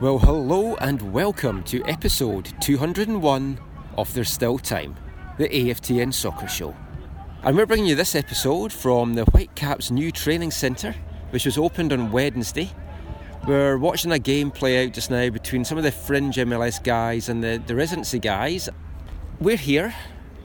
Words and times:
Well, 0.00 0.18
hello 0.18 0.76
and 0.76 1.12
welcome 1.12 1.62
to 1.64 1.84
episode 1.84 2.54
201 2.62 3.58
of 3.98 4.14
There's 4.14 4.30
Still 4.30 4.58
Time, 4.58 4.96
the 5.36 5.46
AFTN 5.46 6.14
Soccer 6.14 6.48
Show. 6.48 6.74
And 7.42 7.54
we're 7.54 7.66
bringing 7.66 7.84
you 7.84 7.96
this 7.96 8.14
episode 8.14 8.72
from 8.72 9.12
the 9.12 9.26
Whitecaps 9.26 9.90
new 9.90 10.10
training 10.10 10.52
centre, 10.52 10.94
which 11.28 11.44
was 11.44 11.58
opened 11.58 11.92
on 11.92 12.10
Wednesday. 12.12 12.70
We're 13.46 13.76
watching 13.76 14.10
a 14.12 14.18
game 14.18 14.50
play 14.50 14.86
out 14.86 14.94
just 14.94 15.10
now 15.10 15.28
between 15.28 15.66
some 15.66 15.76
of 15.76 15.84
the 15.84 15.92
fringe 15.92 16.36
MLS 16.36 16.82
guys 16.82 17.28
and 17.28 17.44
the, 17.44 17.62
the 17.66 17.74
residency 17.74 18.20
guys. 18.20 18.70
We're 19.38 19.58
here 19.58 19.94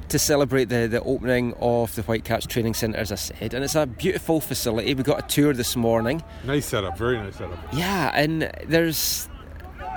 to 0.09 0.19
celebrate 0.19 0.65
the, 0.65 0.87
the 0.87 1.01
opening 1.03 1.53
of 1.61 1.95
the 1.95 2.01
Whitecaps 2.01 2.45
training 2.45 2.73
centre, 2.73 2.97
as 2.97 3.13
I 3.13 3.15
said, 3.15 3.53
and 3.53 3.63
it's 3.63 3.75
a 3.75 3.85
beautiful 3.85 4.41
facility. 4.41 4.93
We 4.93 5.03
got 5.03 5.23
a 5.23 5.27
tour 5.33 5.53
this 5.53 5.77
morning. 5.77 6.21
Nice 6.43 6.65
setup, 6.65 6.97
very 6.97 7.15
nice 7.17 7.37
setup. 7.37 7.57
Yeah, 7.73 8.11
and 8.13 8.51
there's 8.67 9.29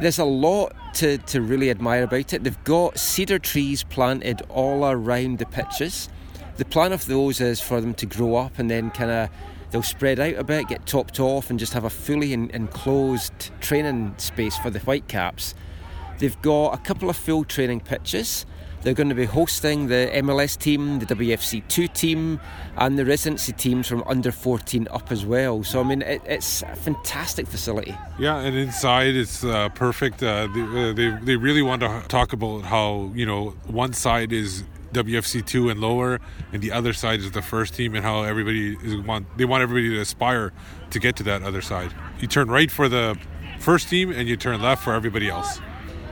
there's 0.00 0.18
a 0.18 0.24
lot 0.24 0.72
to, 0.94 1.18
to 1.18 1.40
really 1.40 1.70
admire 1.70 2.04
about 2.04 2.32
it. 2.32 2.44
They've 2.44 2.64
got 2.64 2.98
cedar 2.98 3.38
trees 3.38 3.82
planted 3.82 4.42
all 4.48 4.84
around 4.84 5.38
the 5.38 5.46
pitches. 5.46 6.08
The 6.56 6.64
plan 6.64 6.92
of 6.92 7.06
those 7.06 7.40
is 7.40 7.60
for 7.60 7.80
them 7.80 7.94
to 7.94 8.06
grow 8.06 8.36
up 8.36 8.58
and 8.58 8.70
then 8.70 8.90
kind 8.90 9.10
of 9.10 9.28
they'll 9.70 9.82
spread 9.82 10.18
out 10.18 10.34
a 10.34 10.44
bit, 10.44 10.68
get 10.68 10.86
topped 10.86 11.20
off, 11.20 11.50
and 11.50 11.58
just 11.58 11.72
have 11.72 11.84
a 11.84 11.90
fully 11.90 12.32
en- 12.32 12.50
enclosed 12.52 13.50
training 13.60 14.14
space 14.18 14.56
for 14.56 14.70
the 14.70 14.78
Whitecaps. 14.80 15.54
They've 16.18 16.40
got 16.42 16.74
a 16.74 16.78
couple 16.78 17.10
of 17.10 17.16
full 17.16 17.44
training 17.44 17.80
pitches. 17.80 18.46
They're 18.82 18.94
going 18.94 19.08
to 19.08 19.14
be 19.14 19.24
hosting 19.24 19.88
the 19.88 20.10
MLS 20.14 20.56
team, 20.56 21.00
the 21.00 21.06
WFC2 21.06 21.92
team, 21.92 22.40
and 22.76 22.98
the 22.98 23.04
residency 23.04 23.52
teams 23.52 23.88
from 23.88 24.04
under 24.06 24.30
14 24.30 24.86
up 24.90 25.10
as 25.10 25.26
well. 25.26 25.64
So, 25.64 25.80
I 25.80 25.82
mean, 25.82 26.02
it, 26.02 26.22
it's 26.24 26.62
a 26.62 26.76
fantastic 26.76 27.46
facility. 27.48 27.96
Yeah, 28.18 28.38
and 28.38 28.56
inside 28.56 29.16
it's 29.16 29.42
uh, 29.44 29.68
perfect. 29.70 30.22
Uh, 30.22 30.48
they, 30.54 30.62
uh, 30.62 30.92
they 30.92 31.10
they 31.24 31.36
really 31.36 31.62
want 31.62 31.80
to 31.80 32.04
talk 32.08 32.32
about 32.32 32.64
how 32.64 33.10
you 33.14 33.26
know 33.26 33.50
one 33.66 33.92
side 33.92 34.32
is 34.32 34.64
WFC 34.92 35.44
two 35.44 35.68
and 35.68 35.80
lower, 35.80 36.20
and 36.52 36.62
the 36.62 36.72
other 36.72 36.92
side 36.92 37.20
is 37.20 37.30
the 37.32 37.42
first 37.42 37.74
team, 37.74 37.94
and 37.94 38.04
how 38.04 38.22
everybody 38.22 38.76
is 38.82 38.96
want 38.96 39.26
they 39.36 39.44
want 39.44 39.62
everybody 39.62 39.94
to 39.94 40.00
aspire 40.00 40.52
to 40.90 40.98
get 40.98 41.16
to 41.16 41.22
that 41.24 41.42
other 41.42 41.62
side. 41.62 41.92
You 42.20 42.28
turn 42.28 42.48
right 42.48 42.70
for 42.70 42.88
the 42.88 43.18
first 43.58 43.88
team, 43.88 44.10
and 44.12 44.28
you 44.28 44.36
turn 44.36 44.62
left 44.62 44.84
for 44.84 44.94
everybody 44.94 45.28
else. 45.28 45.60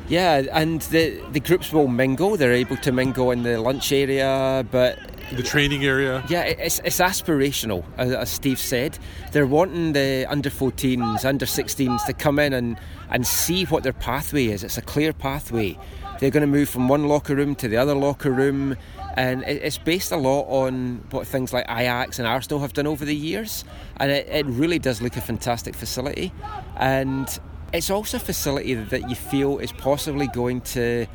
Yeah, 0.08 0.44
and 0.52 0.80
the, 0.82 1.20
the 1.32 1.40
groups 1.40 1.72
will 1.72 1.88
mingle. 1.88 2.36
They're 2.36 2.52
able 2.52 2.76
to 2.78 2.92
mingle 2.92 3.32
in 3.32 3.42
the 3.42 3.60
lunch 3.60 3.90
area, 3.90 4.64
but 4.70 4.98
The 5.32 5.42
training 5.42 5.84
area. 5.84 6.24
Yeah, 6.28 6.42
it's, 6.42 6.78
it's 6.84 7.00
aspirational, 7.00 7.84
as, 7.96 8.12
as 8.12 8.30
Steve 8.30 8.60
said. 8.60 8.98
They're 9.32 9.46
wanting 9.46 9.94
the 9.94 10.26
under 10.28 10.50
14s, 10.50 11.24
under 11.24 11.46
16s 11.46 12.06
to 12.06 12.12
come 12.12 12.38
in 12.38 12.52
and, 12.52 12.78
and 13.10 13.26
see 13.26 13.64
what 13.64 13.82
their 13.82 13.92
pathway 13.92 14.46
is. 14.46 14.62
It's 14.62 14.78
a 14.78 14.82
clear 14.82 15.12
pathway. 15.12 15.76
They're 16.20 16.30
going 16.30 16.42
to 16.42 16.46
move 16.46 16.68
from 16.68 16.88
one 16.88 17.08
locker 17.08 17.34
room 17.34 17.56
to 17.56 17.68
the 17.68 17.76
other 17.76 17.94
locker 17.94 18.30
room, 18.30 18.76
and 19.16 19.42
it's 19.42 19.76
based 19.76 20.12
a 20.12 20.16
lot 20.16 20.42
on 20.42 21.04
what 21.10 21.26
things 21.26 21.52
like 21.52 21.66
Ajax 21.68 22.18
and 22.18 22.28
Arsenal 22.28 22.60
have 22.60 22.72
done 22.72 22.86
over 22.86 23.04
the 23.04 23.16
years. 23.16 23.64
And 23.96 24.10
it, 24.10 24.28
it 24.28 24.46
really 24.46 24.78
does 24.78 25.02
look 25.02 25.16
a 25.16 25.20
fantastic 25.20 25.74
facility. 25.74 26.32
And 26.76 27.28
it's 27.76 27.90
also 27.90 28.16
a 28.16 28.20
facility 28.20 28.74
that 28.74 29.08
you 29.08 29.14
feel 29.14 29.58
is 29.58 29.70
possibly 29.72 30.26
going 30.28 30.62
to 30.62 31.06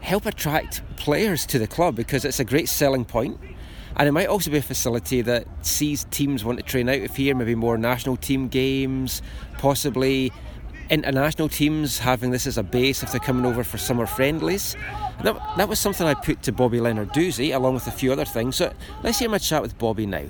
help 0.00 0.26
attract 0.26 0.82
players 0.96 1.46
to 1.46 1.58
the 1.58 1.66
club 1.66 1.94
because 1.94 2.24
it's 2.24 2.40
a 2.40 2.44
great 2.44 2.68
selling 2.68 3.04
point. 3.04 3.38
And 3.96 4.08
it 4.08 4.12
might 4.12 4.28
also 4.28 4.50
be 4.50 4.56
a 4.56 4.62
facility 4.62 5.20
that 5.20 5.46
sees 5.66 6.04
teams 6.04 6.44
want 6.44 6.58
to 6.58 6.64
train 6.64 6.88
out 6.88 7.02
of 7.02 7.14
here, 7.14 7.34
maybe 7.34 7.54
more 7.54 7.76
national 7.76 8.16
team 8.16 8.48
games, 8.48 9.20
possibly 9.58 10.32
international 10.88 11.48
teams 11.48 11.98
having 11.98 12.30
this 12.30 12.46
as 12.46 12.58
a 12.58 12.62
base 12.62 13.02
if 13.02 13.12
they're 13.12 13.20
coming 13.20 13.44
over 13.44 13.62
for 13.62 13.76
summer 13.76 14.06
friendlies. 14.06 14.74
That, 15.22 15.36
that 15.58 15.68
was 15.68 15.78
something 15.78 16.06
I 16.06 16.14
put 16.14 16.42
to 16.44 16.52
Bobby 16.52 16.78
Lenarduzzi 16.78 17.54
along 17.54 17.74
with 17.74 17.86
a 17.86 17.92
few 17.92 18.12
other 18.12 18.24
things. 18.24 18.56
So 18.56 18.72
let's 19.02 19.18
hear 19.18 19.28
my 19.28 19.38
chat 19.38 19.60
with 19.60 19.76
Bobby 19.78 20.06
now. 20.06 20.24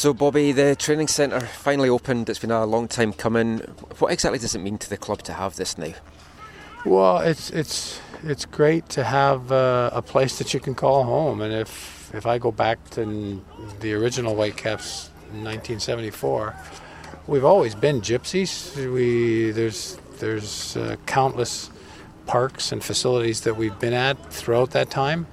So, 0.00 0.14
Bobby, 0.14 0.52
the 0.52 0.74
training 0.76 1.08
centre 1.08 1.40
finally 1.40 1.90
opened. 1.90 2.30
It's 2.30 2.38
been 2.38 2.50
a 2.50 2.64
long 2.64 2.88
time 2.88 3.12
coming. 3.12 3.58
What 3.98 4.10
exactly 4.10 4.38
does 4.38 4.54
it 4.54 4.60
mean 4.60 4.78
to 4.78 4.88
the 4.88 4.96
club 4.96 5.20
to 5.24 5.34
have 5.34 5.56
this 5.56 5.76
now? 5.76 5.92
Well, 6.86 7.18
it's 7.18 7.50
it's 7.50 8.00
it's 8.22 8.46
great 8.46 8.88
to 8.96 9.04
have 9.04 9.52
uh, 9.52 9.90
a 9.92 10.00
place 10.00 10.38
that 10.38 10.54
you 10.54 10.60
can 10.60 10.74
call 10.74 11.04
home. 11.04 11.42
And 11.42 11.52
if 11.52 12.10
if 12.14 12.24
I 12.24 12.38
go 12.38 12.50
back 12.50 12.78
to 12.92 13.42
the 13.80 13.92
original 13.92 14.34
Whitecaps, 14.34 15.10
in 15.34 15.44
1974, 15.44 16.56
we've 17.26 17.44
always 17.44 17.74
been 17.74 18.00
gypsies. 18.00 18.74
We 18.90 19.50
there's 19.50 19.98
there's 20.18 20.78
uh, 20.78 20.96
countless 21.04 21.68
parks 22.24 22.72
and 22.72 22.82
facilities 22.82 23.42
that 23.42 23.58
we've 23.58 23.78
been 23.78 23.92
at 23.92 24.32
throughout 24.32 24.70
that 24.70 24.88
time, 24.88 25.26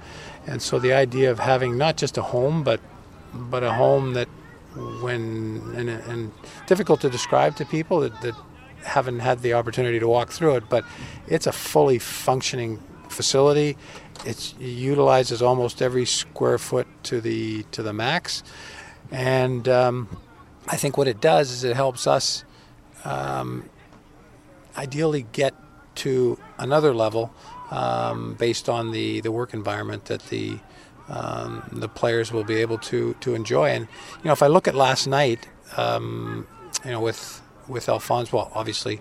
and 0.46 0.60
so 0.60 0.78
the 0.78 0.92
idea 0.92 1.30
of 1.30 1.38
having 1.38 1.78
not 1.78 1.96
just 1.96 2.18
a 2.18 2.22
home, 2.22 2.62
but 2.64 2.80
but 3.32 3.64
a 3.64 3.72
home 3.72 4.12
that 4.12 4.28
when 5.02 5.62
and, 5.76 5.88
and 5.88 6.32
difficult 6.66 7.00
to 7.02 7.10
describe 7.10 7.56
to 7.56 7.64
people 7.64 8.00
that, 8.00 8.20
that 8.22 8.34
haven't 8.84 9.20
had 9.20 9.40
the 9.40 9.54
opportunity 9.54 9.98
to 9.98 10.08
walk 10.08 10.30
through 10.30 10.56
it, 10.56 10.64
but 10.68 10.84
it's 11.26 11.46
a 11.46 11.52
fully 11.52 11.98
functioning 11.98 12.82
facility. 13.08 13.76
It 14.24 14.54
utilizes 14.58 15.42
almost 15.42 15.82
every 15.82 16.04
square 16.04 16.58
foot 16.58 16.86
to 17.04 17.20
the 17.20 17.64
to 17.72 17.82
the 17.82 17.92
max, 17.92 18.42
and 19.10 19.68
um, 19.68 20.08
I 20.66 20.76
think 20.76 20.96
what 20.96 21.08
it 21.08 21.20
does 21.20 21.50
is 21.50 21.64
it 21.64 21.76
helps 21.76 22.06
us 22.06 22.44
um, 23.04 23.68
ideally 24.76 25.26
get 25.32 25.54
to 25.96 26.38
another 26.58 26.94
level 26.94 27.32
um, 27.70 28.34
based 28.34 28.68
on 28.68 28.92
the, 28.92 29.20
the 29.20 29.32
work 29.32 29.52
environment 29.52 30.06
that 30.06 30.22
the 30.26 30.58
um, 31.08 31.62
the 31.72 31.88
players 31.88 32.32
will 32.32 32.44
be 32.44 32.56
able 32.56 32.78
to 32.78 33.14
to 33.20 33.34
enjoy. 33.34 33.70
And 33.70 33.88
you 34.18 34.24
know, 34.24 34.32
if 34.32 34.42
I 34.42 34.46
look 34.46 34.68
at 34.68 34.74
last 34.74 35.06
night, 35.06 35.48
um, 35.76 36.46
you 36.84 36.90
know, 36.90 37.00
with 37.00 37.42
with 37.66 37.88
Alfonso, 37.88 38.36
well, 38.36 38.52
obviously. 38.54 39.00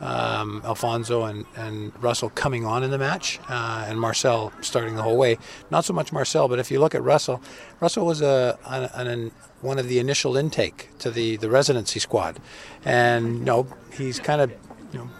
Um, 0.00 0.62
Alfonso 0.64 1.24
and, 1.24 1.44
and 1.56 1.92
Russell 2.00 2.30
coming 2.30 2.64
on 2.64 2.84
in 2.84 2.92
the 2.92 2.98
match, 2.98 3.40
uh, 3.48 3.84
and 3.88 3.98
Marcel 3.98 4.52
starting 4.60 4.94
the 4.94 5.02
whole 5.02 5.16
way. 5.16 5.38
Not 5.72 5.84
so 5.84 5.92
much 5.92 6.12
Marcel, 6.12 6.46
but 6.46 6.60
if 6.60 6.70
you 6.70 6.78
look 6.78 6.94
at 6.94 7.02
Russell, 7.02 7.42
Russell 7.80 8.06
was 8.06 8.22
a, 8.22 8.56
an, 8.64 9.08
an, 9.08 9.32
one 9.60 9.76
of 9.76 9.88
the 9.88 9.98
initial 9.98 10.36
intake 10.36 10.90
to 11.00 11.10
the, 11.10 11.36
the 11.38 11.50
residency 11.50 11.98
squad, 11.98 12.38
and 12.84 13.40
you 13.40 13.44
know 13.44 13.66
he's 13.92 14.20
kind 14.20 14.40
of 14.40 14.52
you 14.92 15.00
know 15.00 15.10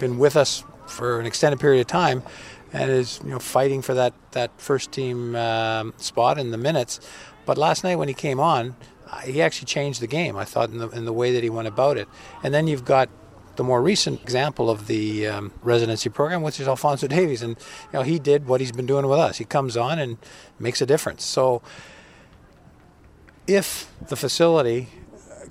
been 0.00 0.18
with 0.18 0.36
us 0.36 0.64
for 0.88 1.20
an 1.20 1.26
extended 1.26 1.60
period 1.60 1.80
of 1.80 1.86
time, 1.86 2.24
and 2.76 2.90
is 2.90 3.20
you 3.24 3.30
know 3.30 3.38
fighting 3.38 3.80
for 3.82 3.94
that 3.94 4.12
that 4.32 4.50
first 4.60 4.92
team 4.92 5.34
um, 5.34 5.94
spot 5.96 6.38
in 6.38 6.50
the 6.50 6.58
minutes. 6.58 7.00
But 7.46 7.56
last 7.58 7.84
night 7.84 7.96
when 7.96 8.08
he 8.08 8.14
came 8.14 8.38
on, 8.38 8.76
uh, 9.10 9.20
he 9.20 9.40
actually 9.40 9.66
changed 9.66 10.00
the 10.00 10.06
game. 10.06 10.36
I 10.36 10.44
thought 10.44 10.70
in 10.70 10.78
the 10.78 10.88
in 10.90 11.04
the 11.06 11.12
way 11.12 11.32
that 11.32 11.42
he 11.42 11.50
went 11.50 11.68
about 11.68 11.96
it. 11.96 12.06
And 12.42 12.52
then 12.52 12.66
you've 12.66 12.84
got 12.84 13.08
the 13.56 13.64
more 13.64 13.80
recent 13.80 14.20
example 14.20 14.68
of 14.68 14.86
the 14.86 15.26
um, 15.26 15.52
residency 15.62 16.10
program, 16.10 16.42
which 16.42 16.60
is 16.60 16.68
Alfonso 16.68 17.06
Davies, 17.06 17.40
and 17.42 17.56
you 17.56 17.94
know 17.94 18.02
he 18.02 18.18
did 18.18 18.46
what 18.46 18.60
he's 18.60 18.72
been 18.72 18.86
doing 18.86 19.06
with 19.06 19.18
us. 19.18 19.38
He 19.38 19.44
comes 19.44 19.76
on 19.76 19.98
and 19.98 20.18
makes 20.58 20.82
a 20.82 20.86
difference. 20.86 21.24
So 21.24 21.62
if 23.46 23.90
the 24.08 24.16
facility 24.16 24.88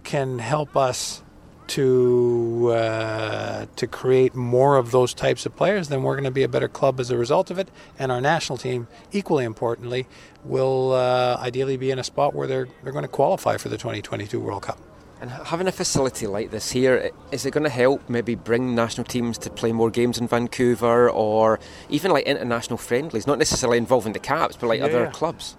can 0.04 0.38
help 0.38 0.78
us 0.78 1.24
to 1.70 2.72
uh, 2.74 3.66
to 3.76 3.88
create 3.88 4.36
more 4.36 4.78
of 4.78 4.92
those 4.92 5.14
types 5.14 5.46
of 5.46 5.56
players, 5.56 5.90
then 5.90 6.04
we're 6.04 6.16
going 6.16 6.24
to 6.26 6.32
be 6.32 6.44
a 6.44 6.48
better 6.48 6.68
club 6.68 7.00
as 7.00 7.12
a 7.12 7.18
result 7.18 7.52
of 7.52 7.60
it. 7.60 7.70
And 8.00 8.12
our 8.12 8.22
national 8.22 8.58
team, 8.58 8.88
equally 9.12 9.46
importantly, 9.46 10.08
will 10.44 10.94
uh, 10.94 11.38
ideally 11.40 11.78
be 11.78 11.92
in 11.92 12.00
a 12.00 12.04
spot 12.04 12.34
where 12.34 12.48
they're 12.48 12.68
they're 12.84 12.94
going 12.94 13.04
to 13.04 13.10
qualify 13.10 13.58
for 13.58 13.70
the 13.70 13.78
2022 13.78 14.40
World 14.40 14.64
Cup. 14.64 14.80
And 15.22 15.32
having 15.32 15.66
a 15.68 15.72
facility 15.72 16.28
like 16.28 16.52
this 16.52 16.72
here, 16.72 17.10
is 17.32 17.46
it 17.46 17.52
going 17.52 17.64
to 17.64 17.70
help 17.70 18.10
maybe 18.10 18.36
bring 18.36 18.76
national 18.76 19.06
teams 19.06 19.38
to 19.40 19.50
play 19.50 19.72
more 19.72 19.90
games 19.90 20.18
in 20.18 20.28
Vancouver 20.28 21.10
or 21.10 21.58
even 21.90 22.12
like 22.12 22.26
international 22.26 22.78
friendlies, 22.78 23.26
not 23.26 23.40
necessarily 23.40 23.78
involving 23.78 24.12
the 24.12 24.20
Caps, 24.20 24.58
but 24.58 24.68
like 24.68 24.80
Yeah, 24.80 24.86
other 24.88 25.04
yeah. 25.06 25.12
clubs? 25.12 25.56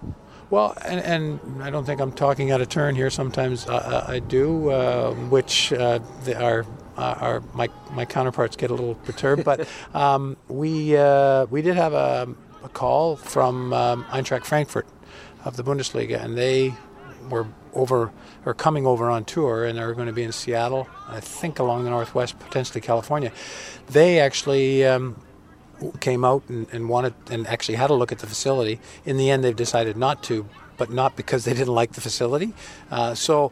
Well, 0.49 0.77
and, 0.85 1.01
and 1.01 1.63
I 1.63 1.69
don't 1.69 1.83
think 1.83 1.99
I'm 1.99 2.13
talking 2.13 2.51
out 2.51 2.61
of 2.61 2.69
turn 2.69 2.95
here. 2.95 3.09
Sometimes 3.09 3.67
uh, 3.67 4.05
I 4.07 4.19
do, 4.19 4.69
uh, 4.69 5.13
which 5.13 5.73
uh, 5.73 5.99
the, 6.23 6.41
our, 6.41 6.65
our 6.95 7.41
my, 7.53 7.69
my 7.91 8.05
counterparts 8.05 8.55
get 8.55 8.71
a 8.71 8.73
little 8.73 8.95
perturbed. 8.95 9.43
But 9.43 9.67
um, 9.93 10.37
we 10.47 10.95
uh, 10.95 11.47
we 11.47 11.61
did 11.61 11.75
have 11.75 11.93
a, 11.93 12.33
a 12.63 12.69
call 12.69 13.17
from 13.17 13.73
um, 13.73 14.05
Eintracht 14.05 14.45
Frankfurt 14.45 14.87
of 15.43 15.57
the 15.57 15.63
Bundesliga, 15.63 16.23
and 16.23 16.37
they 16.37 16.73
were 17.29 17.47
over 17.73 18.13
or 18.45 18.53
coming 18.53 18.85
over 18.85 19.09
on 19.09 19.25
tour, 19.25 19.65
and 19.65 19.77
are 19.77 19.93
going 19.93 20.07
to 20.07 20.13
be 20.13 20.23
in 20.23 20.31
Seattle, 20.31 20.87
I 21.09 21.19
think 21.19 21.59
along 21.59 21.83
the 21.83 21.89
northwest, 21.89 22.39
potentially 22.39 22.79
California. 22.79 23.33
They 23.87 24.19
actually. 24.19 24.85
Um, 24.85 25.17
came 25.99 26.25
out 26.25 26.43
and, 26.49 26.67
and 26.71 26.89
wanted 26.89 27.13
and 27.29 27.47
actually 27.47 27.75
had 27.75 27.89
a 27.89 27.93
look 27.93 28.11
at 28.11 28.19
the 28.19 28.27
facility. 28.27 28.79
In 29.05 29.17
the 29.17 29.29
end, 29.29 29.43
they've 29.43 29.55
decided 29.55 29.97
not 29.97 30.23
to, 30.23 30.47
but 30.77 30.91
not 30.91 31.15
because 31.15 31.45
they 31.45 31.53
didn't 31.59 31.73
like 31.73 31.93
the 31.93 32.01
facility. 32.01 32.53
Uh, 32.91 33.13
so, 33.15 33.51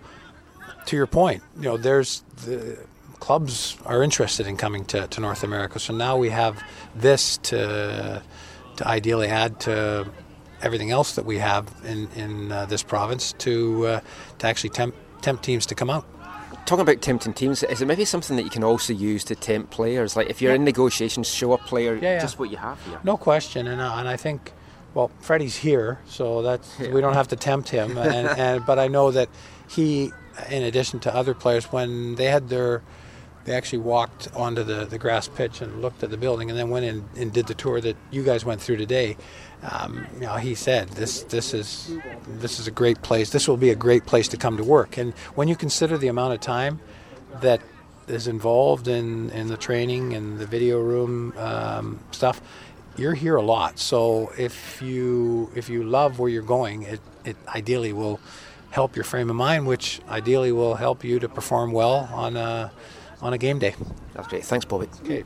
to 0.85 0.95
your 0.95 1.07
point, 1.07 1.41
you 1.57 1.63
know, 1.63 1.77
there's 1.77 2.23
the 2.45 2.77
clubs 3.19 3.77
are 3.85 4.03
interested 4.03 4.45
in 4.45 4.57
coming 4.57 4.85
to, 4.85 5.07
to 5.07 5.21
North 5.21 5.43
America. 5.43 5.79
So 5.79 5.93
now 5.93 6.17
we 6.17 6.29
have 6.29 6.61
this 6.95 7.37
to 7.37 8.21
to 8.77 8.87
ideally 8.87 9.27
add 9.27 9.59
to 9.61 10.05
everything 10.61 10.91
else 10.91 11.15
that 11.15 11.25
we 11.25 11.37
have 11.39 11.73
in 11.85 12.07
in 12.15 12.51
uh, 12.51 12.65
this 12.65 12.83
province 12.83 13.33
to 13.39 13.87
uh, 13.87 13.99
to 14.39 14.47
actually 14.47 14.69
tempt 14.69 14.97
tempt 15.21 15.43
teams 15.43 15.65
to 15.67 15.75
come 15.75 15.89
out. 15.89 16.05
Talking 16.65 16.81
about 16.81 17.01
tempting 17.01 17.33
teams, 17.33 17.61
is 17.61 17.81
it 17.81 17.85
maybe 17.85 18.05
something 18.05 18.35
that 18.37 18.43
you 18.43 18.49
can 18.49 18.63
also 18.63 18.91
use 18.91 19.23
to 19.25 19.35
tempt 19.35 19.69
players? 19.69 20.15
Like 20.15 20.29
if 20.29 20.41
you're 20.41 20.55
in 20.55 20.63
negotiations, 20.63 21.27
show 21.27 21.53
a 21.53 21.57
player 21.59 21.95
Yeah, 21.95 22.13
yeah. 22.13 22.19
just 22.19 22.39
what 22.39 22.49
you 22.49 22.57
have 22.57 22.83
here. 22.85 22.99
No 23.03 23.17
question, 23.17 23.67
and 23.67 23.79
uh, 23.79 23.93
and 23.97 24.07
I 24.07 24.17
think, 24.17 24.51
well, 24.95 25.11
Freddie's 25.19 25.55
here, 25.55 25.99
so 26.07 26.41
that's 26.41 26.79
we 26.79 27.01
don't 27.01 27.13
have 27.13 27.27
to 27.29 27.35
tempt 27.35 27.69
him. 27.69 27.97
And, 27.97 28.27
and 28.27 28.65
but 28.65 28.79
I 28.79 28.87
know 28.87 29.11
that 29.11 29.29
he, 29.69 30.11
in 30.49 30.63
addition 30.63 30.99
to 31.01 31.13
other 31.15 31.35
players, 31.35 31.65
when 31.71 32.15
they 32.15 32.25
had 32.25 32.49
their, 32.49 32.81
they 33.45 33.53
actually 33.53 33.79
walked 33.79 34.27
onto 34.35 34.63
the, 34.63 34.85
the 34.85 34.97
grass 34.97 35.27
pitch 35.27 35.61
and 35.61 35.81
looked 35.83 36.03
at 36.03 36.09
the 36.09 36.17
building, 36.17 36.49
and 36.49 36.57
then 36.57 36.71
went 36.71 36.85
in 36.85 37.05
and 37.15 37.31
did 37.31 37.45
the 37.45 37.53
tour 37.53 37.79
that 37.81 37.95
you 38.09 38.23
guys 38.23 38.43
went 38.43 38.59
through 38.59 38.77
today. 38.77 39.17
Um, 39.71 40.05
you 40.15 40.21
know, 40.21 40.35
he 40.35 40.55
said 40.55 40.89
this 40.89 41.23
this 41.23 41.53
is 41.53 41.97
this 42.27 42.59
is 42.59 42.67
a 42.67 42.71
great 42.71 43.01
place. 43.01 43.31
This 43.31 43.47
will 43.47 43.57
be 43.57 43.71
a 43.71 43.75
great 43.75 44.05
place 44.05 44.27
to 44.29 44.37
come 44.37 44.57
to 44.57 44.63
work. 44.63 44.97
And 44.97 45.13
when 45.35 45.47
you 45.47 45.55
consider 45.55 45.97
the 45.97 46.07
amount 46.07 46.33
of 46.33 46.39
time 46.39 46.79
that 47.41 47.61
is 48.07 48.27
involved 48.27 48.87
in, 48.87 49.31
in 49.31 49.47
the 49.47 49.57
training 49.57 50.13
and 50.13 50.37
the 50.37 50.45
video 50.45 50.79
room 50.79 51.33
um, 51.37 51.99
stuff, 52.11 52.41
you're 52.97 53.15
here 53.15 53.35
a 53.35 53.41
lot. 53.41 53.79
So 53.79 54.31
if 54.37 54.81
you 54.81 55.51
if 55.55 55.69
you 55.69 55.83
love 55.83 56.19
where 56.19 56.29
you're 56.29 56.43
going, 56.43 56.83
it, 56.83 56.99
it 57.23 57.35
ideally 57.47 57.93
will 57.93 58.19
help 58.69 58.95
your 58.95 59.05
frame 59.05 59.29
of 59.29 59.35
mind, 59.35 59.67
which 59.67 60.01
ideally 60.09 60.51
will 60.51 60.75
help 60.75 61.03
you 61.03 61.19
to 61.19 61.29
perform 61.29 61.71
well 61.71 62.09
on 62.13 62.37
a 62.37 62.71
on 63.21 63.33
a 63.33 63.37
game 63.37 63.59
day. 63.59 63.75
That's 64.13 64.27
great. 64.27 64.45
Thanks, 64.45 64.65
Bobby. 64.65 64.87
Okay. 65.03 65.23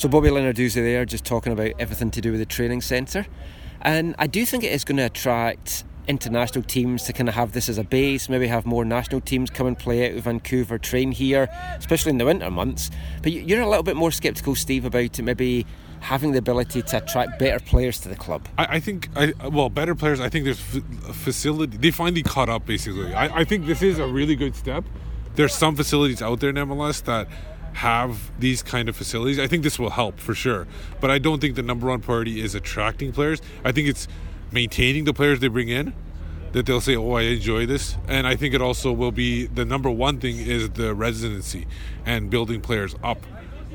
So 0.00 0.08
Bobby 0.08 0.30
Lenarduzzi 0.30 0.76
there, 0.76 1.04
just 1.04 1.26
talking 1.26 1.52
about 1.52 1.72
everything 1.78 2.10
to 2.12 2.22
do 2.22 2.30
with 2.30 2.40
the 2.40 2.46
training 2.46 2.80
centre, 2.80 3.26
and 3.82 4.14
I 4.18 4.28
do 4.28 4.46
think 4.46 4.64
it 4.64 4.72
is 4.72 4.82
going 4.82 4.96
to 4.96 5.02
attract 5.04 5.84
international 6.08 6.64
teams 6.64 7.02
to 7.02 7.12
kind 7.12 7.28
of 7.28 7.34
have 7.34 7.52
this 7.52 7.68
as 7.68 7.76
a 7.76 7.84
base. 7.84 8.30
Maybe 8.30 8.46
have 8.46 8.64
more 8.64 8.86
national 8.86 9.20
teams 9.20 9.50
come 9.50 9.66
and 9.66 9.78
play 9.78 10.10
out 10.10 10.16
of 10.16 10.24
Vancouver, 10.24 10.78
train 10.78 11.12
here, 11.12 11.50
especially 11.76 12.12
in 12.12 12.16
the 12.16 12.24
winter 12.24 12.50
months. 12.50 12.90
But 13.22 13.32
you- 13.32 13.42
you're 13.42 13.60
a 13.60 13.68
little 13.68 13.82
bit 13.82 13.94
more 13.94 14.10
sceptical, 14.10 14.54
Steve, 14.54 14.86
about 14.86 15.18
it 15.18 15.22
maybe 15.22 15.66
having 16.00 16.32
the 16.32 16.38
ability 16.38 16.80
to 16.80 16.96
attract 16.96 17.38
better 17.38 17.60
players 17.62 18.00
to 18.00 18.08
the 18.08 18.16
club. 18.16 18.48
I, 18.56 18.76
I 18.76 18.80
think, 18.80 19.10
I, 19.14 19.34
well, 19.50 19.68
better 19.68 19.94
players. 19.94 20.18
I 20.18 20.30
think 20.30 20.46
there's 20.46 20.62
f- 20.74 21.14
facility. 21.14 21.76
They 21.76 21.90
finally 21.90 22.22
caught 22.22 22.48
up. 22.48 22.64
Basically, 22.64 23.12
I, 23.12 23.40
I 23.40 23.44
think 23.44 23.66
this 23.66 23.82
is 23.82 23.98
a 23.98 24.06
really 24.06 24.34
good 24.34 24.56
step. 24.56 24.82
There's 25.34 25.54
some 25.54 25.76
facilities 25.76 26.22
out 26.22 26.40
there 26.40 26.48
in 26.48 26.56
MLS 26.56 27.02
that 27.04 27.28
have 27.74 28.30
these 28.38 28.62
kind 28.62 28.88
of 28.88 28.96
facilities. 28.96 29.38
I 29.38 29.46
think 29.46 29.62
this 29.62 29.78
will 29.78 29.90
help 29.90 30.18
for 30.18 30.34
sure. 30.34 30.66
But 31.00 31.10
I 31.10 31.18
don't 31.18 31.40
think 31.40 31.54
the 31.54 31.62
number 31.62 31.86
one 31.86 32.00
priority 32.00 32.40
is 32.40 32.54
attracting 32.54 33.12
players. 33.12 33.40
I 33.64 33.72
think 33.72 33.88
it's 33.88 34.08
maintaining 34.52 35.04
the 35.04 35.14
players 35.14 35.40
they 35.40 35.48
bring 35.48 35.68
in. 35.68 35.94
That 36.52 36.66
they'll 36.66 36.80
say, 36.80 36.96
"Oh, 36.96 37.12
I 37.12 37.22
enjoy 37.22 37.66
this," 37.66 37.96
and 38.08 38.26
I 38.26 38.34
think 38.34 38.54
it 38.54 38.60
also 38.60 38.90
will 38.92 39.12
be 39.12 39.46
the 39.46 39.64
number 39.64 39.88
one 39.88 40.18
thing 40.18 40.36
is 40.36 40.70
the 40.70 40.96
residency 40.96 41.68
and 42.04 42.28
building 42.28 42.60
players 42.60 42.96
up 43.04 43.24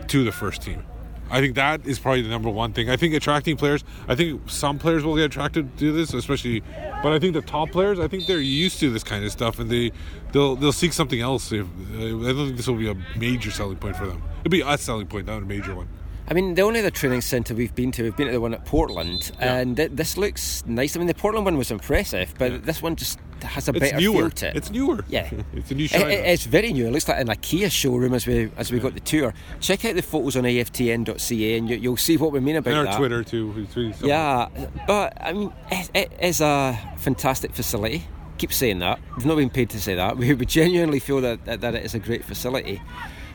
to 0.09 0.25
the 0.25 0.33
first 0.33 0.61
team. 0.61 0.83
I 1.29 1.41
think 1.41 1.55
that 1.55 1.85
is 1.85 1.97
probably 1.97 2.21
the 2.21 2.29
number 2.29 2.49
one 2.49 2.73
thing. 2.73 2.89
I 2.89 2.97
think 2.97 3.13
attracting 3.13 3.57
players. 3.57 3.83
I 4.07 4.15
think 4.15 4.41
some 4.47 4.77
players 4.77 5.03
will 5.03 5.15
get 5.15 5.25
attracted 5.25 5.77
to 5.79 5.91
this, 5.91 6.13
especially. 6.13 6.61
But 7.01 7.13
I 7.13 7.19
think 7.19 7.33
the 7.33 7.41
top 7.41 7.71
players, 7.71 7.99
I 7.99 8.07
think 8.07 8.27
they're 8.27 8.39
used 8.39 8.79
to 8.81 8.91
this 8.91 9.03
kind 9.03 9.25
of 9.25 9.31
stuff, 9.31 9.59
and 9.59 9.69
they 9.69 9.91
they'll 10.31 10.55
they'll 10.55 10.71
seek 10.71 10.93
something 10.93 11.19
else. 11.19 11.51
If, 11.51 11.65
I 11.95 11.99
don't 11.99 12.35
think 12.35 12.57
this 12.57 12.67
will 12.67 12.75
be 12.75 12.89
a 12.89 12.95
major 13.17 13.51
selling 13.51 13.77
point 13.77 13.95
for 13.95 14.05
them. 14.05 14.21
It'll 14.41 14.51
be 14.51 14.61
a 14.61 14.77
selling 14.77 15.07
point, 15.07 15.27
not 15.27 15.41
a 15.41 15.45
major 15.45 15.75
one. 15.75 15.87
I 16.27 16.33
mean, 16.33 16.55
the 16.55 16.63
only 16.63 16.79
other 16.79 16.89
training 16.89 17.21
centre 17.21 17.53
we've 17.53 17.75
been 17.75 17.91
to, 17.93 18.03
we've 18.03 18.15
been 18.17 18.25
to 18.27 18.33
the 18.33 18.41
one 18.41 18.53
at 18.55 18.65
Portland, 18.65 19.31
and 19.39 19.77
th- 19.77 19.91
this 19.93 20.17
looks 20.17 20.63
nice. 20.65 20.95
I 20.95 20.99
mean, 20.99 21.07
the 21.07 21.13
Portland 21.13 21.45
one 21.45 21.55
was 21.57 21.69
impressive, 21.69 22.33
but 22.39 22.65
this 22.65 22.81
one 22.81 22.95
just 22.95 23.19
has 23.43 23.67
a 23.67 23.71
It's 23.71 23.79
better 23.79 23.97
newer. 23.97 24.21
feel 24.21 24.29
to 24.31 24.47
it. 24.47 24.55
It's 24.55 24.71
newer. 24.71 25.05
Yeah. 25.07 25.29
it's 25.53 25.69
a 25.69 25.75
new 25.75 25.85
It- 25.85 25.93
it- 25.93 26.25
it's 26.25 26.45
very 26.45 26.73
new. 26.73 26.87
It 26.87 26.91
looks 26.91 27.07
like 27.07 27.19
an 27.19 27.27
IKEA 27.27 27.69
showroom 27.69 28.15
as 28.15 28.25
we 28.25 28.49
as 28.57 28.71
we 28.71 28.79
got 28.79 28.95
the 28.95 29.01
tour. 29.01 29.35
Check 29.59 29.85
out 29.85 29.93
the 29.95 30.01
photos 30.01 30.35
on 30.35 30.45
aftn.ca 30.45 31.57
and 31.57 31.69
you, 31.69 31.75
you'll 31.75 31.97
see 31.97 32.17
what 32.17 32.31
we 32.31 32.39
mean 32.39 32.55
about 32.55 32.71
and 32.71 32.79
our 32.79 32.85
that. 32.85 32.97
Twitter 32.97 33.23
too. 33.23 33.67
Yeah, 34.01 34.47
but 34.87 35.17
I 35.21 35.33
mean, 35.33 35.53
it, 35.71 35.91
it 35.93 36.11
is 36.21 36.41
a 36.41 36.77
fantastic 36.97 37.53
facility. 37.53 38.03
Keep 38.37 38.51
saying 38.51 38.79
that. 38.79 38.99
We've 39.15 39.25
not 39.25 39.37
been 39.37 39.49
paid 39.49 39.69
to 39.71 39.79
say 39.81 39.95
that. 39.95 40.17
We, 40.25 40.33
we 40.33 40.45
genuinely 40.45 40.99
feel 40.99 41.21
that, 41.21 41.45
that, 41.45 41.61
that 41.61 41.75
it 41.75 41.85
is 41.85 41.93
a 41.93 41.99
great 41.99 42.25
facility. 42.25 42.81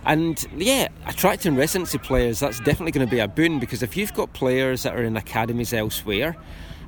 And 0.06 0.44
yeah, 0.56 0.88
attracting 1.06 1.56
residency 1.56 1.98
players, 1.98 2.40
that's 2.40 2.58
definitely 2.60 2.92
going 2.92 3.06
to 3.06 3.10
be 3.10 3.20
a 3.20 3.28
boon 3.28 3.58
because 3.58 3.82
if 3.82 3.96
you've 3.96 4.14
got 4.14 4.32
players 4.32 4.82
that 4.84 4.94
are 4.94 5.02
in 5.02 5.16
academies 5.16 5.72
elsewhere 5.72 6.36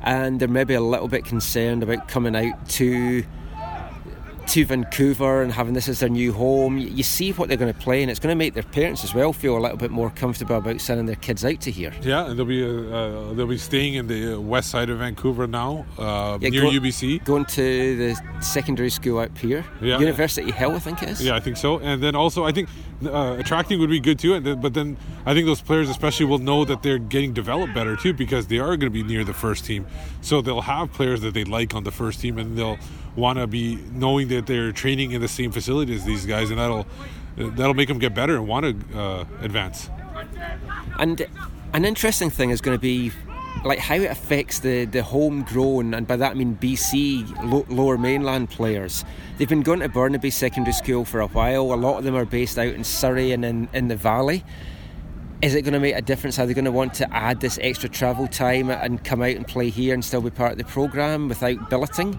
and 0.02 0.40
they're 0.40 0.48
maybe 0.48 0.74
a 0.74 0.80
little 0.80 1.08
bit 1.08 1.24
concerned 1.24 1.82
about 1.82 2.08
coming 2.08 2.34
out 2.34 2.68
to 2.70 3.22
to 4.44 4.64
Vancouver 4.64 5.40
and 5.40 5.52
having 5.52 5.72
this 5.72 5.88
as 5.88 6.00
their 6.00 6.08
new 6.08 6.32
home, 6.32 6.76
you, 6.76 7.02
see 7.04 7.30
what 7.32 7.46
they're 7.48 7.56
going 7.56 7.72
to 7.72 7.78
play, 7.78 8.02
and 8.02 8.10
it's 8.10 8.18
going 8.18 8.32
to 8.32 8.36
make 8.36 8.54
their 8.54 8.64
parents 8.64 9.04
as 9.04 9.14
well 9.14 9.32
feel 9.32 9.56
a 9.56 9.60
little 9.60 9.76
bit 9.76 9.92
more 9.92 10.10
comfortable 10.10 10.56
about 10.56 10.80
sending 10.80 11.06
their 11.06 11.14
kids 11.14 11.44
out 11.44 11.60
to 11.60 11.70
here. 11.70 11.92
Yeah, 12.02 12.26
and 12.28 12.36
they'll 12.36 12.44
be 12.44 12.64
uh, 12.64 12.68
uh, 12.68 13.32
they'll 13.34 13.46
be 13.46 13.56
staying 13.56 13.94
in 13.94 14.08
the 14.08 14.34
uh, 14.36 14.40
west 14.40 14.70
side 14.70 14.90
of 14.90 14.98
Vancouver 14.98 15.46
now, 15.46 15.86
uh, 15.96 16.38
Yeah, 16.40 16.48
near 16.48 16.62
go- 16.62 16.70
UBC. 16.70 17.24
Going 17.24 17.44
to 17.46 17.96
the 17.96 18.20
secondary 18.42 18.90
school 18.90 19.20
up 19.20 19.38
here, 19.38 19.64
Yeah. 19.80 20.00
University 20.00 20.50
Hill, 20.50 20.72
I 20.72 20.80
think 20.80 21.02
it 21.04 21.10
is. 21.10 21.24
Yeah, 21.24 21.36
I 21.36 21.40
think 21.40 21.56
so. 21.56 21.78
And 21.78 22.02
then 22.02 22.16
also, 22.16 22.44
I 22.44 22.50
think 22.50 22.68
uh, 23.06 23.36
attracting 23.38 23.78
would 23.80 23.90
be 23.90 24.00
good 24.00 24.18
too. 24.18 24.40
But 24.56 24.74
then 24.74 24.96
I 25.26 25.34
think 25.34 25.46
those 25.46 25.60
players, 25.60 25.88
especially, 25.88 26.26
will 26.26 26.38
know 26.38 26.64
that 26.64 26.82
they're 26.82 26.98
getting 26.98 27.32
developed 27.32 27.74
better 27.74 27.96
too 27.96 28.12
because 28.12 28.46
they 28.46 28.58
are 28.58 28.76
going 28.76 28.80
to 28.80 28.90
be 28.90 29.02
near 29.02 29.24
the 29.24 29.34
first 29.34 29.64
team. 29.64 29.86
So 30.20 30.40
they'll 30.40 30.62
have 30.62 30.92
players 30.92 31.20
that 31.22 31.34
they 31.34 31.44
like 31.44 31.74
on 31.74 31.84
the 31.84 31.90
first 31.90 32.20
team, 32.20 32.38
and 32.38 32.56
they'll 32.56 32.78
want 33.16 33.38
to 33.38 33.46
be 33.46 33.76
knowing 33.92 34.28
that 34.28 34.46
they're 34.46 34.72
training 34.72 35.12
in 35.12 35.20
the 35.20 35.28
same 35.28 35.52
facility 35.52 35.94
as 35.94 36.04
these 36.04 36.26
guys, 36.26 36.50
and 36.50 36.58
that'll 36.58 36.86
that'll 37.36 37.74
make 37.74 37.88
them 37.88 37.98
get 37.98 38.14
better 38.14 38.36
and 38.36 38.46
want 38.46 38.90
to 38.90 38.98
uh, 38.98 39.24
advance. 39.40 39.88
And 40.98 41.26
an 41.72 41.84
interesting 41.84 42.30
thing 42.30 42.50
is 42.50 42.60
going 42.60 42.76
to 42.76 42.80
be 42.80 43.12
like 43.64 43.78
how 43.78 43.94
it 43.94 44.10
affects 44.10 44.60
the, 44.60 44.86
the 44.86 45.02
homegrown, 45.02 45.94
and 45.94 46.06
by 46.06 46.16
that 46.16 46.32
I 46.32 46.34
mean 46.34 46.56
BC 46.56 47.50
lo- 47.50 47.66
lower 47.68 47.96
mainland 47.98 48.50
players. 48.50 49.04
They've 49.36 49.48
been 49.48 49.62
going 49.62 49.80
to 49.80 49.88
Burnaby 49.88 50.30
Secondary 50.30 50.72
School 50.72 51.04
for 51.04 51.20
a 51.20 51.28
while. 51.28 51.72
A 51.72 51.74
lot 51.74 51.98
of 51.98 52.04
them 52.04 52.16
are 52.16 52.24
based 52.24 52.58
out 52.58 52.74
in 52.74 52.84
Surrey 52.84 53.32
and 53.32 53.44
in, 53.44 53.68
in 53.72 53.88
the 53.88 53.96
Valley. 53.96 54.44
Is 55.42 55.54
it 55.54 55.62
going 55.62 55.74
to 55.74 55.80
make 55.80 55.96
a 55.96 56.02
difference? 56.02 56.38
Are 56.38 56.46
they 56.46 56.54
going 56.54 56.66
to 56.66 56.72
want 56.72 56.94
to 56.94 57.12
add 57.12 57.40
this 57.40 57.58
extra 57.62 57.88
travel 57.88 58.28
time 58.28 58.70
and 58.70 59.02
come 59.02 59.22
out 59.22 59.34
and 59.34 59.46
play 59.46 59.70
here 59.70 59.92
and 59.92 60.04
still 60.04 60.20
be 60.20 60.30
part 60.30 60.52
of 60.52 60.58
the 60.58 60.64
programme 60.64 61.28
without 61.28 61.68
billeting? 61.68 62.18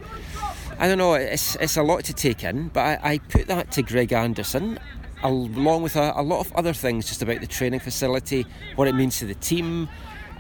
I 0.80 0.88
don't 0.88 0.98
know, 0.98 1.14
it's, 1.14 1.56
it's 1.58 1.78
a 1.78 1.84
lot 1.84 2.04
to 2.06 2.14
take 2.14 2.44
in, 2.44 2.70
but 2.70 2.82
I, 2.82 3.14
I 3.14 3.18
put 3.20 3.48
that 3.48 3.72
to 3.72 3.84
Greg 3.84 4.12
Anderson 4.12 4.80
along 5.24 5.84
with 5.84 5.96
a, 5.96 6.14
a 6.16 6.22
lot 6.22 6.40
of 6.46 6.52
other 6.54 6.74
things 6.74 7.08
just 7.08 7.22
about 7.22 7.40
the 7.40 7.48
training 7.48 7.80
facility, 7.80 8.46
what 8.76 8.88
it 8.88 8.94
means 8.94 9.20
to 9.20 9.26
the 9.26 9.36
team, 9.36 9.88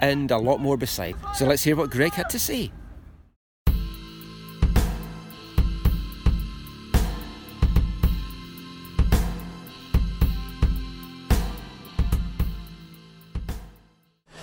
and 0.04 0.32
a 0.32 0.38
lot 0.38 0.60
more 0.60 0.76
beside. 0.76 1.16
So 1.34 1.46
let's 1.46 1.64
hear 1.64 1.78
what 1.78 1.90
Greg 1.90 2.12
had 2.12 2.30
to 2.32 2.40
say. 2.40 2.72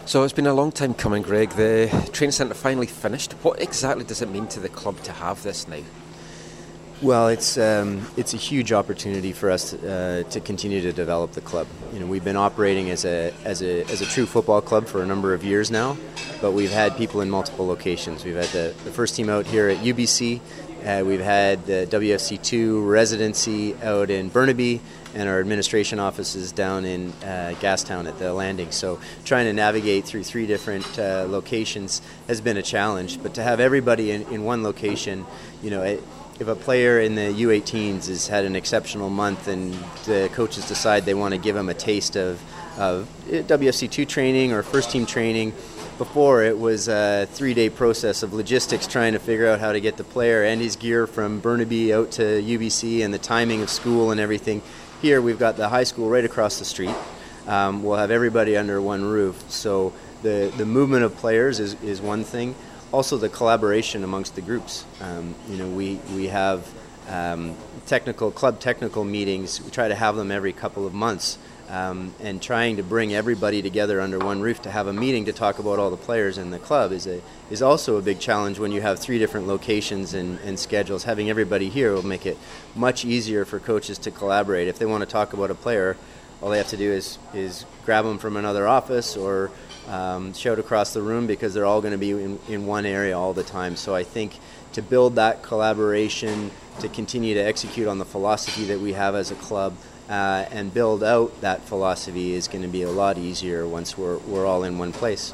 So 0.07 0.25
it's 0.25 0.33
been 0.33 0.47
a 0.47 0.55
long 0.55 0.73
time 0.73 0.95
coming, 0.95 1.23
Greg. 1.23 1.51
The 1.51 1.89
training 2.13 2.33
centre 2.33 2.55
finally 2.55 2.87
finished. 2.87 3.35
What 3.45 3.61
exactly 3.61 4.05
does 4.05 4.23
it 4.23 4.31
mean 4.31 4.47
to 4.49 4.61
the 4.61 4.71
club 4.71 4.99
to 5.03 5.13
have 5.13 5.43
this 5.43 5.69
now? 5.69 5.83
Well, 7.03 7.29
it's 7.29 7.57
um, 7.57 8.07
it's 8.19 8.35
a 8.35 8.37
huge 8.37 8.73
opportunity 8.75 9.33
for 9.33 9.51
us 9.51 9.73
uh, 9.73 10.23
to 10.29 10.39
continue 10.39 10.83
to 10.83 10.93
develop 10.93 11.33
the 11.33 11.41
club. 11.41 11.67
You 11.95 12.01
know, 12.01 12.05
we've 12.05 12.23
been 12.23 12.37
operating 12.37 12.91
as 12.91 13.07
a 13.07 13.33
as 13.47 13.63
a 13.63 13.85
as 13.85 14.03
a 14.03 14.05
true 14.05 14.27
football 14.27 14.61
club 14.61 14.87
for 14.87 15.03
a 15.03 15.07
number 15.07 15.33
of 15.33 15.43
years 15.43 15.71
now, 15.71 15.97
but 16.43 16.53
we've 16.53 16.71
had 16.71 16.99
people 16.99 17.23
in 17.23 17.31
multiple 17.31 17.67
locations. 17.67 18.23
We've 18.23 18.37
had 18.37 18.49
the, 18.49 18.75
the 18.85 18.91
first 18.91 19.17
team 19.17 19.31
out 19.31 19.47
here 19.47 19.71
at 19.71 19.79
UBC. 19.79 20.41
Uh, 20.85 21.03
we've 21.07 21.23
had 21.23 21.65
the 21.65 21.87
WFC2 21.91 22.87
residency 22.87 23.75
out 23.83 24.11
in 24.11 24.29
Burnaby, 24.29 24.83
and 25.15 25.27
our 25.27 25.41
administration 25.41 25.99
offices 25.99 26.53
down 26.53 26.85
in 26.85 27.13
uh, 27.23 27.55
Gastown 27.61 28.09
at 28.09 28.19
the 28.19 28.35
landing. 28.35 28.73
So 28.73 29.01
trying 29.25 29.47
to 29.47 29.55
navigate 29.55 30.05
through 30.05 30.25
three 30.25 30.47
different 30.47 30.99
uh, 30.99 31.25
locations 31.27 32.03
has 32.29 32.43
been 32.43 32.59
a 32.59 32.63
challenge. 32.63 33.23
But 33.23 33.33
to 33.35 33.43
have 33.43 33.59
everybody 33.59 34.11
in, 34.11 34.23
in 34.25 34.45
one 34.45 34.63
location, 34.63 35.25
you 35.63 35.71
know. 35.71 35.83
It, 35.83 36.05
if 36.41 36.49
a 36.49 36.57
player 36.57 37.01
in 37.01 37.15
the 37.15 37.21
U18s 37.21 38.09
has 38.09 38.27
had 38.27 38.47
an 38.47 38.57
exceptional 38.57 39.11
month 39.11 39.47
and 39.47 39.75
the 40.07 40.31
coaches 40.33 40.67
decide 40.67 41.05
they 41.05 41.13
want 41.13 41.35
to 41.35 41.39
give 41.39 41.55
him 41.55 41.69
a 41.69 41.75
taste 41.75 42.17
of, 42.17 42.41
of 42.79 43.07
WFC2 43.29 44.09
training 44.09 44.51
or 44.51 44.63
first 44.63 44.91
team 44.91 45.05
training, 45.05 45.53
before 45.99 46.43
it 46.43 46.59
was 46.59 46.89
a 46.89 47.29
three 47.33 47.53
day 47.53 47.69
process 47.69 48.23
of 48.23 48.33
logistics 48.33 48.87
trying 48.87 49.13
to 49.13 49.19
figure 49.19 49.47
out 49.47 49.61
how 49.61 49.71
to 49.71 49.83
get 49.83 49.99
the 49.99 50.05
player 50.05 50.43
and 50.43 50.63
his 50.63 50.77
gear 50.77 51.07
from 51.07 51.41
Burnaby 51.41 51.93
out 51.93 52.11
to 52.13 52.23
UBC 52.23 53.05
and 53.05 53.13
the 53.13 53.19
timing 53.19 53.61
of 53.61 53.69
school 53.69 54.11
and 54.11 54.19
everything. 54.19 54.63
Here 55.03 55.21
we've 55.21 55.39
got 55.39 55.59
the 55.59 55.69
high 55.69 55.85
school 55.85 56.09
right 56.09 56.25
across 56.25 56.59
the 56.59 56.65
street. 56.65 56.95
Um, 57.47 57.83
we'll 57.83 57.99
have 57.99 58.11
everybody 58.11 58.57
under 58.57 58.81
one 58.81 59.05
roof. 59.05 59.51
So 59.51 59.93
the, 60.23 60.51
the 60.57 60.65
movement 60.65 61.05
of 61.05 61.15
players 61.17 61.61
is, 61.61 61.75
is 61.83 62.01
one 62.01 62.25
thing 62.25 62.55
also 62.93 63.17
the 63.17 63.29
collaboration 63.29 64.05
amongst 64.05 64.35
the 64.35 64.41
groups. 64.41 64.85
Um, 65.01 65.35
you 65.49 65.57
know, 65.57 65.69
we 65.69 66.01
we 66.15 66.29
have 66.29 66.67
um, 67.09 67.57
technical 67.87 68.31
club 68.31 68.61
technical 68.61 69.05
meetings. 69.05 69.63
We 69.63 69.71
try 69.71 69.89
to 69.89 69.95
have 69.95 70.17
them 70.17 70.31
every 70.31 70.53
couple 70.53 70.87
of 70.87 70.95
months, 70.95 71.39
um, 71.69 72.13
and 72.21 72.43
trying 72.43 72.77
to 72.77 72.83
bring 72.83 73.15
everybody 73.15 73.63
together 73.63 74.01
under 74.01 74.19
one 74.19 74.41
roof 74.41 74.63
to 74.63 74.71
have 74.71 74.87
a 74.87 74.93
meeting 74.93 75.25
to 75.27 75.33
talk 75.33 75.59
about 75.59 75.79
all 75.79 75.91
the 75.91 75.97
players 75.97 76.39
in 76.39 76.51
the 76.51 76.59
club 76.59 76.93
is 76.93 77.07
a 77.07 77.21
is 77.51 77.63
also 77.63 77.97
a 77.97 78.03
big 78.03 78.19
challenge 78.19 78.59
when 78.59 78.73
you 78.73 78.81
have 78.81 78.99
three 78.99 79.19
different 79.19 79.47
locations 79.47 80.15
and, 80.15 80.39
and 80.41 80.59
schedules. 80.59 81.05
Having 81.05 81.31
everybody 81.31 81.69
here 81.69 81.93
will 81.93 82.07
make 82.07 82.27
it 82.27 82.39
much 82.75 83.05
easier 83.05 83.45
for 83.45 83.61
coaches 83.61 83.99
to 83.99 84.11
collaborate. 84.11 84.69
If 84.69 84.79
they 84.79 84.87
want 84.87 85.03
to 85.03 85.11
talk 85.11 85.33
about 85.33 85.51
a 85.51 85.55
player, 85.55 85.97
all 86.43 86.51
they 86.51 86.59
have 86.59 86.69
to 86.69 86.77
do 86.77 86.91
is 86.91 87.19
is 87.35 87.65
grab 87.85 88.05
them 88.05 88.19
from 88.19 88.37
another 88.37 88.67
office 88.67 89.17
or 89.17 89.51
um, 89.89 90.33
shout 90.35 90.59
across 90.59 90.93
the 90.93 91.03
room 91.03 91.27
because 91.27 91.55
they're 91.55 91.67
all 91.67 91.81
going 91.81 91.93
to 91.93 91.99
be 91.99 92.11
in, 92.11 92.39
in 92.49 92.67
one 92.67 92.87
area 92.87 93.19
all 93.19 93.33
the 93.33 93.43
time. 93.43 93.77
So 93.77 93.95
I 93.95 94.05
think 94.05 94.39
to 94.73 94.83
build 94.83 95.17
that 95.17 95.43
collaboration, 95.43 96.51
to 96.81 96.89
continue 96.89 97.35
to 97.35 97.41
execute 97.41 97.89
on 97.89 97.99
the 97.99 98.05
philosophy 98.05 98.65
that 98.67 98.81
we 98.81 98.93
have 98.93 99.15
as 99.15 99.31
a 99.31 99.35
club, 99.37 99.75
uh, 100.09 100.45
and 100.51 100.75
build 100.75 101.05
out 101.05 101.41
that 101.41 101.63
philosophy 101.63 102.35
is 102.35 102.49
going 102.49 102.63
to 102.63 102.69
be 102.69 102.83
a 102.83 102.91
lot 102.91 103.17
easier 103.17 103.67
once 103.67 103.97
we're, 103.97 104.19
we're 104.19 104.45
all 104.45 104.65
in 104.65 104.77
one 104.77 104.93
place. 104.93 105.33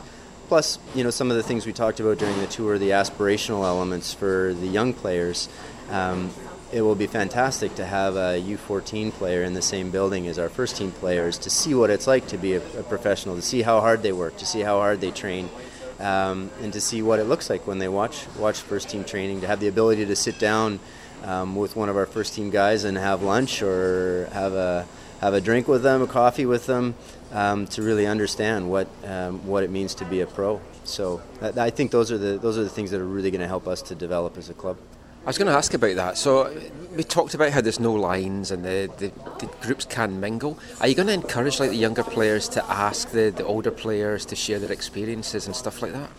Plus, 0.49 0.79
you 0.95 1.03
know, 1.03 1.11
some 1.11 1.31
of 1.31 1.37
the 1.37 1.43
things 1.43 1.67
we 1.67 1.73
talked 1.73 1.99
about 1.99 2.19
during 2.19 2.39
the 2.39 2.47
tour, 2.47 2.79
the 2.79 2.91
aspirational 2.91 3.65
elements 3.65 4.13
for 4.13 4.55
the 4.55 4.67
young 4.67 4.93
players. 4.93 5.49
Um, 5.91 6.31
it 6.73 6.83
will 6.83 6.95
be 6.95 7.07
fantastic 7.07 7.75
to 7.77 7.85
have 7.85 8.17
a 8.17 8.43
U14 8.43 9.13
player 9.13 9.45
in 9.45 9.55
the 9.55 9.63
same 9.63 9.91
building 9.91 10.27
as 10.27 10.39
our 10.39 10.49
first 10.49 10.77
team 10.77 10.91
players 10.91 11.39
to 11.39 11.51
see 11.51 11.75
what 11.75 11.91
it's 11.91 12.07
like 12.07 12.27
to 12.29 12.39
be 12.39 12.55
a, 12.55 12.79
a 12.79 12.83
professional, 12.83 13.37
to 13.37 13.43
see 13.43 13.63
how 13.63 13.81
hard 13.81 14.03
they 14.03 14.13
work, 14.13 14.37
to 14.39 14.47
see 14.47 14.61
how 14.61 14.79
hard 14.79 15.01
they 15.01 15.11
train, 15.11 15.49
um, 16.01 16.51
and 16.63 16.73
to 16.73 16.81
see 16.81 17.03
what 17.03 17.19
it 17.19 17.25
looks 17.25 17.49
like 17.49 17.67
when 17.67 17.79
they 17.79 17.89
watch 17.89 18.27
watch 18.39 18.61
first 18.61 18.91
team 18.91 19.05
training. 19.05 19.41
To 19.43 19.47
have 19.47 19.61
the 19.61 19.69
ability 19.69 20.07
to 20.07 20.17
sit 20.17 20.39
down 20.39 20.81
um, 21.23 21.57
with 21.57 21.77
one 21.77 21.89
of 21.89 21.97
our 21.97 22.07
first 22.07 22.35
team 22.35 22.51
guys 22.51 22.85
and 22.85 22.97
have 22.97 23.23
lunch 23.23 23.63
or 23.63 24.29
have 24.33 24.53
a 24.53 24.87
have 25.21 25.35
a 25.35 25.41
drink 25.41 25.69
with 25.69 25.83
them, 25.83 26.03
a 26.03 26.07
coffee 26.07 26.47
with 26.47 26.67
them, 26.67 26.95
um, 27.33 27.67
to 27.69 27.83
really 27.83 28.07
understand 28.07 28.69
what 28.69 28.89
um, 29.05 29.47
what 29.47 29.63
it 29.63 29.71
means 29.71 29.95
to 29.95 30.05
be 30.05 30.21
a 30.21 30.27
pro. 30.27 30.61
So 30.85 31.23
I 31.43 31.71
think 31.71 31.91
those 31.93 32.11
are 32.11 32.19
the 32.19 32.39
those 32.39 32.59
are 32.59 32.65
the 32.65 32.71
things 32.71 32.91
that 32.91 33.01
are 33.01 33.07
really 33.07 33.31
going 33.31 33.41
to 33.41 33.49
help 33.49 33.69
us 33.69 33.83
to 33.83 33.95
develop 33.95 34.37
as 34.37 34.51
a 34.51 34.55
club. 34.55 34.79
I 35.27 35.29
was 35.29 35.39
going 35.39 35.49
to 35.49 35.59
ask 35.59 35.75
about 35.75 35.97
that. 35.97 36.17
So 36.17 36.57
we 36.95 37.03
talked 37.03 37.35
about 37.35 37.51
how 37.51 37.61
there's 37.61 37.81
no 37.81 37.93
lines 37.93 38.53
and 38.53 38.65
the, 38.65 38.89
the, 38.97 39.11
the, 39.45 39.53
groups 39.61 39.85
can 39.85 40.21
mingle. 40.21 40.57
Are 40.81 40.87
you 40.87 40.95
going 40.95 41.09
to 41.09 41.15
encourage 41.15 41.59
like 41.59 41.71
the 41.71 41.77
younger 41.77 42.05
players 42.05 42.49
to 42.51 42.65
ask 42.67 43.11
the, 43.11 43.31
the 43.31 43.45
older 43.45 43.73
players 43.73 44.25
to 44.27 44.37
share 44.37 44.61
their 44.61 44.71
experiences 44.71 45.47
and 45.47 45.57
stuff 45.57 45.83
like 45.83 45.93
that? 45.95 46.11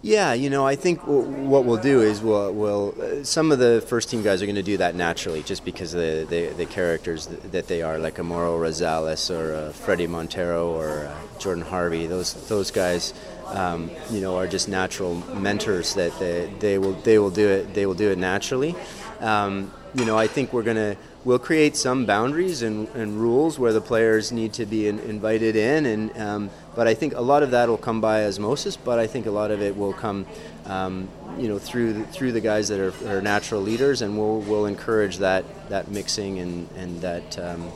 Yeah, 0.00 0.32
you 0.32 0.48
know, 0.48 0.64
I 0.64 0.76
think 0.76 1.00
w- 1.00 1.22
what 1.22 1.64
we'll 1.64 1.76
do 1.82 2.02
is 2.02 2.22
we'll, 2.22 2.52
we'll 2.52 2.94
uh, 3.02 3.24
some 3.24 3.50
of 3.50 3.58
the 3.58 3.84
first 3.88 4.08
team 4.08 4.22
guys 4.22 4.40
are 4.40 4.46
going 4.46 4.54
to 4.54 4.62
do 4.62 4.76
that 4.76 4.94
naturally, 4.94 5.42
just 5.42 5.64
because 5.64 5.90
the, 5.90 6.24
the, 6.30 6.46
the 6.56 6.66
characters 6.66 7.26
th- 7.26 7.40
that 7.50 7.66
they 7.66 7.82
are, 7.82 7.98
like 7.98 8.22
Mauro 8.22 8.56
Rosales 8.56 9.28
or 9.28 9.54
uh, 9.54 9.72
Fredy 9.72 10.08
Montero 10.08 10.70
or 10.70 11.06
uh, 11.06 11.38
Jordan 11.40 11.64
Harvey. 11.64 12.06
Those 12.06 12.34
those 12.48 12.70
guys 12.70 13.12
um, 13.46 13.90
you 14.10 14.20
know, 14.20 14.36
are 14.36 14.46
just 14.46 14.68
natural 14.68 15.16
mentors 15.34 15.94
that 15.94 16.16
they, 16.20 16.48
they 16.60 16.78
will 16.78 16.92
they 16.92 17.18
will 17.18 17.30
do 17.30 17.48
it 17.48 17.74
they 17.74 17.84
will 17.84 17.94
do 17.94 18.10
it 18.12 18.18
naturally. 18.18 18.76
Um, 19.18 19.72
you 19.94 20.04
know, 20.04 20.16
I 20.16 20.28
think 20.28 20.52
we're 20.52 20.62
gonna 20.62 20.96
we'll 21.28 21.38
create 21.38 21.76
some 21.76 22.06
boundaries 22.06 22.62
and, 22.62 22.88
and 22.94 23.20
rules 23.20 23.58
where 23.58 23.74
the 23.74 23.82
players 23.82 24.32
need 24.32 24.50
to 24.54 24.64
be 24.64 24.88
in, 24.88 24.98
invited 25.00 25.56
in, 25.56 25.84
and 25.84 26.16
um, 26.16 26.50
but 26.74 26.88
I 26.88 26.94
think 26.94 27.14
a 27.14 27.20
lot 27.20 27.42
of 27.42 27.50
that 27.50 27.68
will 27.68 27.76
come 27.76 28.00
by 28.00 28.24
osmosis. 28.24 28.78
But 28.78 28.98
I 28.98 29.06
think 29.06 29.26
a 29.26 29.30
lot 29.30 29.50
of 29.50 29.60
it 29.60 29.76
will 29.76 29.92
come, 29.92 30.24
um, 30.64 31.06
you 31.36 31.48
know, 31.48 31.58
through 31.58 31.92
the, 31.92 32.04
through 32.04 32.32
the 32.32 32.40
guys 32.40 32.68
that 32.68 32.80
are, 32.80 33.18
are, 33.18 33.20
natural 33.20 33.60
leaders, 33.60 34.00
and 34.00 34.16
we'll 34.16 34.40
we'll 34.40 34.64
encourage 34.64 35.18
that 35.18 35.44
that 35.68 35.88
mixing 35.88 36.38
and 36.38 36.66
and 36.76 37.02
that 37.02 37.38
um, 37.38 37.70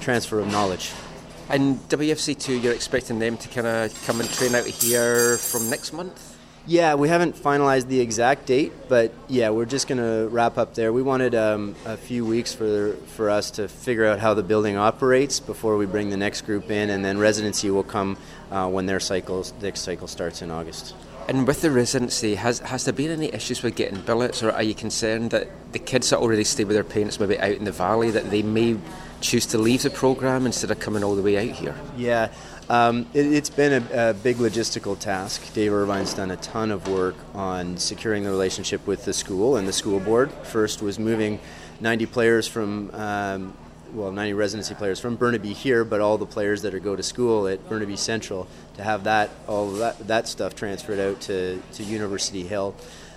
transfer 0.00 0.40
of 0.40 0.50
knowledge. 0.50 0.92
And 1.50 1.76
WFC2, 1.90 2.62
you're 2.62 2.74
expecting 2.74 3.18
them 3.18 3.36
to 3.36 3.48
kind 3.48 3.66
of 3.66 4.06
come 4.06 4.20
and 4.20 4.30
train 4.30 4.54
out 4.54 4.66
here 4.66 5.36
from 5.36 5.68
next 5.68 5.92
month? 5.92 6.27
Yeah, 6.68 6.96
we 6.96 7.08
haven't 7.08 7.34
finalized 7.34 7.88
the 7.88 7.98
exact 7.98 8.44
date, 8.44 8.74
but 8.90 9.10
yeah, 9.26 9.48
we're 9.48 9.64
just 9.64 9.88
going 9.88 10.02
to 10.02 10.28
wrap 10.28 10.58
up 10.58 10.74
there. 10.74 10.92
We 10.92 11.00
wanted 11.00 11.34
um, 11.34 11.74
a 11.86 11.96
few 11.96 12.26
weeks 12.26 12.52
for 12.54 12.92
for 13.16 13.30
us 13.30 13.52
to 13.52 13.68
figure 13.68 14.04
out 14.04 14.18
how 14.18 14.34
the 14.34 14.42
building 14.42 14.76
operates 14.76 15.40
before 15.40 15.78
we 15.78 15.86
bring 15.86 16.10
the 16.10 16.18
next 16.18 16.42
group 16.42 16.70
in, 16.70 16.90
and 16.90 17.02
then 17.02 17.16
residency 17.16 17.70
will 17.70 17.84
come 17.84 18.18
uh, 18.50 18.68
when 18.68 18.84
their 18.84 19.00
cycle 19.00 19.46
next 19.62 19.80
cycle 19.80 20.06
starts 20.06 20.42
in 20.42 20.50
August. 20.50 20.94
And 21.26 21.46
with 21.46 21.62
the 21.62 21.70
residency, 21.70 22.34
has 22.34 22.58
has 22.58 22.84
there 22.84 22.92
been 22.92 23.12
any 23.12 23.32
issues 23.32 23.62
with 23.62 23.74
getting 23.74 24.02
billets, 24.02 24.42
or 24.42 24.52
are 24.52 24.62
you 24.62 24.74
concerned 24.74 25.30
that 25.30 25.48
the 25.72 25.78
kids 25.78 26.10
that 26.10 26.18
already 26.18 26.44
stay 26.44 26.64
with 26.64 26.74
their 26.74 26.84
parents, 26.84 27.18
maybe 27.18 27.38
out 27.38 27.52
in 27.52 27.64
the 27.64 27.72
valley, 27.72 28.10
that 28.10 28.30
they 28.30 28.42
may 28.42 28.76
choose 29.22 29.46
to 29.46 29.58
leave 29.58 29.82
the 29.82 29.90
program 29.90 30.46
instead 30.46 30.70
of 30.70 30.80
coming 30.80 31.02
all 31.02 31.16
the 31.16 31.22
way 31.22 31.36
out 31.36 31.56
here? 31.56 31.74
Yeah, 31.96 32.28
um, 32.68 33.06
it, 33.14 33.24
has 33.26 33.50
been 33.50 33.82
a, 33.82 34.10
a, 34.10 34.14
big 34.14 34.36
logistical 34.36 34.98
task. 34.98 35.54
Dave 35.54 35.72
Irvine's 35.72 36.12
done 36.12 36.30
a 36.30 36.36
ton 36.36 36.70
of 36.70 36.86
work 36.88 37.16
on 37.34 37.78
securing 37.78 38.24
the 38.24 38.30
relationship 38.30 38.86
with 38.86 39.04
the 39.04 39.12
school 39.12 39.56
and 39.56 39.66
the 39.66 39.72
school 39.72 40.00
board. 40.00 40.30
First 40.30 40.82
was 40.82 40.98
moving 40.98 41.40
90 41.80 42.06
players 42.06 42.46
from, 42.46 42.90
um, 42.94 43.56
well, 43.94 44.12
90 44.12 44.34
residency 44.34 44.74
players 44.74 45.00
from 45.00 45.16
Burnaby 45.16 45.54
here, 45.54 45.82
but 45.82 46.02
all 46.02 46.18
the 46.18 46.26
players 46.26 46.60
that 46.62 46.74
are 46.74 46.78
go 46.78 46.94
to 46.94 47.02
school 47.02 47.48
at 47.48 47.66
Burnaby 47.70 47.96
Central 47.96 48.46
to 48.76 48.82
have 48.82 49.04
that 49.04 49.30
all 49.46 49.70
that, 49.72 49.98
that 50.06 50.28
stuff 50.28 50.54
transferred 50.54 51.00
out 51.00 51.22
to, 51.22 51.62
to 51.72 51.82
University 51.82 52.42
Hill. 52.42 52.74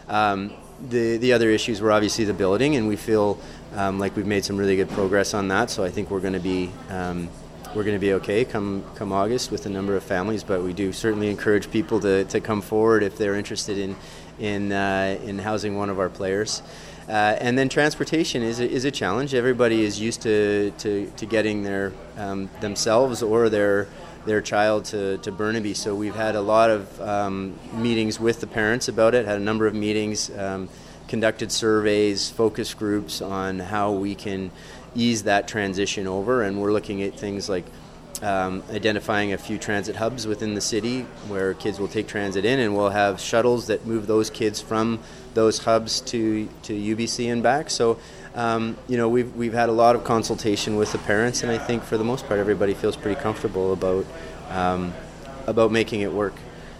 Um, 0.07 0.53
the 0.89 1.17
the 1.17 1.33
other 1.33 1.49
issues 1.49 1.79
were 1.81 1.91
obviously 1.91 2.25
the 2.25 2.33
building, 2.33 2.75
and 2.75 2.87
we 2.87 2.95
feel 2.95 3.39
um, 3.75 3.99
like 3.99 4.15
we've 4.15 4.25
made 4.25 4.43
some 4.43 4.57
really 4.57 4.75
good 4.75 4.89
progress 4.89 5.33
on 5.33 5.47
that. 5.49 5.69
So 5.69 5.83
I 5.83 5.89
think 5.89 6.09
we're 6.09 6.21
going 6.21 6.33
to 6.33 6.39
be 6.39 6.71
um, 6.89 7.29
we're 7.73 7.83
going 7.83 7.95
to 7.95 7.99
be 7.99 8.13
okay 8.13 8.43
come 8.43 8.83
come 8.95 9.11
August 9.11 9.51
with 9.51 9.65
a 9.65 9.69
number 9.69 9.95
of 9.95 10.03
families. 10.03 10.43
But 10.43 10.63
we 10.63 10.73
do 10.73 10.91
certainly 10.91 11.29
encourage 11.29 11.71
people 11.71 11.99
to, 12.01 12.25
to 12.25 12.39
come 12.39 12.61
forward 12.61 13.03
if 13.03 13.17
they're 13.17 13.35
interested 13.35 13.77
in 13.77 13.95
in 14.39 14.71
uh, 14.71 15.17
in 15.23 15.39
housing 15.39 15.77
one 15.77 15.89
of 15.89 15.99
our 15.99 16.09
players. 16.09 16.61
Uh, 17.07 17.35
and 17.41 17.57
then 17.57 17.67
transportation 17.67 18.41
is 18.43 18.59
a, 18.59 18.69
is 18.69 18.85
a 18.85 18.91
challenge. 18.91 19.33
Everybody 19.33 19.83
is 19.83 19.99
used 19.99 20.21
to, 20.21 20.71
to, 20.77 21.11
to 21.17 21.25
getting 21.25 21.63
their 21.63 21.91
um, 22.17 22.49
themselves 22.61 23.21
or 23.23 23.49
their 23.49 23.87
their 24.25 24.39
child 24.39 24.85
to, 24.85 25.17
to 25.17 25.31
Burnaby. 25.31 25.73
So 25.73 25.95
we've 25.95 26.15
had 26.15 26.35
a 26.35 26.41
lot 26.41 26.69
of 26.69 27.01
um, 27.01 27.59
meetings 27.73 28.19
with 28.19 28.39
the 28.39 28.47
parents 28.47 28.87
about 28.87 29.15
it. 29.15 29.25
Had 29.25 29.37
a 29.37 29.43
number 29.43 29.65
of 29.65 29.73
meetings, 29.73 30.29
um, 30.37 30.69
conducted 31.07 31.51
surveys, 31.51 32.29
focus 32.29 32.73
groups 32.73 33.21
on 33.21 33.59
how 33.59 33.91
we 33.91 34.13
can 34.13 34.51
ease 34.95 35.23
that 35.23 35.47
transition 35.47 36.07
over. 36.07 36.43
And 36.43 36.61
we're 36.61 36.71
looking 36.71 37.01
at 37.01 37.17
things 37.17 37.49
like 37.49 37.65
um, 38.21 38.61
identifying 38.71 39.33
a 39.33 39.37
few 39.37 39.57
transit 39.57 39.95
hubs 39.95 40.27
within 40.27 40.53
the 40.53 40.61
city 40.61 41.01
where 41.27 41.53
kids 41.53 41.79
will 41.79 41.87
take 41.87 42.07
transit 42.07 42.45
in, 42.45 42.59
and 42.59 42.75
we'll 42.75 42.89
have 42.89 43.19
shuttles 43.19 43.67
that 43.67 43.85
move 43.85 44.05
those 44.05 44.29
kids 44.29 44.61
from 44.61 44.99
those 45.33 45.59
hubs 45.59 46.01
to, 46.01 46.47
to 46.63 46.73
UBC 46.73 47.31
and 47.31 47.41
back. 47.41 47.69
So, 47.69 47.97
um, 48.35 48.77
you 48.87 48.97
know, 48.97 49.09
we've, 49.09 49.35
we've 49.35 49.53
had 49.53 49.69
a 49.69 49.73
lot 49.73 49.95
of 49.95 50.03
consultation 50.03 50.75
with 50.75 50.91
the 50.91 50.99
parents, 50.99 51.41
and 51.41 51.51
I 51.51 51.57
think 51.57 51.83
for 51.83 51.97
the 51.97 52.03
most 52.03 52.27
part, 52.27 52.39
everybody 52.39 52.73
feels 52.73 52.95
pretty 52.95 53.19
comfortable 53.19 53.73
about 53.73 54.05
um, 54.49 54.93
about 55.47 55.71
making 55.71 56.01
it 56.01 56.11
work. 56.11 56.33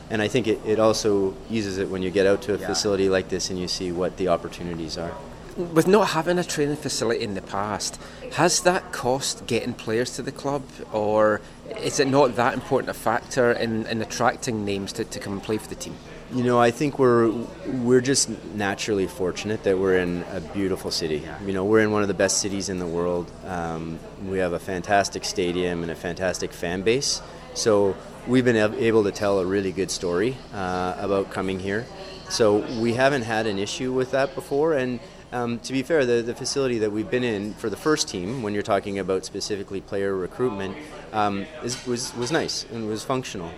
And 0.10 0.22
I 0.22 0.28
think 0.28 0.48
it, 0.48 0.60
it 0.66 0.80
also 0.80 1.34
eases 1.50 1.78
it 1.78 1.90
when 1.90 2.02
you 2.02 2.12
get 2.12 2.26
out 2.26 2.42
to 2.44 2.54
a 2.54 2.58
facility 2.58 3.08
like 3.08 3.30
this 3.30 3.50
and 3.50 3.58
you 3.58 3.68
see 3.68 3.92
what 3.92 4.18
the 4.18 4.28
opportunities 4.28 4.98
are. 4.98 5.14
With 5.58 5.88
not 5.88 6.10
having 6.10 6.38
a 6.40 6.44
training 6.44 6.78
facility 6.78 7.24
in 7.24 7.34
the 7.34 7.42
past, 7.42 8.00
has 8.34 8.62
that 8.62 8.92
cost 8.94 9.46
getting 9.48 9.74
players 9.74 10.16
to 10.16 10.22
the 10.22 10.32
club, 10.32 10.64
or 10.94 11.42
is 11.82 12.00
it 12.00 12.08
not 12.08 12.36
that 12.38 12.54
important 12.54 12.90
a 12.90 12.94
factor 12.94 13.52
in, 13.52 13.86
in 13.88 14.02
attracting 14.02 14.64
names 14.64 14.94
to, 14.94 15.04
to 15.04 15.20
come 15.20 15.34
and 15.34 15.44
play 15.44 15.58
for 15.58 15.68
the 15.68 15.76
team? 15.76 15.96
You 16.34 16.44
know, 16.44 16.60
I 16.60 16.72
think 16.72 16.98
we're 16.98 17.30
we're 17.68 18.00
just 18.00 18.30
naturally 18.56 19.08
fortunate 19.08 19.64
that 19.64 19.78
we're 19.78 19.98
in 19.98 20.24
a 20.32 20.40
beautiful 20.40 20.90
city. 20.90 21.28
You 21.46 21.52
know, 21.52 21.66
we're 21.66 21.82
in 21.82 21.92
one 21.92 22.02
of 22.02 22.08
the 22.08 22.14
best 22.14 22.38
cities 22.38 22.70
in 22.70 22.80
the 22.80 22.88
world. 22.88 23.30
Um, 23.46 24.00
we 24.26 24.38
have 24.40 24.54
a 24.54 24.60
fantastic 24.60 25.26
stadium 25.26 25.82
and 25.82 25.92
a 25.92 25.96
fantastic 25.96 26.54
fan 26.54 26.84
base. 26.84 27.22
So 27.54 27.98
we've 28.28 28.46
been 28.46 28.56
able 28.56 29.04
to 29.04 29.12
tell 29.12 29.40
a 29.40 29.46
really 29.46 29.74
good 29.74 29.92
story 29.92 30.38
uh, 30.54 30.96
about 30.98 31.32
coming 31.32 31.60
here. 31.60 31.86
So 32.30 32.60
we 32.80 32.94
haven't 32.94 33.24
had 33.24 33.46
an 33.46 33.60
issue 33.60 33.92
with 33.92 34.12
that 34.12 34.34
before. 34.34 34.72
And 34.72 35.02
um, 35.32 35.60
to 35.60 35.74
be 35.74 35.84
fair, 35.84 36.06
the, 36.06 36.22
the 36.22 36.36
facility 36.36 36.80
that 36.80 36.92
we've 36.92 37.10
been 37.10 37.24
in 37.24 37.54
for 37.54 37.70
the 37.70 37.78
first 37.78 38.08
team, 38.08 38.44
when 38.44 38.54
you're 38.54 38.64
talking 38.64 39.00
about 39.00 39.26
specifically 39.26 39.82
player 39.82 40.16
recruitment, 40.16 40.76
um, 41.14 41.46
is, 41.64 41.86
was 41.86 42.16
was 42.16 42.32
nice 42.32 42.66
and 42.72 42.88
was 42.88 43.04
functional 43.04 43.52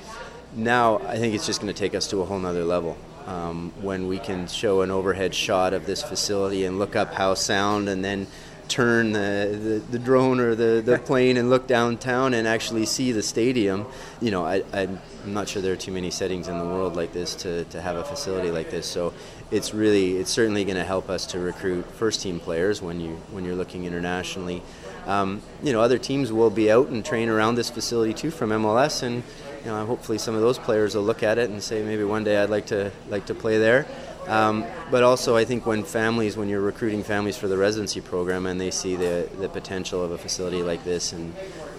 now 0.56 1.00
I 1.00 1.18
think 1.18 1.34
it's 1.36 1.46
just 1.46 1.62
going 1.62 1.74
to 1.74 1.80
take 1.80 1.96
us 1.96 2.08
to 2.08 2.22
a 2.22 2.25
whole 2.25 2.39
nother 2.39 2.63
level. 2.63 2.98
Um, 3.25 3.72
when 3.82 4.08
we 4.08 4.20
can 4.20 4.48
show 4.48 4.82
an 4.82 4.92
overhead 4.92 5.34
shot 5.34 5.74
of 5.74 5.86
this 5.86 6.03
facility 6.03 6.65
and 6.65 6.77
look 6.77 6.96
up 6.96 7.13
how 7.13 7.36
sound 7.36 7.88
and 7.88 8.03
then 8.03 8.27
turn 8.68 9.13
the, 9.13 9.82
the, 9.89 9.98
the 9.98 10.00
drone 10.00 10.42
or 10.42 10.56
the, 10.56 10.82
the 10.82 11.00
plane 11.06 11.38
and 11.38 11.50
look 11.50 11.65
downtown 11.65 12.34
and 12.34 12.48
actually 12.48 12.86
see 12.86 13.13
the 13.13 13.24
stadium. 13.24 13.86
You 14.20 14.32
know, 14.32 14.46
I, 14.46 14.63
I'm 14.74 15.00
not 15.25 15.48
sure 15.48 15.62
there 15.62 15.72
are 15.72 15.77
too 15.77 15.94
many 15.94 16.12
settings 16.12 16.50
in 16.50 16.58
the 16.58 16.65
world 16.65 16.98
like 16.98 17.13
this 17.13 17.34
to, 17.36 17.63
to 17.65 17.82
have 17.82 17.96
a 17.96 18.03
facility 18.03 18.51
like 18.51 18.70
this. 18.70 18.86
So 18.86 19.13
it's 19.54 19.74
really, 19.74 20.18
it's 20.18 20.32
certainly 20.32 20.66
going 20.66 20.78
to 20.78 20.84
help 20.84 21.10
us 21.10 21.28
to 21.28 21.40
recruit 21.40 21.86
first 21.92 22.22
team 22.22 22.40
players 22.40 22.82
when, 22.82 23.00
you, 23.00 23.12
when 23.32 23.46
you're 23.46 23.56
looking 23.56 23.86
internationally. 23.86 24.64
Um, 25.06 25.42
you 25.62 25.74
know, 25.74 25.82
other 25.82 25.98
teams 25.98 26.32
will 26.32 26.50
be 26.50 26.72
out 26.72 26.88
and 26.88 27.06
train 27.06 27.30
around 27.30 27.56
this 27.56 27.70
facility 27.70 28.14
too 28.14 28.32
from 28.32 28.50
MLS 28.50 29.04
and 29.04 29.24
you 29.63 29.72
know, 29.72 29.86
hopefully 29.86 30.18
some 30.18 30.36
of 30.36 30.42
those 30.42 30.60
players 30.60 30.96
will 30.96 31.04
look 31.04 31.24
at 31.24 31.38
it 31.38 31.50
and 31.50 31.63
say 31.63 31.84
maybe 31.84 32.04
one 32.04 32.24
day 32.24 32.38
I'd 32.38 32.50
like 32.50 32.66
to 32.68 32.92
like 33.10 33.28
to 33.28 33.36
play 33.36 33.58
there. 33.58 33.86
Um, 34.28 34.66
but 34.92 35.04
also, 35.04 35.36
I 35.36 35.46
think 35.46 35.66
when 35.66 35.84
families, 35.84 36.38
when 36.38 36.50
you're 36.50 36.62
recruiting 36.62 37.04
families 37.04 37.38
for 37.38 37.48
the 37.48 37.58
residency 37.58 38.02
program, 38.02 38.46
and 38.46 38.60
they 38.60 38.72
see 38.72 38.96
the 38.96 39.30
the 39.39 39.50
potential 39.50 40.04
of 40.04 40.12
a 40.12 40.18
facility 40.18 40.63
like 40.63 40.84
this, 40.84 41.13
and 41.13 41.34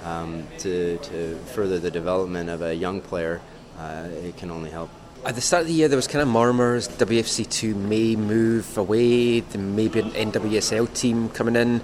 um, 0.05 0.47
to 0.59 0.99
to 0.99 1.37
further 1.55 1.79
the 1.79 1.91
development 1.91 2.51
of 2.51 2.63
a 2.63 2.75
young 2.75 3.01
player, 3.01 3.41
uh, 3.79 4.09
it 4.11 4.37
can 4.37 4.51
only 4.51 4.71
help. 4.71 4.91
At 5.27 5.37
the 5.37 5.41
start 5.41 5.63
of 5.63 5.69
the 5.69 5.73
year, 5.73 5.89
there 5.89 5.97
was 5.97 6.07
kind 6.07 6.21
of 6.21 6.29
murmurs 6.29 6.87
WFC2 6.87 7.75
may 7.75 8.15
move 8.15 8.77
away, 8.77 9.41
there 9.41 9.61
may 9.61 9.89
be 9.89 10.01
an 10.01 10.11
NWSL 10.11 10.93
team 10.93 11.31
coming 11.31 11.57
in. 11.57 11.81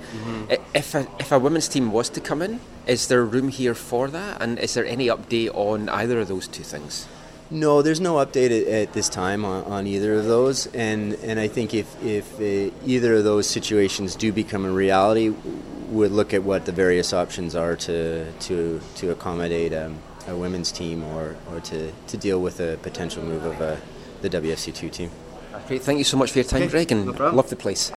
I- 0.50 0.58
If, 0.74 0.94
a, 0.94 1.06
if 1.18 1.32
a 1.32 1.38
women's 1.38 1.66
team 1.66 1.90
was 1.90 2.10
to 2.10 2.20
come 2.20 2.42
in, 2.42 2.60
is 2.86 3.08
there 3.08 3.24
room 3.24 3.48
here 3.48 3.74
for 3.74 4.08
that? 4.08 4.42
And 4.42 4.58
is 4.58 4.74
there 4.74 4.84
any 4.84 5.06
update 5.06 5.50
on 5.54 5.88
either 5.88 6.20
of 6.20 6.28
those 6.28 6.48
two 6.48 6.62
things? 6.62 7.06
No, 7.50 7.80
there's 7.82 8.00
no 8.00 8.16
update 8.16 8.70
at, 8.70 8.92
this 8.92 9.08
time 9.08 9.44
on, 9.46 9.64
on 9.64 9.86
either 9.86 10.14
of 10.14 10.26
those, 10.26 10.66
and 10.68 11.14
and 11.14 11.40
I 11.40 11.48
think 11.48 11.74
if 11.74 11.88
if 12.04 12.38
uh, 12.38 12.72
either 12.86 13.14
of 13.16 13.24
those 13.24 13.48
situations 13.48 14.14
do 14.14 14.30
become 14.32 14.64
a 14.64 14.70
reality, 14.70 15.30
we'd 15.90 16.12
look 16.12 16.32
at 16.32 16.44
what 16.44 16.66
the 16.66 16.70
various 16.72 17.12
options 17.12 17.56
are 17.56 17.74
to 17.74 18.30
to 18.32 18.80
to 18.96 19.10
accommodate 19.10 19.72
um, 19.74 19.98
a 20.30 20.36
women's 20.36 20.72
team 20.72 21.02
or 21.02 21.36
or 21.50 21.60
to, 21.60 21.92
to 22.06 22.16
deal 22.16 22.40
with 22.40 22.60
a 22.60 22.78
potential 22.82 23.22
move 23.22 23.44
of 23.44 23.60
uh, 23.60 23.76
the 24.22 24.30
WFC 24.30 24.74
two 24.74 24.88
team. 24.88 25.10
Great, 25.66 25.82
thank 25.82 25.98
you 25.98 26.04
so 26.04 26.16
much 26.16 26.30
for 26.32 26.38
your 26.38 26.48
time, 26.48 26.68
Greg, 26.68 26.90
and 26.92 27.18
love 27.18 27.50
the 27.50 27.56
place. 27.56 27.92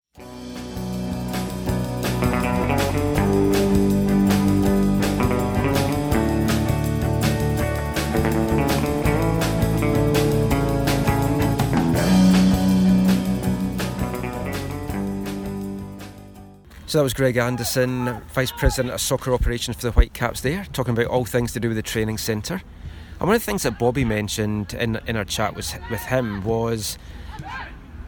So 16.92 16.98
that 16.98 17.04
was 17.04 17.14
Greg 17.14 17.38
Anderson, 17.38 18.20
Vice 18.34 18.52
President 18.52 18.94
of 18.94 19.00
Soccer 19.00 19.34
Operations 19.34 19.78
for 19.78 19.84
the 19.84 19.92
Whitecaps 19.94 20.42
there, 20.42 20.66
talking 20.74 20.92
about 20.92 21.06
all 21.06 21.24
things 21.24 21.54
to 21.54 21.60
do 21.62 21.70
with 21.70 21.78
the 21.78 21.82
training 21.82 22.18
centre. 22.18 22.62
And 23.18 23.30
one 23.30 23.34
of 23.38 23.42
the 23.42 23.46
things 23.46 23.64
that 23.64 23.80
Bobby 23.80 24.04
mentioned 24.04 24.74
in, 24.74 25.00
in 25.08 25.16
our 25.16 25.24
chat 25.24 25.56
was, 25.56 25.74
with 25.90 26.02
him 26.02 26.44
was 26.44 26.98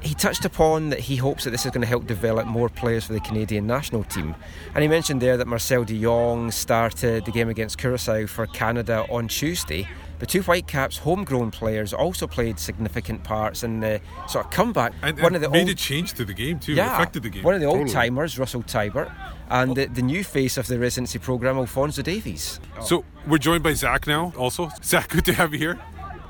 he 0.04 0.14
touched 0.14 0.44
upon 0.44 0.90
that 0.90 1.00
he 1.00 1.16
hopes 1.16 1.46
that 1.46 1.52
this 1.52 1.66
is 1.66 1.72
going 1.72 1.82
to 1.82 1.88
help 1.88 2.06
develop 2.06 2.46
more 2.46 2.70
players 2.70 3.06
for 3.06 3.14
the 3.14 3.22
Canadian 3.22 3.66
national 3.66 4.04
team. 4.04 4.36
And 4.76 4.82
he 4.82 4.88
mentioned 4.88 5.22
there 5.22 5.38
that 5.38 5.48
Marcel 5.48 5.86
de 5.86 6.00
Jong 6.00 6.52
started 6.52 7.26
the 7.26 7.32
game 7.32 7.50
against 7.50 7.78
Curacao 7.78 8.28
for 8.28 8.46
Canada 8.48 9.06
on 9.10 9.28
Tuesday. 9.30 9.88
The 10.20 10.26
two 10.26 10.42
Whitecaps 10.42 10.98
homegrown 10.98 11.52
players 11.52 11.94
also 11.94 12.28
played 12.28 12.60
significant 12.60 13.24
parts 13.24 13.64
in 13.64 13.80
the 13.80 14.00
sort 14.28 14.46
of 14.46 14.52
comeback. 14.52 14.94
And, 15.02 15.18
one 15.18 15.28
and 15.28 15.36
of 15.38 15.42
the 15.42 15.50
made 15.50 15.62
old, 15.62 15.70
a 15.70 15.76
change 15.76 16.14
to 16.14 16.26
the 16.26 16.34
game 16.34 16.60
too. 16.60 16.74
yeah, 16.74 16.96
affected 16.96 17.24
the 17.24 17.30
game. 17.30 17.44
One 17.44 17.56
of 17.56 17.62
the 17.62 17.68
old 17.68 17.88
Totally. 17.88 17.94
timers, 17.94 18.38
Russell 18.38 18.64
Teibert, 18.64 19.12
and 19.50 19.72
oh. 19.72 19.74
the, 19.74 19.86
the 19.88 20.02
new 20.02 20.24
face 20.24 20.58
of 20.58 20.68
the 20.68 20.80
residency 20.80 21.20
programme, 21.20 21.58
Alfonso 21.58 22.02
Davies. 22.02 22.60
So 22.82 23.06
we're 23.28 23.38
joined 23.38 23.64
by 23.64 23.74
Zach 23.74 24.08
now. 24.08 24.34
Also, 24.38 24.70
Zach, 24.84 25.10
good 25.10 25.26
to 25.26 25.34
have 25.34 25.54
you 25.54 25.60
here. 25.60 25.80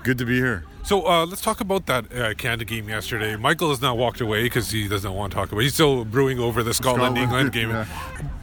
Good 0.03 0.17
to 0.17 0.25
be 0.25 0.35
here. 0.35 0.65
So 0.83 1.07
uh, 1.07 1.25
let's 1.25 1.41
talk 1.41 1.61
about 1.61 1.85
that 1.85 2.13
uh, 2.13 2.33
Canada 2.33 2.65
game 2.65 2.89
yesterday. 2.89 3.37
Michael 3.37 3.69
has 3.69 3.81
now 3.81 3.95
walked 3.95 4.19
away 4.19 4.43
because 4.43 4.69
he 4.69 4.87
doesn't 4.89 5.13
want 5.13 5.31
to 5.31 5.35
talk 5.37 5.49
about. 5.51 5.61
it. 5.61 5.63
He's 5.63 5.73
still 5.75 6.03
brewing 6.03 6.39
over 6.39 6.61
the 6.61 6.73
Scotland 6.73 7.17
England 7.17 7.51
game. 7.53 7.69
yeah. 7.69 7.85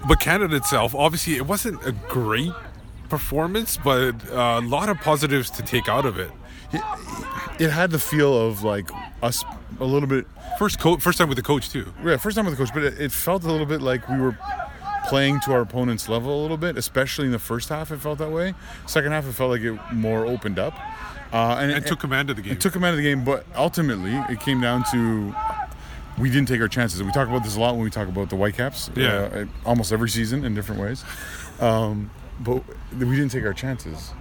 But 0.08 0.20
Canada 0.20 0.56
itself, 0.56 0.94
obviously, 0.94 1.36
it 1.36 1.46
wasn't 1.46 1.84
a 1.86 1.92
great 2.08 2.52
performance, 3.10 3.76
but 3.76 4.14
uh, 4.30 4.60
a 4.62 4.66
lot 4.66 4.88
of 4.88 4.98
positives 5.00 5.50
to 5.50 5.62
take 5.62 5.86
out 5.88 6.06
of 6.06 6.18
it. 6.18 6.30
It 7.58 7.68
had 7.70 7.90
the 7.90 7.98
feel 7.98 8.34
of 8.46 8.62
like 8.62 8.88
us 9.22 9.44
a 9.78 9.84
little 9.84 10.08
bit. 10.08 10.26
First, 10.58 10.78
co- 10.80 10.96
first 10.96 11.18
time 11.18 11.28
with 11.28 11.36
the 11.36 11.42
coach 11.42 11.68
too. 11.68 11.92
Yeah, 12.02 12.16
first 12.16 12.36
time 12.36 12.46
with 12.46 12.56
the 12.56 12.64
coach, 12.64 12.72
but 12.72 12.84
it, 12.84 12.98
it 12.98 13.12
felt 13.12 13.44
a 13.44 13.48
little 13.50 13.66
bit 13.66 13.82
like 13.82 14.08
we 14.08 14.18
were 14.18 14.38
playing 15.08 15.40
to 15.40 15.52
our 15.52 15.60
opponent's 15.60 16.08
level 16.08 16.40
a 16.40 16.40
little 16.40 16.56
bit, 16.56 16.78
especially 16.78 17.26
in 17.26 17.32
the 17.32 17.38
first 17.38 17.68
half. 17.68 17.90
It 17.90 17.98
felt 17.98 18.18
that 18.18 18.30
way. 18.30 18.54
Second 18.86 19.12
half, 19.12 19.26
it 19.28 19.32
felt 19.32 19.50
like 19.50 19.60
it 19.60 19.78
more 19.92 20.24
opened 20.24 20.58
up. 20.58 20.72
Uh, 21.32 21.58
and, 21.60 21.72
And 21.72 21.86
took 21.86 22.00
command 22.00 22.30
of 22.30 22.36
the 22.36 22.42
game. 22.42 22.52
It 22.52 22.60
took 22.60 22.76
out 22.76 22.84
of 22.84 22.96
the 22.96 23.02
game, 23.02 23.24
but 23.24 23.46
ultimately, 23.54 24.14
it 24.28 24.40
came 24.40 24.60
down 24.60 24.84
to 24.90 25.34
we 26.18 26.28
didn't 26.28 26.48
take 26.48 26.60
our 26.60 26.68
chances. 26.68 27.00
And 27.00 27.08
we 27.08 27.12
talk 27.12 27.28
about 27.28 27.44
this 27.44 27.56
a 27.56 27.60
lot 27.60 27.74
when 27.74 27.84
we 27.84 27.90
talk 27.90 28.08
about 28.08 28.30
the 28.30 28.36
Whitecaps. 28.36 28.90
Yeah. 28.96 29.28
uh, 29.32 29.44
almost 29.64 29.92
every 29.92 30.08
season 30.08 30.44
in 30.44 30.54
different 30.54 30.80
ways. 30.80 31.04
Um, 31.60 32.10
but 32.40 32.62
we 32.98 33.16
didn't 33.16 33.30
take 33.30 33.44
our 33.44 33.52
chances, 33.52 34.12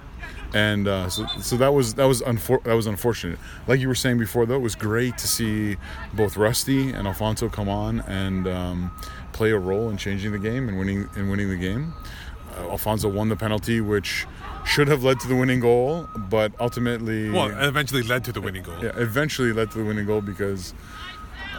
and 0.53 0.87
uh, 0.87 1.09
so, 1.09 1.25
so 1.39 1.55
that 1.57 1.73
was 1.73 1.93
that 1.93 2.05
was 2.05 2.21
unfor- 2.21 2.61
that 2.63 2.73
was 2.73 2.85
unfortunate. 2.85 3.39
Like 3.65 3.79
you 3.79 3.87
were 3.87 3.95
saying 3.95 4.17
before, 4.17 4.45
though, 4.45 4.55
it 4.55 4.61
was 4.61 4.75
great 4.75 5.17
to 5.19 5.27
see 5.27 5.77
both 6.13 6.35
Rusty 6.35 6.91
and 6.91 7.07
Alfonso 7.07 7.47
come 7.47 7.69
on 7.69 8.01
and 8.01 8.45
um, 8.47 8.91
play 9.31 9.51
a 9.51 9.57
role 9.57 9.89
in 9.89 9.95
changing 9.95 10.33
the 10.33 10.39
game 10.39 10.67
and 10.67 10.77
winning 10.77 11.09
and 11.15 11.31
winning 11.31 11.49
the 11.49 11.55
game. 11.55 11.93
Uh, 12.57 12.71
Alfonso 12.71 13.07
won 13.07 13.29
the 13.29 13.37
penalty, 13.37 13.79
which 13.79 14.25
should 14.69 14.87
have 14.87 15.03
led 15.03 15.19
to 15.21 15.27
the 15.27 15.35
winning 15.35 15.59
goal, 15.59 16.07
but 16.29 16.51
ultimately, 16.59 17.29
Well, 17.29 17.49
it 17.49 17.65
eventually 17.65 18.03
led 18.03 18.23
to 18.25 18.31
the 18.31 18.41
winning 18.41 18.63
goal. 18.63 18.75
yeah, 18.81 18.91
eventually 18.95 19.51
led 19.51 19.71
to 19.71 19.79
the 19.79 19.83
winning 19.83 20.05
goal 20.05 20.21
because 20.21 20.73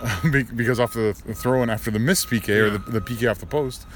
because 0.56 0.80
off 0.80 0.92
the 0.94 1.12
throw 1.34 1.62
and 1.62 1.70
after 1.70 1.90
the 1.90 1.98
missed 1.98 2.28
PK 2.28 2.48
or 2.50 2.70
the, 2.70 2.78
the 2.90 3.00
PK 3.00 3.30
off 3.30 3.38
the 3.38 3.46
post, 3.46 3.86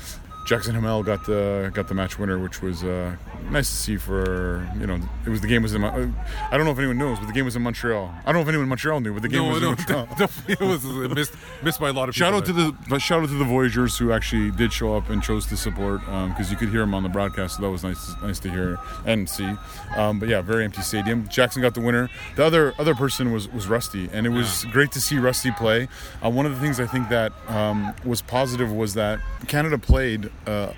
Jackson 0.44 0.74
Hamel 0.74 1.02
got 1.02 1.24
the 1.24 1.70
got 1.74 1.88
the 1.88 1.94
match 1.94 2.18
winner, 2.18 2.38
which 2.38 2.60
was 2.62 2.84
uh, 2.84 3.16
nice 3.50 3.68
to 3.68 3.74
see. 3.76 3.96
For 3.96 4.68
you 4.78 4.86
know, 4.86 4.98
it 5.24 5.30
was 5.30 5.40
the 5.40 5.46
game 5.48 5.62
was 5.62 5.74
in. 5.74 5.82
Uh, 5.84 6.10
I 6.50 6.56
don't 6.56 6.66
know 6.66 6.72
if 6.72 6.78
anyone 6.78 6.98
knows, 6.98 7.18
but 7.18 7.26
the 7.26 7.32
game 7.32 7.44
was 7.44 7.56
in 7.56 7.62
Montreal. 7.62 8.12
I 8.20 8.24
don't 8.26 8.34
know 8.34 8.40
if 8.42 8.48
anyone 8.48 8.64
in 8.64 8.68
Montreal 8.68 9.00
knew, 9.00 9.12
but 9.14 9.22
the 9.22 9.28
game 9.28 9.42
No, 9.42 9.50
was 9.50 9.62
no, 9.62 9.70
in 9.70 9.76
Montreal. 9.76 10.06
definitely 10.18 10.66
it 10.66 10.68
was 10.68 10.84
missed, 10.84 11.34
missed 11.62 11.80
by 11.80 11.88
a 11.88 11.92
lot 11.92 12.08
of 12.08 12.14
people. 12.14 12.26
Shout 12.26 12.34
out 12.34 12.44
to 12.46 12.52
the 12.52 12.98
shout 12.98 13.22
out 13.22 13.28
to 13.28 13.34
the 13.34 13.44
Voyageurs 13.44 13.96
who 13.98 14.12
actually 14.12 14.50
did 14.50 14.72
show 14.72 14.96
up 14.96 15.08
and 15.10 15.22
chose 15.22 15.46
to 15.46 15.56
support 15.56 16.00
because 16.00 16.50
you 16.50 16.56
could 16.56 16.68
hear 16.68 16.80
them 16.80 16.94
on 16.94 17.02
the 17.02 17.08
broadcast, 17.08 17.56
so 17.56 17.62
that 17.62 17.70
was 17.70 17.82
nice 17.82 18.14
nice 18.22 18.38
to 18.40 18.50
hear 18.50 18.78
and 19.06 19.28
see. 19.28 19.50
Um, 19.96 20.18
but 20.20 20.28
yeah, 20.28 20.40
very 20.42 20.64
empty 20.64 20.82
stadium. 20.82 21.28
Jackson 21.28 21.62
got 21.62 21.74
the 21.74 21.80
winner. 21.80 22.10
The 22.36 22.44
other 22.44 22.74
other 22.78 22.94
person 22.94 23.32
was 23.32 23.48
was 23.48 23.66
Rusty, 23.66 24.08
and 24.12 24.26
it 24.26 24.30
was 24.30 24.64
great 24.72 24.92
to 24.92 25.00
see 25.00 25.18
Rusty 25.18 25.50
play. 25.52 25.88
Uh, 26.24 26.30
one 26.30 26.44
of 26.46 26.52
the 26.54 26.60
things 26.60 26.80
I 26.80 26.86
think 26.86 27.08
that 27.08 27.32
um, 27.48 27.94
was 28.04 28.20
positive 28.20 28.70
was 28.72 28.94
that 28.94 29.20
Canada 29.46 29.78
played. 29.78 30.30
Uh, 30.46 30.72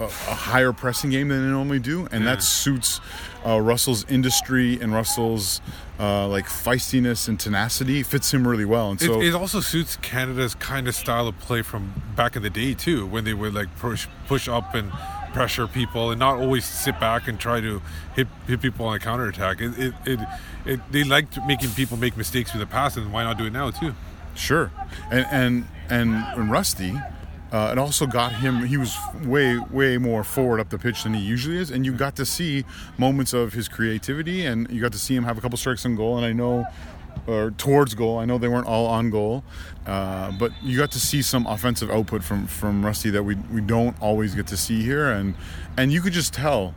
a, 0.00 0.04
a 0.04 0.08
higher 0.08 0.72
pressing 0.72 1.10
game 1.10 1.28
than 1.28 1.44
they 1.44 1.50
normally 1.50 1.80
do, 1.80 2.06
and 2.12 2.26
that 2.26 2.42
suits 2.42 3.00
uh, 3.44 3.60
Russell's 3.60 4.04
industry 4.08 4.80
and 4.80 4.92
Russell's 4.92 5.60
uh, 5.98 6.28
like 6.28 6.46
feistiness 6.46 7.28
and 7.28 7.38
tenacity. 7.38 8.02
Fits 8.02 8.32
him 8.32 8.46
really 8.46 8.64
well, 8.64 8.90
and 8.90 9.02
It, 9.02 9.06
so 9.06 9.20
it 9.20 9.34
also 9.34 9.60
suits 9.60 9.96
Canada's 9.96 10.54
kind 10.54 10.86
of 10.86 10.94
style 10.94 11.26
of 11.26 11.38
play 11.40 11.62
from 11.62 12.02
back 12.14 12.36
in 12.36 12.42
the 12.42 12.50
day 12.50 12.74
too, 12.74 13.06
when 13.06 13.24
they 13.24 13.34
would 13.34 13.54
like 13.54 13.74
push 13.78 14.06
push 14.26 14.48
up 14.48 14.74
and 14.74 14.92
pressure 15.32 15.66
people 15.66 16.10
and 16.10 16.18
not 16.18 16.38
always 16.38 16.64
sit 16.64 16.98
back 16.98 17.28
and 17.28 17.38
try 17.38 17.60
to 17.60 17.82
hit 18.14 18.28
hit 18.46 18.60
people 18.60 18.86
on 18.86 18.94
a 18.96 19.00
counterattack. 19.00 19.60
It 19.60 19.78
it, 19.78 19.94
it, 20.06 20.20
it 20.64 20.92
they 20.92 21.02
liked 21.02 21.38
making 21.46 21.70
people 21.70 21.96
make 21.96 22.16
mistakes 22.16 22.52
with 22.52 22.60
the 22.60 22.66
past, 22.66 22.96
and 22.96 23.12
why 23.12 23.24
not 23.24 23.36
do 23.36 23.46
it 23.46 23.52
now 23.52 23.70
too? 23.70 23.94
Sure, 24.34 24.70
and 25.10 25.26
and 25.32 25.66
and, 25.90 26.14
and 26.38 26.50
Rusty, 26.52 26.94
uh, 27.52 27.70
it 27.72 27.78
also 27.78 28.06
got 28.06 28.32
him. 28.32 28.64
He 28.66 28.76
was 28.76 28.96
way 29.24 29.58
way 29.58 29.98
more 29.98 30.22
forward 30.24 30.60
up 30.60 30.68
the 30.68 30.78
pitch 30.78 31.04
than 31.04 31.14
he 31.14 31.20
usually 31.20 31.56
is, 31.56 31.70
and 31.70 31.84
you 31.86 31.92
got 31.92 32.16
to 32.16 32.26
see 32.26 32.64
moments 32.98 33.32
of 33.32 33.52
his 33.52 33.68
creativity, 33.68 34.44
and 34.44 34.70
you 34.70 34.80
got 34.80 34.92
to 34.92 34.98
see 34.98 35.14
him 35.14 35.24
have 35.24 35.38
a 35.38 35.40
couple 35.40 35.56
strikes 35.56 35.84
on 35.84 35.96
goal. 35.96 36.16
And 36.16 36.26
I 36.26 36.32
know. 36.32 36.66
Or 37.26 37.50
towards 37.50 37.94
goal. 37.94 38.18
I 38.18 38.24
know 38.24 38.38
they 38.38 38.48
weren't 38.48 38.68
all 38.68 38.86
on 38.86 39.10
goal, 39.10 39.44
uh, 39.86 40.30
but 40.38 40.50
you 40.62 40.78
got 40.78 40.92
to 40.92 41.00
see 41.00 41.20
some 41.20 41.46
offensive 41.46 41.90
output 41.90 42.22
from 42.22 42.46
from 42.46 42.86
Rusty 42.86 43.10
that 43.10 43.22
we 43.22 43.34
we 43.52 43.60
don't 43.60 44.00
always 44.00 44.34
get 44.34 44.46
to 44.46 44.56
see 44.56 44.82
here, 44.82 45.10
and 45.10 45.34
and 45.76 45.92
you 45.92 46.00
could 46.00 46.14
just 46.14 46.32
tell 46.32 46.74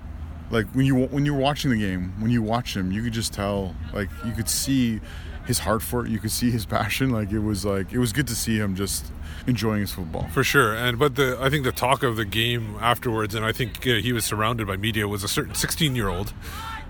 like 0.49 0.67
when 0.73 0.85
you 0.85 1.05
when 1.05 1.25
you 1.25 1.33
were 1.33 1.39
watching 1.39 1.71
the 1.71 1.77
game 1.77 2.13
when 2.19 2.29
you 2.29 2.41
watch 2.41 2.75
him 2.75 2.91
you 2.91 3.01
could 3.01 3.13
just 3.13 3.33
tell 3.33 3.73
like 3.93 4.09
you 4.25 4.31
could 4.33 4.49
see 4.49 4.99
his 5.45 5.59
heart 5.59 5.81
for 5.81 6.05
it 6.05 6.09
you 6.11 6.19
could 6.19 6.31
see 6.31 6.51
his 6.51 6.65
passion 6.65 7.09
like 7.09 7.31
it 7.31 7.39
was 7.39 7.65
like 7.65 7.91
it 7.91 7.97
was 7.99 8.13
good 8.13 8.27
to 8.27 8.35
see 8.35 8.57
him 8.57 8.75
just 8.75 9.05
enjoying 9.47 9.81
his 9.81 9.91
football 9.91 10.27
For 10.31 10.43
sure, 10.43 10.75
and 10.75 10.99
but 10.99 11.15
the 11.15 11.37
I 11.41 11.49
think 11.49 11.63
the 11.63 11.71
talk 11.71 12.03
of 12.03 12.15
the 12.15 12.25
game 12.25 12.75
afterwards, 12.79 13.33
and 13.35 13.43
I 13.43 13.51
think 13.51 13.85
uh, 13.87 13.95
he 13.95 14.13
was 14.13 14.23
surrounded 14.23 14.67
by 14.67 14.77
media, 14.77 15.07
was 15.07 15.23
a 15.23 15.27
certain 15.27 15.55
16 15.55 15.95
year 15.95 16.09
old. 16.09 16.33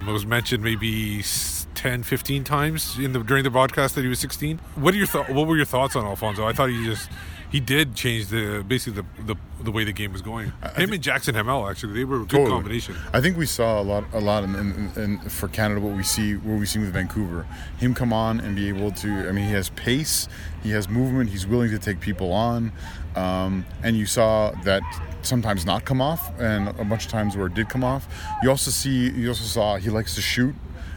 It 0.01 0.07
was 0.07 0.25
mentioned 0.25 0.63
maybe 0.63 1.19
s- 1.19 1.67
10, 1.75 2.03
15 2.03 2.43
times 2.43 2.97
in 2.99 3.13
the 3.13 3.19
during 3.23 3.43
the 3.43 3.49
broadcast 3.49 3.95
that 3.95 4.01
he 4.01 4.07
was 4.09 4.19
16. 4.19 4.59
What 4.75 4.93
are 4.93 4.97
your 4.97 5.07
th- 5.07 5.29
What 5.29 5.47
were 5.47 5.55
your 5.55 5.65
thoughts 5.65 5.95
on 5.95 6.03
Alfonso? 6.05 6.45
I 6.45 6.51
thought 6.53 6.69
he 6.69 6.83
just 6.83 7.09
he 7.51 7.59
did 7.59 7.95
change 7.95 8.27
the 8.27 8.63
basically 8.67 9.01
the 9.01 9.33
the, 9.33 9.39
the 9.63 9.71
way 9.71 9.83
the 9.83 9.91
game 9.91 10.13
was 10.13 10.21
going. 10.21 10.51
Him 10.75 10.93
and 10.93 11.03
Jackson 11.03 11.35
Hamel 11.35 11.67
actually 11.69 11.93
they 11.93 12.05
were 12.05 12.17
a 12.17 12.19
good 12.19 12.29
Totally. 12.29 12.49
combination. 12.51 12.95
I 13.13 13.21
think 13.21 13.37
we 13.37 13.45
saw 13.45 13.81
a 13.81 13.83
lot, 13.83 14.05
a 14.13 14.19
lot, 14.19 14.43
in, 14.43 14.55
in, 14.55 14.91
in, 14.95 15.19
for 15.29 15.47
Canada. 15.47 15.81
What 15.81 15.95
we 15.95 16.03
see, 16.03 16.35
what 16.35 16.59
we 16.59 16.65
see 16.65 16.79
with 16.79 16.93
Vancouver, 16.93 17.45
him 17.77 17.93
come 17.93 18.13
on 18.13 18.39
and 18.39 18.55
be 18.55 18.69
able 18.69 18.91
to. 18.91 19.27
I 19.27 19.31
mean, 19.31 19.45
he 19.45 19.53
has 19.53 19.69
pace, 19.69 20.27
he 20.63 20.71
has 20.71 20.87
movement, 20.89 21.29
he's 21.29 21.45
willing 21.45 21.69
to 21.71 21.79
take 21.79 21.99
people 21.99 22.31
on, 22.31 22.71
um, 23.15 23.65
and 23.83 23.97
you 23.97 24.05
saw 24.05 24.51
that 24.63 24.81
sometimes 25.21 25.65
not 25.65 25.85
come 25.85 26.01
off, 26.01 26.31
and 26.39 26.69
a 26.69 26.83
bunch 26.85 27.05
of 27.05 27.11
times 27.11 27.35
where 27.37 27.47
it 27.47 27.53
did 27.53 27.69
come 27.69 27.83
off. 27.83 28.07
You 28.41 28.49
also 28.49 28.71
see, 28.71 29.09
you 29.09 29.27
also 29.27 29.43
saw 29.43 29.75
he 29.75 29.89
likes 29.89 30.15
to 30.15 30.21
shoot. 30.21 30.55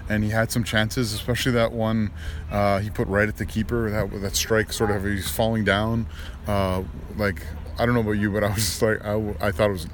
And 0.08 0.22
he 0.22 0.30
had 0.30 0.52
some 0.52 0.64
chances, 0.64 1.14
especially 1.14 1.52
that 1.52 1.72
one 1.72 2.10
uh, 2.50 2.78
he 2.80 2.90
put 2.90 3.08
right 3.08 3.28
at 3.28 3.38
the 3.38 3.46
keeper. 3.46 3.90
That 3.90 4.20
that 4.20 4.36
strike, 4.36 4.72
sort 4.72 4.90
of, 4.90 5.04
he's 5.04 5.30
falling 5.30 5.64
down. 5.64 6.06
Uh, 6.46 6.82
like 7.16 7.42
I 7.78 7.86
don't 7.86 7.94
know 7.94 8.00
about 8.02 8.12
you, 8.12 8.30
but 8.30 8.44
I 8.44 8.48
was 8.48 8.56
just 8.56 8.82
like, 8.82 9.04
I, 9.04 9.14
I 9.40 9.50
thought 9.50 9.70
it 9.70 9.72
was, 9.72 9.86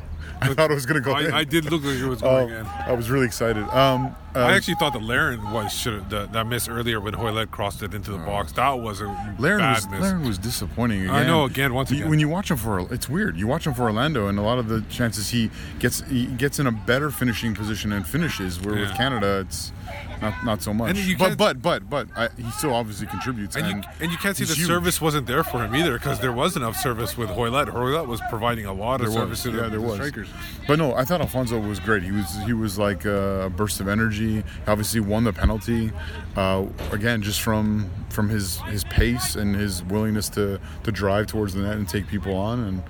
I 0.43 0.55
thought 0.55 0.71
it 0.71 0.75
was 0.75 0.87
gonna 0.87 1.01
go. 1.01 1.17
in. 1.19 1.33
I, 1.33 1.39
I 1.41 1.45
did 1.45 1.71
look 1.71 1.83
like 1.85 1.97
it 1.97 2.07
was 2.07 2.23
Oh, 2.23 2.47
going 2.47 2.51
in. 2.55 2.67
I 2.67 2.93
was 2.93 3.11
really 3.11 3.27
excited. 3.27 3.63
Um, 3.69 4.15
uh, 4.35 4.39
I 4.41 4.53
actually 4.55 4.75
thought 4.75 4.93
that 4.93 5.03
Larin 5.03 5.51
was 5.51 5.73
should 5.73 6.09
that, 6.11 6.33
that 6.33 6.47
miss 6.47 6.69
earlier 6.69 7.01
when 7.01 7.15
Hoilett 7.15 7.51
crossed 7.51 7.83
it 7.83 7.93
into 7.95 8.13
the 8.13 8.19
box. 8.19 8.53
That 8.53 8.71
was 8.79 9.01
a 9.01 9.07
Larin 9.39 9.59
bad 9.61 9.75
was, 9.77 9.89
miss. 9.91 10.01
Larin 10.01 10.25
was 10.27 10.39
disappointing. 10.39 11.03
Again. 11.03 11.15
I 11.15 11.27
know, 11.27 11.45
again, 11.45 11.75
once 11.75 11.91
You- 11.91 11.99
again. 11.99 12.11
when 12.11 12.21
you 12.21 12.29
watch 12.29 12.51
him 12.51 12.57
for 12.57 12.81
it's 12.93 13.09
weird. 13.09 13.37
You 13.37 13.47
watch 13.49 13.67
him 13.67 13.75
for 13.75 13.83
Orlando, 13.83 14.29
and 14.29 14.39
a 14.39 14.43
lot 14.43 14.59
of 14.59 14.69
the 14.69 14.83
chances 14.83 15.31
he 15.31 15.51
gets 15.79 16.01
he 16.09 16.27
gets 16.27 16.59
in 16.59 16.67
a 16.67 16.73
better 16.73 17.11
finishing 17.11 17.55
position 17.55 17.93
and 17.93 18.07
finishes. 18.07 18.61
Where 18.61 18.77
with 18.77 18.95
Canada, 18.95 19.41
it's 19.41 19.73
not 20.21 20.45
not 20.45 20.63
so 20.63 20.75
much. 20.75 20.91
And 20.91 20.99
you 20.99 21.17
but 21.17 21.37
but 21.37 21.63
but 21.63 21.89
but 21.89 22.09
I, 22.17 22.29
he 22.37 22.51
still 22.51 22.75
obviously 22.75 23.07
contributes. 23.07 23.57
And 23.57 23.67
you, 23.67 23.73
and 23.75 23.87
and 24.01 24.13
you 24.13 24.19
can't 24.19 24.37
see 24.37 24.45
the 24.45 24.55
huge. 24.55 24.67
service 24.67 25.01
wasn't 25.01 25.27
there 25.27 25.43
for 25.43 25.65
him 25.65 25.75
either 25.75 25.95
because 25.99 26.21
there 26.21 26.33
was 26.33 26.57
enough 26.57 26.77
service 26.77 27.17
with 27.17 27.31
Hoilett. 27.31 27.69
Hoilett 27.69 28.07
was 28.07 28.21
providing 28.29 28.67
a 28.67 28.73
lot 28.73 29.01
of 29.01 29.13
service 29.13 29.31
was, 29.31 29.43
to 29.43 29.51
the, 29.51 29.63
yeah, 29.63 29.69
there 29.69 29.81
the 29.81 29.87
was. 29.87 29.95
strikers. 29.97 30.29
But 30.67 30.79
no, 30.79 30.95
I 30.95 31.05
thought 31.05 31.21
Alfonso 31.21 31.59
was 31.59 31.81
great. 31.81 32.03
He 32.03 32.13
was 32.13 32.37
he 32.45 32.53
was 32.53 32.79
like 32.79 33.05
a 33.05 33.53
burst 33.57 33.81
of 33.81 33.89
energy. 33.89 34.37
He 34.37 34.43
obviously 34.67 35.01
won 35.01 35.25
the 35.25 35.33
penalty. 35.33 35.93
Uh, 36.37 36.67
again, 36.93 37.23
just 37.23 37.41
from 37.41 37.91
from 38.11 38.29
his 38.29 38.61
his 38.63 38.85
pace 38.85 39.37
and 39.37 39.55
his 39.57 39.83
willingness 39.85 40.29
to 40.31 40.61
to 40.85 40.93
drive 40.93 41.27
towards 41.27 41.55
the 41.55 41.63
net 41.63 41.77
and 41.77 41.89
take 41.89 42.07
people 42.07 42.35
on, 42.37 42.61
and 42.61 42.83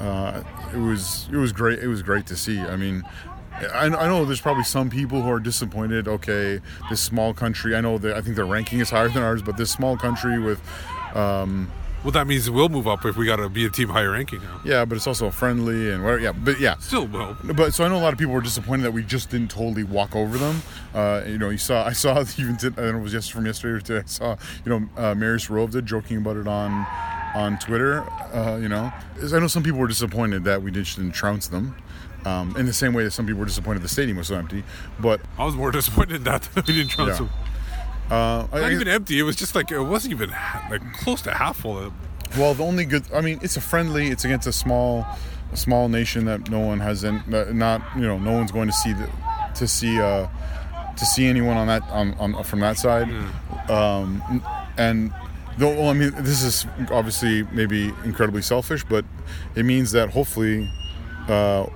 uh, 0.00 0.42
it 0.72 0.78
was 0.78 1.28
it 1.32 1.36
was 1.36 1.52
great. 1.52 1.80
It 1.80 1.88
was 1.88 2.02
great 2.02 2.26
to 2.26 2.36
see. 2.36 2.58
I 2.60 2.76
mean. 2.76 3.04
I, 3.72 3.86
I 3.86 4.06
know 4.08 4.24
there's 4.24 4.40
probably 4.40 4.64
some 4.64 4.90
people 4.90 5.22
who 5.22 5.30
are 5.30 5.40
disappointed. 5.40 6.06
Okay, 6.08 6.60
this 6.90 7.00
small 7.00 7.34
country. 7.34 7.74
I 7.74 7.80
know 7.80 7.98
that 7.98 8.16
I 8.16 8.20
think 8.20 8.36
their 8.36 8.46
ranking 8.46 8.80
is 8.80 8.90
higher 8.90 9.08
than 9.08 9.22
ours, 9.22 9.42
but 9.42 9.56
this 9.56 9.70
small 9.70 9.96
country 9.96 10.38
with 10.38 10.60
um, 11.14 11.70
Well, 12.04 12.12
that 12.12 12.26
means 12.26 12.48
we'll 12.50 12.68
move 12.68 12.86
up 12.86 13.04
if 13.04 13.16
we 13.16 13.26
got 13.26 13.36
to 13.36 13.48
be 13.48 13.66
a 13.66 13.70
team 13.70 13.88
higher 13.88 14.12
ranking 14.12 14.40
now. 14.42 14.60
yeah, 14.64 14.84
but 14.84 14.96
it's 14.96 15.06
also 15.06 15.30
friendly 15.30 15.90
and 15.90 16.04
whatever. 16.04 16.22
Yeah, 16.22 16.32
but 16.32 16.60
yeah, 16.60 16.76
Still 16.78 17.06
will. 17.08 17.36
but 17.54 17.74
so 17.74 17.84
I 17.84 17.88
know 17.88 17.96
a 17.96 18.02
lot 18.02 18.12
of 18.12 18.18
people 18.18 18.34
were 18.34 18.40
disappointed 18.40 18.84
that 18.84 18.92
we 18.92 19.02
just 19.02 19.30
didn't 19.30 19.50
totally 19.50 19.82
walk 19.84 20.14
over 20.14 20.38
them. 20.38 20.62
Uh, 20.94 21.22
you 21.26 21.38
know, 21.38 21.48
you 21.50 21.58
saw 21.58 21.84
I 21.84 21.92
saw 21.92 22.20
even 22.38 22.56
did, 22.56 22.78
I 22.78 22.82
don't 22.82 22.92
know 22.92 22.98
it 22.98 23.02
was 23.02 23.12
just 23.12 23.32
from 23.32 23.46
yesterday 23.46 23.74
or 23.74 23.80
today. 23.80 24.00
I 24.00 24.06
saw 24.06 24.36
you 24.64 24.70
know 24.78 24.88
uh, 24.96 25.14
Marius 25.14 25.48
Rovda 25.48 25.84
joking 25.84 26.18
about 26.18 26.36
it 26.36 26.46
on 26.46 26.86
on 27.34 27.58
Twitter. 27.58 28.02
Uh, 28.32 28.56
you 28.60 28.68
know, 28.68 28.92
I 29.20 29.38
know 29.38 29.48
some 29.48 29.62
people 29.62 29.78
were 29.80 29.88
disappointed 29.88 30.44
that 30.44 30.62
we 30.62 30.70
just 30.70 30.96
didn't 30.96 31.12
trounce 31.12 31.48
them. 31.48 31.74
Um, 32.24 32.56
in 32.56 32.66
the 32.66 32.72
same 32.72 32.94
way 32.94 33.04
that 33.04 33.12
some 33.12 33.26
people 33.26 33.38
were 33.40 33.46
disappointed 33.46 33.82
the 33.82 33.88
stadium 33.88 34.16
was 34.18 34.26
so 34.26 34.34
empty, 34.34 34.64
but 34.98 35.20
I 35.38 35.44
was 35.44 35.54
more 35.54 35.70
disappointed 35.78 36.16
in 36.16 36.24
that 36.24 36.42
than 36.54 36.64
we 36.68 36.74
didn't 36.74 36.90
try 36.90 37.06
Yeah. 37.06 37.16
to. 37.16 37.24
uh, 38.10 38.46
I, 38.52 38.60
Not 38.60 38.72
even 38.72 38.88
empty. 38.88 39.18
It 39.18 39.22
was 39.22 39.36
just 39.36 39.54
like 39.54 39.70
it 39.70 39.80
wasn't 39.80 40.14
even 40.14 40.30
like 40.70 40.82
close 40.94 41.22
to 41.22 41.32
half 41.32 41.58
full. 41.58 41.78
Of, 41.78 41.92
Well, 42.36 42.54
the 42.54 42.64
only 42.64 42.84
good. 42.84 43.04
I 43.14 43.20
mean, 43.20 43.38
it's 43.42 43.56
a 43.56 43.60
friendly. 43.60 44.08
It's 44.08 44.24
against 44.24 44.46
a 44.48 44.52
small, 44.52 45.06
a 45.52 45.56
small 45.56 45.88
nation 45.88 46.24
that 46.26 46.50
no 46.50 46.58
one 46.58 46.80
has. 46.80 47.04
In, 47.04 47.22
not 47.28 47.82
you 47.94 48.02
know, 48.02 48.18
no 48.18 48.32
one's 48.32 48.50
going 48.52 48.66
to 48.68 48.74
see 48.74 48.92
the, 48.92 49.08
to 49.54 49.68
see 49.68 50.00
uh, 50.00 50.26
to 50.96 51.04
see 51.06 51.26
anyone 51.26 51.56
on 51.56 51.68
that 51.68 51.82
on, 51.84 52.14
on 52.14 52.42
from 52.44 52.60
that 52.60 52.76
side. 52.78 53.08
Um, 53.70 54.42
and 54.76 55.12
though, 55.56 55.70
well, 55.74 55.88
I 55.88 55.92
mean, 55.92 56.12
this 56.18 56.42
is 56.42 56.66
obviously 56.90 57.44
maybe 57.52 57.92
incredibly 58.04 58.42
selfish, 58.42 58.84
but 58.84 59.04
it 59.54 59.64
means 59.64 59.92
that 59.92 60.10
hopefully. 60.10 60.68
Uh, 61.28 61.68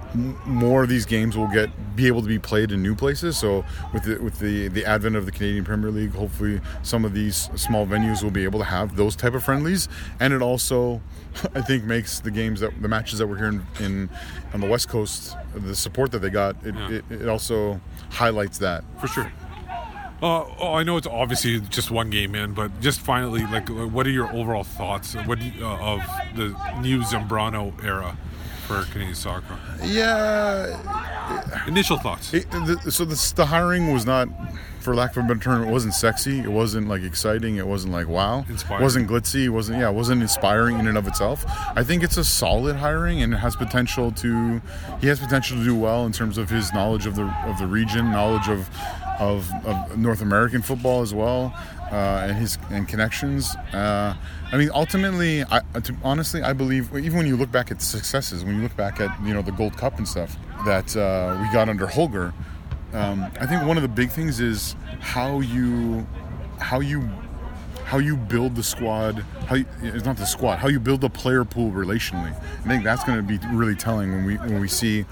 more 0.47 0.83
of 0.83 0.89
these 0.89 1.05
games 1.05 1.37
will 1.37 1.49
get 1.49 1.69
be 1.95 2.07
able 2.07 2.23
to 2.23 2.29
be 2.29 2.39
played 2.39 2.73
in 2.73 2.83
new 2.83 2.95
places. 2.95 3.37
So 3.37 3.65
with 3.93 4.05
the 4.05 4.17
with 4.19 4.39
the 4.39 4.69
the 4.69 4.85
advent 4.87 5.15
of 5.17 5.27
the 5.27 5.33
Canadian 5.33 5.65
Premier 5.65 5.91
League, 5.91 6.15
hopefully 6.15 6.61
some 6.83 7.05
of 7.05 7.13
these 7.13 7.51
small 7.55 7.87
venues 7.87 8.23
will 8.23 8.31
be 8.31 8.45
able 8.45 8.59
to 8.61 8.65
have 8.65 8.97
those 8.97 9.15
type 9.15 9.35
of 9.35 9.45
friendlies, 9.45 9.89
and 10.21 10.33
it 10.33 10.41
also 10.41 11.03
I 11.55 11.61
think 11.61 11.85
makes 11.85 12.21
the 12.21 12.31
games 12.31 12.61
that 12.61 12.81
the 12.81 12.89
matches 12.89 13.19
that 13.19 13.27
we're 13.27 13.37
here 13.37 13.49
in, 13.49 13.67
in 13.81 14.11
on 14.55 14.61
the 14.61 14.67
West 14.67 14.89
Coast 14.89 15.37
the 15.55 15.77
support 15.77 16.13
that 16.13 16.21
they 16.21 16.31
got 16.31 16.57
it, 16.65 16.75
it, 16.91 17.05
it 17.11 17.29
also 17.29 17.81
highlights 18.11 18.59
that. 18.59 18.85
for 19.01 19.07
sure. 19.07 19.31
Uh, 20.23 20.45
oh, 20.61 20.75
I 20.75 20.85
know 20.85 20.97
it's 20.97 21.09
obviously 21.09 21.59
just 21.63 21.91
one 21.91 22.09
game 22.09 22.37
in, 22.37 22.53
but 22.53 22.81
just 22.81 23.01
finally, 23.01 23.45
like, 23.45 23.69
what 23.69 24.07
are 24.07 24.11
your 24.11 24.33
overall 24.33 24.63
thoughts? 24.63 25.15
What 25.15 25.41
uh, 25.61 25.65
of 25.65 26.01
the 26.37 26.57
new 26.81 27.01
Zambrano 27.01 27.75
era 27.85 28.17
for 28.73 28.91
Canadian 28.93 29.15
soccer? 29.15 29.59
Yeah, 29.83 30.79
Initial 31.67 31.99
thoughts. 31.99 32.33
It, 32.33 32.51
the, 32.51 32.91
so 32.91 33.05
this, 33.05 33.33
the 33.33 33.47
hiring 33.47 33.93
was 33.93 34.07
not 34.07 34.29
for 34.83 34.95
lack 34.95 35.17
of 35.17 35.25
a 35.25 35.29
better 35.29 35.41
term, 35.41 35.67
it 35.67 35.71
wasn't 35.71 35.95
sexy. 35.95 36.41
It 36.41 36.51
wasn't 36.51 36.89
like 36.89 37.03
exciting. 37.03 37.57
It 37.57 37.67
wasn't 37.67 37.93
like 37.93 38.09
wow. 38.09 38.45
Inspiring. 38.49 38.83
It 38.83 38.85
wasn't 38.85 39.09
glitzy. 39.09 39.45
It 39.45 39.51
wasn't 39.51 39.79
yeah. 39.79 39.89
It 39.89 39.95
wasn't 39.95 40.23
inspiring 40.23 40.79
in 40.79 40.89
and 40.89 40.99
of 40.99 41.07
itself. 41.07 41.45
I 41.77 41.83
think 41.83 42.03
it's 42.03 42.17
a 42.17 42.25
solid 42.25 42.77
hiring 42.77 43.23
and 43.23 43.33
it 43.33 43.39
has 43.39 43.57
potential 43.57 44.13
to. 44.13 44.61
He 45.01 45.07
has 45.07 45.19
potential 45.19 45.57
to 45.59 45.65
do 45.65 45.77
well 45.77 46.05
in 46.07 46.13
terms 46.13 46.39
of 46.39 46.51
his 46.51 46.73
knowledge 46.73 47.07
of 47.07 47.17
the 47.17 47.25
of 47.47 47.59
the 47.59 47.67
region, 47.67 48.11
knowledge 48.11 48.49
of 48.49 48.69
of, 49.19 49.51
of 49.65 49.99
North 49.99 50.21
American 50.21 50.63
football 50.63 51.03
as 51.03 51.15
well, 51.15 51.55
uh, 51.91 52.27
and 52.27 52.37
his 52.37 52.59
and 52.71 52.89
connections. 52.89 53.55
Uh, 53.73 54.15
I 54.51 54.57
mean, 54.57 54.71
ultimately, 54.75 55.45
I, 55.45 55.61
to, 55.81 55.95
honestly, 56.03 56.43
I 56.43 56.53
believe 56.53 56.95
even 56.97 57.17
when 57.17 57.27
you 57.27 57.37
look 57.37 57.53
back 57.53 57.71
at 57.71 57.81
successes, 57.81 58.45
when 58.45 58.57
you 58.57 58.63
look 58.63 58.77
back 58.77 59.01
at 59.01 59.11
you 59.25 59.33
know 59.33 59.43
the 59.43 59.53
Gold 59.53 59.77
Cup 59.77 59.99
and 59.99 60.09
stuff 60.09 60.37
that 60.65 60.97
uh, 60.97 61.39
we 61.41 61.53
got 61.53 61.69
under 61.69 61.87
Holger, 61.87 62.33
um, 62.93 63.31
I 63.41 63.47
think 63.47 63.65
one 63.65 63.77
of 63.77 63.83
the 63.83 63.89
big 63.89 64.11
things 64.11 64.41
is 64.41 64.77
how 65.01 65.41
you 65.41 66.07
how 66.59 66.81
you 66.81 67.09
how 67.85 67.99
you 67.99 68.17
build 68.17 68.55
the 68.55 68.63
squad 68.63 69.25
how 69.47 69.57
you, 69.57 69.67
it's 69.83 70.05
not 70.05 70.17
the 70.17 70.25
squad 70.25 70.59
how 70.59 70.69
you 70.69 70.81
build 70.81 71.01
the 71.01 71.11
player 71.11 71.45
pool 71.45 71.71
relationally. 71.71 72.35
I 72.35 72.69
think 72.69 72.85
that's 72.85 73.05
going 73.05 73.19
to 73.19 73.23
be 73.23 73.39
really 73.55 73.75
telling 73.75 74.13
when 74.13 74.25
we 74.25 74.37
when 74.37 74.61
we 74.61 74.69
see 74.69 75.05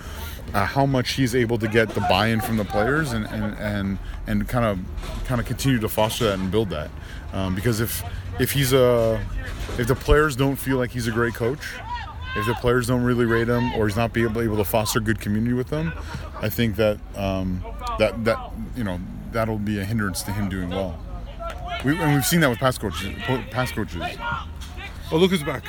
uh, 0.55 0.65
how 0.65 0.87
much 0.87 1.13
he's 1.13 1.35
able 1.35 1.59
to 1.59 1.69
get 1.69 1.91
the 1.91 2.01
buy-in 2.03 2.41
from 2.41 2.57
the 2.57 2.65
players 2.65 3.13
and 3.13 3.27
and 3.27 3.55
and, 3.59 3.99
and 4.27 4.49
kind 4.49 4.65
of 4.65 4.79
kind 5.27 5.41
of 5.41 5.47
continue 5.47 5.79
to 5.79 5.89
foster 5.89 6.25
that 6.25 6.39
and 6.39 6.51
build 6.51 6.71
that. 6.71 6.91
Um, 7.33 7.55
because 7.55 7.81
if 7.81 8.03
if 8.39 8.53
he's 8.53 8.73
a 8.73 9.25
if 9.79 9.87
the 9.87 9.95
players 9.95 10.37
don't 10.37 10.57
feel 10.57 10.77
like 10.77 10.91
he's 10.91 11.07
a 11.07 11.13
great 11.13 11.35
coach 11.35 11.61
if 12.37 12.47
the 12.47 12.55
players 12.55 12.87
don't 12.87 13.03
really 13.03 13.25
rate 13.25 13.49
him 13.49 13.73
or 13.75 13.87
he's 13.87 13.97
not 13.97 14.13
be 14.13 14.23
able, 14.23 14.41
able 14.41 14.57
to 14.57 14.65
foster 14.65 15.01
good 15.01 15.21
community 15.21 15.55
with 15.55 15.69
them, 15.69 15.93
I 16.41 16.49
think 16.49 16.77
that 16.77 16.99
um, 17.17 17.65
that 17.99 18.25
that 18.25 18.39
you 18.77 18.85
know 18.85 19.01
that'll 19.33 19.59
be 19.59 19.79
a 19.81 19.85
hindrance 19.85 20.23
to 20.23 20.33
him 20.33 20.49
doing 20.49 20.71
well. 20.71 20.99
We, 21.85 21.97
and 21.99 22.15
we've 22.15 22.25
seen 22.25 22.41
that 22.41 22.51
with 22.51 22.59
past 22.59 22.81
coaches. 22.81 23.15
Past 23.51 23.75
coaches. 23.75 24.03
Oh, 25.13 25.17
look 25.17 25.31
who's 25.31 25.43
back. 25.43 25.65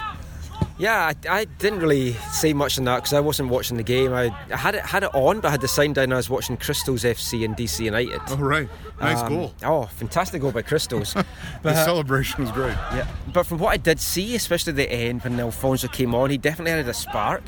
Yeah, 0.78 1.12
I, 1.30 1.30
I 1.42 1.46
didn't 1.46 1.80
really 1.80 2.14
say 2.32 2.54
much 2.54 2.80
on 2.80 2.86
that 2.86 2.98
because 2.98 3.14
I 3.14 3.20
wasn't 3.20 3.50
watching 3.50 3.78
the 3.78 3.84
game. 3.84 4.14
I, 4.14 4.36
I 4.52 4.58
had 4.58 4.74
it 4.74 4.82
had 4.84 5.04
it 5.04 5.14
on, 5.14 5.40
but 5.40 5.50
I 5.50 5.52
had 5.52 5.62
the 5.62 5.68
sign 5.68 5.94
down. 5.94 6.12
I 6.12 6.16
was 6.18 6.30
watching 6.30 6.58
Crystals 6.58 7.04
FC 7.04 7.46
and 7.46 7.56
DC 7.56 7.86
United. 7.86 8.20
Oh 8.30 8.38
right, 8.38 8.68
nice 9.00 9.20
Um, 9.20 9.30
goal. 9.30 9.54
Oh, 9.64 9.84
fantastic 9.86 10.42
goal 10.42 10.52
by 10.52 10.64
Crystals. 10.64 11.16
The 11.64 11.76
celebration 11.86 12.42
was 12.44 12.52
great. 12.52 12.76
Yeah, 12.94 13.06
but 13.32 13.46
from 13.46 13.60
what 13.60 13.70
I 13.74 13.78
did 13.78 14.00
see, 14.00 14.36
especially 14.36 14.74
the 14.74 14.92
end 14.92 15.24
when 15.24 15.40
Alfonso 15.40 15.88
came 15.88 16.16
on, 16.16 16.32
he 16.32 16.38
definitely 16.40 16.72
had 16.72 16.88
a 16.88 16.94
spark. 16.94 17.44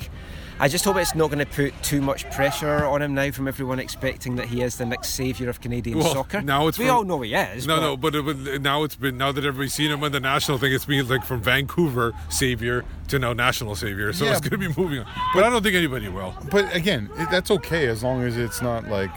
I 0.59 0.67
just 0.67 0.85
hope 0.85 0.95
it's 0.97 1.15
not 1.15 1.29
going 1.31 1.45
to 1.45 1.51
put 1.51 1.73
too 1.83 1.99
much 2.01 2.29
pressure 2.31 2.85
on 2.85 3.01
him 3.01 3.13
now 3.13 3.31
from 3.31 3.47
everyone 3.47 3.79
expecting 3.79 4.35
that 4.37 4.45
he 4.45 4.61
is 4.61 4.77
the 4.77 4.85
next 4.85 5.09
saviour 5.09 5.49
of 5.49 5.59
Canadian 5.59 5.97
Well, 5.99 6.13
soccer. 6.13 6.41
now 6.41 6.67
it's 6.67 6.77
we 6.77 6.85
from- 6.85 6.95
all 6.95 7.03
know 7.03 7.21
he 7.21 7.33
is. 7.33 7.65
No, 7.67 7.97
but 7.97 8.13
no, 8.13 8.21
but, 8.23 8.37
it, 8.37 8.43
but 8.45 8.61
now 8.61 8.83
it's 8.83 8.95
been 8.95 9.17
now 9.17 9.31
that 9.31 9.43
everybody's 9.43 9.73
seen 9.73 9.91
him 9.91 10.03
on 10.03 10.11
the 10.11 10.19
national 10.19 10.57
thing, 10.59 10.71
it's 10.71 10.85
been 10.85 11.07
like 11.09 11.25
from 11.25 11.41
Vancouver 11.41 12.13
savior 12.29 12.85
to 13.09 13.19
now 13.19 13.33
national 13.33 13.75
savior. 13.75 14.13
So 14.13 14.25
Yeah. 14.25 14.31
it's 14.31 14.41
going 14.41 14.51
to 14.51 14.57
be 14.69 14.73
moving 14.81 14.99
on. 14.99 15.05
But 15.33 15.43
I 15.43 15.49
don't 15.49 15.63
think 15.63 15.75
anybody 15.75 16.07
will. 16.07 16.33
But 16.49 16.73
again, 16.75 17.09
that's 17.31 17.51
okay 17.51 17.87
as 17.87 18.03
long 18.03 18.21
as 18.23 18.37
it's 18.37 18.61
not 18.61 18.87
like 18.87 19.11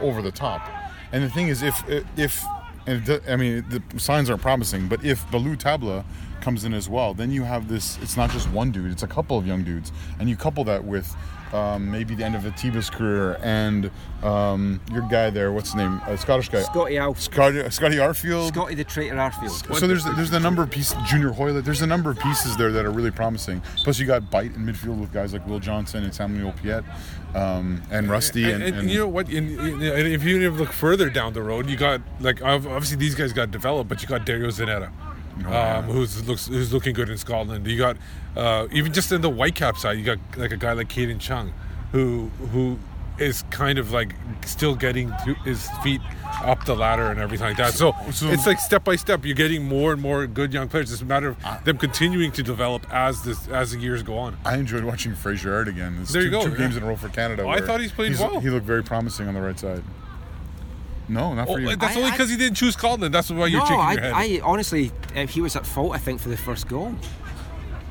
over 0.00 0.22
the 0.22 0.32
top. 0.32 0.60
And 1.10 1.24
the 1.24 1.30
thing 1.30 1.48
is, 1.48 1.62
if 1.62 1.82
if 2.16 2.44
and 2.86 3.20
I 3.28 3.36
mean 3.36 3.64
the 3.68 3.82
signs 3.98 4.28
aren't 4.30 4.42
promising, 4.42 4.88
but 4.88 5.04
if 5.04 5.28
Ballou 5.30 5.56
Tabla 5.56 6.04
comes 6.42 6.64
in 6.64 6.74
as 6.74 6.88
well, 6.88 7.14
then 7.14 7.30
you 7.30 7.44
have 7.44 7.68
this. 7.68 7.98
It's 8.02 8.16
not 8.16 8.30
just 8.30 8.50
one 8.50 8.70
dude; 8.70 8.90
it's 8.90 9.02
a 9.02 9.08
couple 9.08 9.38
of 9.38 9.46
young 9.46 9.62
dudes, 9.62 9.92
and 10.18 10.28
you 10.28 10.36
couple 10.36 10.64
that 10.64 10.84
with. 10.84 11.14
Um, 11.52 11.90
maybe 11.90 12.14
the 12.14 12.24
end 12.24 12.34
of 12.34 12.44
Atiba's 12.44 12.88
career 12.88 13.38
and 13.42 13.90
um, 14.22 14.80
your 14.90 15.06
guy 15.10 15.28
there, 15.28 15.52
what's 15.52 15.68
his 15.68 15.74
name? 15.74 16.00
A 16.06 16.16
Scottish 16.16 16.48
guy. 16.48 16.62
Scotty 16.62 16.96
Alf, 16.96 17.20
Scotty, 17.20 17.70
Scotty 17.70 17.96
Arfield. 17.96 18.48
Scotty 18.48 18.74
the 18.74 18.84
traitor 18.84 19.16
Arfield. 19.16 19.78
So 19.78 19.86
there's 19.86 20.02
there's 20.02 20.32
a 20.32 20.40
number 20.40 20.62
of 20.62 20.70
pieces. 20.70 20.96
Junior 21.06 21.28
Hoilett. 21.28 21.66
There's 21.66 21.82
a 21.82 21.86
number 21.86 22.10
of 22.10 22.18
pieces 22.20 22.56
there 22.56 22.72
that 22.72 22.86
are 22.86 22.90
really 22.90 23.10
promising. 23.10 23.60
Plus 23.84 23.98
you 23.98 24.06
got 24.06 24.30
bite 24.30 24.54
in 24.54 24.64
midfield 24.64 24.98
with 24.98 25.12
guys 25.12 25.34
like 25.34 25.46
Will 25.46 25.60
Johnson 25.60 26.04
and 26.04 26.14
Samuel 26.14 26.52
Piette 26.52 26.84
um, 27.34 27.82
and 27.90 28.08
Rusty 28.10 28.50
And, 28.50 28.62
and, 28.62 28.76
and, 28.76 28.90
you 28.90 28.98
know 28.98 29.08
what? 29.08 29.28
And, 29.28 29.58
and 29.58 29.82
if 29.82 30.22
you 30.24 30.36
even 30.36 30.58
look 30.58 30.72
further 30.72 31.08
down 31.10 31.32
the 31.32 31.42
road, 31.42 31.68
you 31.68 31.76
got 31.76 32.00
like 32.20 32.42
obviously 32.42 32.96
these 32.96 33.14
guys 33.14 33.32
got 33.32 33.50
developed, 33.50 33.88
but 33.88 34.02
you 34.02 34.08
got 34.08 34.26
Dario 34.26 34.48
Zanatta, 34.48 34.90
um, 35.46 35.84
who's 35.84 36.26
looks 36.28 36.46
who's 36.46 36.72
looking 36.72 36.94
good 36.94 37.08
in 37.08 37.18
Scotland. 37.18 37.66
You 37.66 37.78
got 37.78 37.96
uh, 38.36 38.68
even 38.72 38.92
just 38.92 39.12
in 39.12 39.20
the 39.20 39.30
Whitecap 39.30 39.76
side, 39.76 39.98
you 39.98 40.04
got 40.04 40.18
like 40.36 40.52
a 40.52 40.56
guy 40.56 40.72
like 40.72 40.88
Kadin 40.88 41.18
Chung, 41.20 41.52
who 41.92 42.28
who 42.52 42.78
is 43.18 43.44
kind 43.50 43.78
of 43.78 43.92
like 43.92 44.14
still 44.44 44.74
getting 44.74 45.12
his 45.44 45.68
feet 45.82 46.00
up 46.44 46.64
the 46.64 46.74
ladder 46.74 47.08
and 47.10 47.20
everything 47.20 47.46
like 47.46 47.56
that. 47.58 47.72
So, 47.74 47.94
So- 48.10 48.28
it's 48.30 48.46
like 48.46 48.58
step 48.58 48.84
by 48.84 48.96
step, 48.96 49.24
you're 49.24 49.34
getting 49.36 49.62
more 49.68 49.92
and 49.92 50.00
more 50.00 50.26
good 50.26 50.52
young 50.52 50.66
players. 50.68 50.90
It's 50.90 51.02
a 51.02 51.04
matter 51.04 51.28
of 51.28 51.64
them 51.64 51.76
continuing 51.76 52.32
to 52.32 52.42
develop 52.42 52.86
as 52.92 53.22
this 53.22 53.46
as 53.48 53.72
the 53.72 53.78
years 53.78 54.02
go 54.02 54.16
on. 54.18 54.38
I 54.46 54.56
enjoyed 54.56 54.82
watching 54.84 55.14
Fraser 55.14 55.52
Aird 55.52 55.68
again. 55.68 55.98
It's 56.00 56.12
There 56.12 56.22
two, 56.22 56.26
you 56.26 56.30
go, 56.32 56.42
Two 56.44 56.52
yeah. 56.52 56.56
games 56.58 56.76
in 56.76 56.82
a 56.82 56.86
row 56.86 56.96
for 56.96 57.10
Canada. 57.10 57.42
Oh, 57.42 57.48
I 57.50 57.60
thought 57.60 57.80
he's 57.80 57.92
played 57.92 58.18
well. 58.18 58.40
He 58.40 58.48
looked 58.50 58.66
very 58.66 58.82
promising 58.82 59.28
on 59.28 59.34
the 59.34 59.42
right 59.42 59.58
side. 59.58 59.84
No, 61.12 61.34
not 61.34 61.48
Oh, 61.48 61.54
for 61.54 61.60
you. 61.60 61.76
that's 61.76 61.94
I- 61.96 61.98
only 61.98 62.08
I- 62.08 62.12
because 62.12 62.30
he 62.30 62.36
didn't 62.36 62.56
choose 62.56 62.74
Scotland. 62.74 63.14
That's 63.14 63.30
why 63.30 63.46
you're 63.46 63.60
no, 63.60 63.66
shaking 63.66 63.80
I, 63.80 63.92
your 63.92 64.00
head. 64.02 64.12
I 64.14 64.40
honestly, 64.42 64.90
uh, 65.16 65.26
he 65.26 65.40
was 65.40 65.54
at 65.56 65.66
fault. 65.66 65.94
I 65.94 65.98
think 65.98 66.20
for 66.20 66.28
the 66.28 66.36
first 66.36 66.68
goal. 66.68 66.94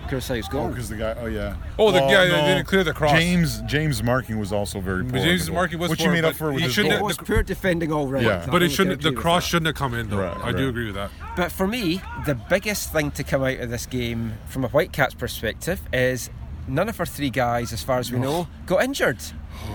Crusade's 0.10 0.48
Oh, 0.50 0.52
goal. 0.52 0.68
because 0.70 0.90
the 0.90 0.98
guy. 0.98 1.16
Oh 1.22 1.28
yeah. 1.28 1.56
Oh, 1.80 1.90
the 1.92 2.00
Well, 2.02 2.10
guy 2.10 2.28
that 2.28 2.46
didn't 2.46 2.66
clear 2.68 2.84
the 2.84 2.92
cross. 2.92 3.12
James 3.14 3.62
James 3.62 4.04
marking 4.04 4.40
was 4.40 4.52
also 4.52 4.82
very 4.82 5.06
poor. 5.06 5.20
on 5.20 5.24
James' 5.26 5.46
the 5.46 5.52
goal, 5.52 5.56
marking 5.56 5.80
was 5.80 5.90
which 5.90 6.00
poor, 6.00 6.10
he 6.10 6.14
made 6.14 6.26
up 6.26 6.34
but 6.34 6.38
for 6.38 6.48
with 6.50 6.58
he 6.58 6.64
his 6.66 6.74
shouldn't 6.74 6.96
it 6.96 6.98
goal. 6.98 7.08
was 7.08 7.18
poor 7.18 7.44
defending 7.44 7.94
all 7.94 8.08
right. 8.08 8.22
Yeah. 8.24 8.44
I 8.46 8.50
But 8.52 8.62
it 8.62 8.72
shouldn't. 8.72 9.02
The 9.02 9.14
cross 9.14 9.46
shouldn't 9.46 9.68
have 9.68 9.76
come 9.76 9.94
in 9.94 10.10
though. 10.10 10.18
Right, 10.18 10.38
I 10.44 10.52
do 10.52 10.68
agree 10.68 10.88
with 10.88 10.96
that. 10.96 11.12
But 11.38 11.50
for 11.50 11.66
me, 11.66 12.02
the 12.26 12.36
biggest 12.36 12.92
thing 12.92 13.12
to 13.12 13.24
come 13.24 13.42
out 13.44 13.60
of 13.62 13.70
this 13.70 13.86
game 13.86 14.34
from 14.48 14.66
a 14.66 14.68
Whitecaps 14.68 15.14
perspective 15.14 15.80
is 15.94 16.30
none 16.67 16.89
of 16.89 17.00
our 17.00 17.06
three 17.06 17.30
guys, 17.30 17.74
as 17.74 17.84
far 17.84 18.00
as 18.00 18.12
we 18.12 18.19
know, 18.19 18.47
got 18.65 18.84
injured. 18.84 19.21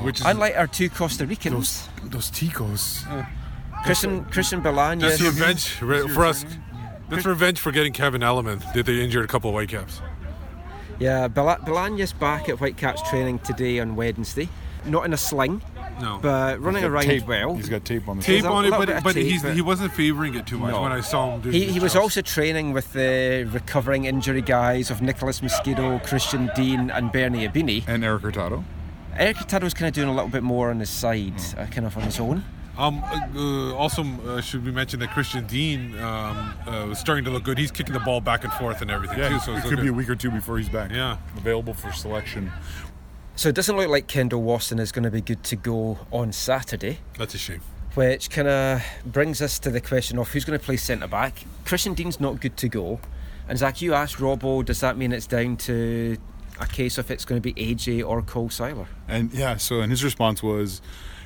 Which 0.03 0.21
is 0.21 0.27
Unlike 0.27 0.57
our 0.57 0.67
two 0.67 0.89
Costa 0.89 1.27
Ricans, 1.27 1.89
Those 2.03 2.11
those 2.11 2.31
ticos. 2.31 3.05
Christian 3.85 4.25
Christian 4.27 4.63
Bolaños. 4.63 5.01
that's 5.03 5.21
revenge 5.21 5.83
re- 5.83 6.09
for 6.09 6.25
us. 6.25 6.45
That's 7.09 7.25
revenge 7.25 7.61
for 7.61 7.71
getting 7.71 7.93
Kevin 7.93 8.23
Elliman. 8.23 8.61
That 8.75 8.87
they 8.87 9.01
injured 9.03 9.25
a 9.25 9.29
couple 9.29 9.51
of 9.51 9.55
Whitecaps. 9.55 10.01
Yeah, 10.99 11.29
Bela- 11.29 11.61
Bolaños 11.63 12.19
back 12.19 12.49
at 12.49 12.59
Whitecaps 12.59 13.03
training 13.09 13.41
today 13.41 13.79
on 13.81 13.95
Wednesday. 13.97 14.49
Not 14.87 15.05
in 15.05 15.13
a 15.13 15.17
sling, 15.17 15.61
No. 16.01 16.19
but 16.21 16.61
running 16.61 16.83
He's 16.83 16.91
around 16.91 17.05
tape. 17.05 17.27
well. 17.27 17.55
He's 17.57 17.69
got 17.69 17.85
tape 17.85 18.09
on 18.09 18.19
the 18.19 18.23
tape 18.23 18.45
on 18.45 18.65
it, 18.65 18.71
but, 18.71 18.87
bit 18.87 19.03
but 19.03 19.15
tape, 19.15 19.27
he's, 19.27 19.43
but- 19.43 19.55
he 19.55 19.63
wasn't 19.63 19.93
favouring 19.93 20.35
it 20.35 20.47
too 20.47 20.59
much 20.59 20.73
No. 20.73 20.83
when 20.83 20.93
I 20.93 21.01
saw 21.01 21.35
him. 21.35 21.41
do 21.41 21.51
He, 21.51 21.65
he 21.67 21.81
was 21.81 21.93
jobs. 21.95 22.03
also 22.03 22.21
training 22.23 22.73
with 22.73 22.93
the 22.93 23.49
recovering 23.51 24.05
injury 24.05 24.43
guys 24.43 24.91
of 24.91 25.01
Nicolás 25.01 25.41
Mezquida, 25.43 26.01
Christian 26.07 26.51
Dean, 26.55 26.91
and 26.91 27.11
Bernie 27.13 27.47
Ibini. 27.49 27.87
and 27.89 28.05
Eric 28.05 28.23
Hurtado. 28.23 28.65
Eric 29.17 29.37
Hurtado's 29.39 29.73
kind 29.75 29.89
of 29.89 29.95
doing 29.95 30.09
a 30.09 30.15
little 30.15 30.29
bit 30.31 30.43
more 30.43 30.71
on 30.71 30.81
his 30.81 30.91
side, 30.91 31.33
Hmm. 31.41 31.61
uh, 31.61 31.67
kind 31.67 31.87
of 31.87 31.97
on 31.97 32.03
his 32.05 32.21
own. 32.21 32.45
Um, 32.79 33.03
uh, 33.35 33.75
also, 33.75 34.05
uh, 34.29 34.43
should 34.43 34.63
we 34.63 34.71
mention 34.71 35.01
that 35.01 35.11
Christian 35.11 35.47
Dean 35.47 35.99
um, 35.99 36.53
uh, 36.67 36.85
was 36.91 36.99
starting 36.99 37.25
to 37.25 37.31
look 37.31 37.43
good. 37.43 37.57
He's 37.57 37.71
kicking 37.71 37.95
the 37.95 38.01
ball 38.01 38.21
back 38.21 38.45
and 38.45 38.53
forth 38.53 38.83
and 38.83 38.91
everything 38.91 39.19
Yeah, 39.19 39.31
too. 39.31 39.39
So 39.39 39.55
it 39.55 39.61
it's 39.61 39.69
could 39.71 39.81
be 39.81 39.89
a 39.89 39.93
week 39.95 40.11
or 40.11 40.15
two 40.15 40.31
before 40.31 40.59
he's 40.59 40.69
back. 40.69 40.91
Yeah. 40.93 41.17
available 41.39 41.73
for 41.73 41.91
selection. 41.93 42.53
So 43.37 43.49
it 43.51 43.55
doesn't 43.55 43.77
look 43.77 43.89
like 43.89 44.07
Kendall 44.07 44.43
Waston 44.43 44.81
is 44.81 44.93
going 44.93 45.03
to 45.05 45.11
be 45.11 45.21
good 45.21 45.45
to 45.45 45.57
go 45.57 45.99
on 46.11 46.33
Saturday, 46.33 46.99
That's 47.19 47.35
a 47.35 47.39
shame. 47.39 47.61
which 47.95 48.31
kind 48.31 48.49
of 48.49 48.83
brings 49.05 49.43
us 49.43 49.59
to 49.61 49.71
the 49.71 49.81
question 49.81 50.19
of 50.19 50.29
who's 50.29 50.45
going 50.47 50.59
to 50.59 50.65
play 50.65 50.77
centre 50.79 51.07
back. 51.07 51.45
Christian 51.67 51.95
Dean's 51.95 52.19
not 52.19 52.41
good 52.41 52.57
to 52.57 52.69
go. 52.69 52.99
And 53.49 53.59
Zach, 53.59 53.83
you 53.83 53.93
asked 53.95 54.17
Robbo, 54.17 54.65
does 54.65 54.81
that 54.81 54.97
mean 54.97 55.13
it's 55.13 55.27
down 55.27 55.57
to 55.59 56.17
a 56.59 56.67
case 56.67 56.97
of 56.99 57.11
it's 57.11 57.25
going 57.27 57.41
to 57.41 57.53
be 57.53 57.55
AJ 57.63 58.07
or 58.09 58.23
Cole 58.23 58.49
Seiler? 58.49 58.87
And 59.07 59.31
yeah, 59.33 59.57
so 59.57 59.81
and 59.81 59.91
his 59.93 60.03
response 60.03 60.43
was, 60.43 60.81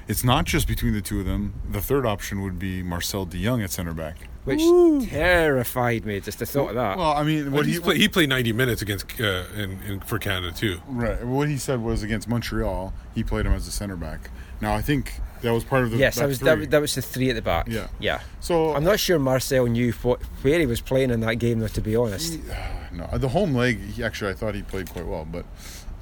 "It's 0.08 0.24
not 0.24 0.44
just 0.44 0.66
between 0.68 0.92
the 0.92 1.00
two 1.00 1.20
of 1.20 1.26
them. 1.26 1.54
The 1.70 1.80
third 1.80 2.04
option 2.04 2.42
would 2.42 2.58
be 2.58 2.82
Marcel 2.82 3.24
De 3.24 3.42
Jong 3.42 3.62
at 3.62 3.70
center 3.70 3.94
back." 3.94 4.16
Which 4.56 5.08
terrified 5.10 6.04
me, 6.04 6.20
just 6.20 6.38
the 6.38 6.46
thought 6.46 6.70
of 6.70 6.74
that. 6.76 6.98
Well, 6.98 7.12
I 7.12 7.22
mean, 7.22 7.52
what 7.52 7.66
he 7.66 7.78
play, 7.78 7.98
he 7.98 8.08
played 8.08 8.28
90 8.28 8.52
minutes 8.52 8.82
against 8.82 9.20
uh, 9.20 9.44
in, 9.54 9.80
in, 9.82 10.00
for 10.00 10.18
Canada 10.18 10.52
too. 10.54 10.80
right, 10.86 11.24
what 11.24 11.48
he 11.48 11.56
said 11.56 11.82
was 11.82 12.02
against 12.02 12.28
Montreal, 12.28 12.92
he 13.14 13.22
played 13.22 13.46
him 13.46 13.52
as 13.52 13.66
a 13.66 13.72
center 13.72 13.96
back. 13.96 14.30
Now 14.60 14.74
I 14.74 14.82
think 14.82 15.14
that 15.42 15.52
was 15.52 15.64
part 15.64 15.84
of 15.84 15.90
the 15.90 15.96
yes, 15.96 16.16
that 16.16 16.28
was, 16.28 16.38
three. 16.38 16.46
that, 16.46 16.58
was- 16.58 16.68
that 16.68 16.80
was 16.80 16.94
the 16.94 17.02
three 17.02 17.30
at 17.30 17.36
the 17.36 17.42
back. 17.42 17.66
Yeah. 17.68 17.88
Yeah. 17.98 18.20
So 18.40 18.74
I'm 18.74 18.84
not 18.84 19.00
sure 19.00 19.18
Marcel 19.18 19.66
knew 19.66 19.92
what, 19.92 20.22
where 20.42 20.58
he 20.58 20.66
was 20.66 20.80
playing 20.80 21.10
in 21.10 21.20
that 21.20 21.36
game, 21.36 21.60
though, 21.60 21.68
to 21.68 21.80
be 21.80 21.96
honest. 21.96 22.38
no, 22.92 23.06
the 23.14 23.28
home 23.28 23.54
leg. 23.54 23.80
He, 23.80 24.04
actually, 24.04 24.32
I 24.32 24.34
thought 24.34 24.54
he 24.54 24.62
played 24.62 24.90
quite 24.90 25.06
well, 25.06 25.24
but 25.24 25.46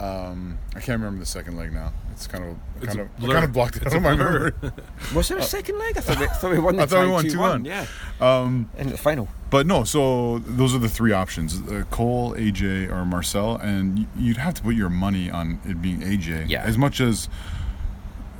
um, 0.00 0.58
I 0.76 0.80
can't 0.80 0.98
remember 1.00 1.20
the 1.20 1.26
second 1.26 1.56
leg 1.56 1.72
now. 1.72 1.92
It's 2.12 2.26
kind 2.26 2.44
of 2.44 2.56
It's 2.82 2.86
kind 2.86 2.98
a 3.00 3.02
of 3.02 3.16
blur. 3.18 3.32
kind 3.32 3.44
of 3.44 3.52
blocked 3.52 3.76
it 3.76 3.82
It's 3.82 3.92
out 3.92 3.98
of 3.98 4.02
my 4.02 4.14
blur. 4.16 4.52
memory. 4.62 4.72
Was 5.14 5.28
there 5.28 5.38
a 5.38 5.42
second 5.42 5.78
leg? 5.78 5.96
I 5.96 6.00
thought 6.00 6.18
we, 6.20 6.26
thought 6.26 6.50
we 6.52 6.58
won 6.58 6.76
the 6.76 6.82
I 6.82 6.86
thought 6.86 7.00
we 7.00 7.06
tie 7.30 7.38
won 7.38 7.62
2-1, 7.62 7.62
2-1. 7.62 7.66
Yeah. 7.66 7.86
Um, 8.20 8.70
In 8.78 8.88
the 8.90 8.96
final. 8.98 9.28
But 9.50 9.66
no, 9.66 9.84
so 9.84 10.38
those 10.40 10.74
are 10.74 10.78
the 10.78 10.88
three 10.88 11.12
options: 11.12 11.60
uh, 11.70 11.84
Cole, 11.90 12.34
AJ, 12.34 12.90
or 12.90 13.04
Marcel, 13.04 13.56
and 13.56 14.06
you'd 14.16 14.36
have 14.36 14.54
to 14.54 14.62
put 14.62 14.74
your 14.74 14.90
money 14.90 15.30
on 15.30 15.58
it 15.64 15.80
being 15.80 16.00
AJ. 16.00 16.48
Yeah. 16.48 16.62
As 16.64 16.76
much 16.76 17.00
as 17.00 17.28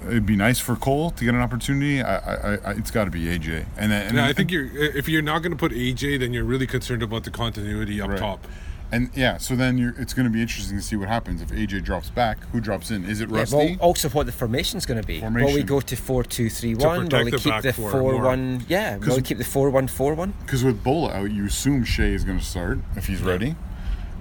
it'd 0.06 0.26
be 0.26 0.36
nice 0.36 0.58
for 0.60 0.76
Cole 0.76 1.10
to 1.12 1.24
get 1.24 1.34
an 1.34 1.40
opportunity. 1.40 2.02
I, 2.02 2.16
I, 2.18 2.54
I 2.56 2.70
it's 2.72 2.90
got 2.90 3.04
to 3.06 3.10
be 3.10 3.24
AJ. 3.24 3.66
And, 3.76 3.92
and 3.92 4.16
Yeah, 4.16 4.26
I 4.26 4.32
think 4.32 4.50
you're 4.50 4.66
if 4.66 5.08
you're 5.08 5.22
not 5.22 5.40
going 5.42 5.52
to 5.52 5.56
put 5.58 5.72
AJ, 5.72 6.20
then 6.20 6.32
you're 6.32 6.44
really 6.44 6.66
concerned 6.66 7.02
about 7.02 7.24
the 7.24 7.30
continuity 7.30 8.00
up 8.00 8.10
Right. 8.10 8.18
top. 8.18 8.46
And 8.90 9.10
yeah, 9.14 9.36
so 9.36 9.54
then 9.54 9.76
you're, 9.76 9.94
it's 9.98 10.14
going 10.14 10.24
to 10.24 10.30
be 10.30 10.40
interesting 10.40 10.78
to 10.78 10.82
see 10.82 10.96
what 10.96 11.08
happens 11.08 11.42
if 11.42 11.50
AJ 11.50 11.84
drops 11.84 12.08
back. 12.08 12.38
Who 12.52 12.60
drops 12.60 12.90
in? 12.90 13.04
Is 13.04 13.20
it 13.20 13.28
Yeah, 13.28 13.40
Rusty? 13.40 13.56
well, 13.56 13.76
also 13.80 14.08
what 14.08 14.24
the 14.26 14.32
formation's 14.32 14.86
going 14.86 14.98
to 15.00 15.06
be. 15.06 15.20
Will 15.20 15.52
we 15.52 15.62
go 15.62 15.80
to 15.80 15.94
four 15.96 16.24
two 16.24 16.48
three 16.48 16.74
one? 16.74 17.00
Will 17.00 17.04
protect 17.04 17.24
we 17.26 17.30
the 17.32 17.38
keep 17.38 17.62
the 17.62 17.72
four 17.74 17.90
four 17.90 18.12
more. 18.12 18.22
one? 18.24 18.64
Yeah, 18.66 18.94
will 18.94 19.00
we 19.00 19.06
'Cause- 19.06 19.22
keep 19.22 19.36
the 19.38 19.44
four 19.44 19.68
one 19.70 19.88
four 19.88 20.14
one? 20.14 20.32
Because 20.40 20.64
with 20.64 20.82
Bola 20.82 21.12
out, 21.12 21.30
you 21.30 21.44
assume 21.44 21.84
Shea 21.84 22.14
is 22.14 22.24
going 22.24 22.38
to 22.38 22.44
start 22.44 22.78
if 22.96 23.06
he's 23.06 23.20
ready. 23.20 23.56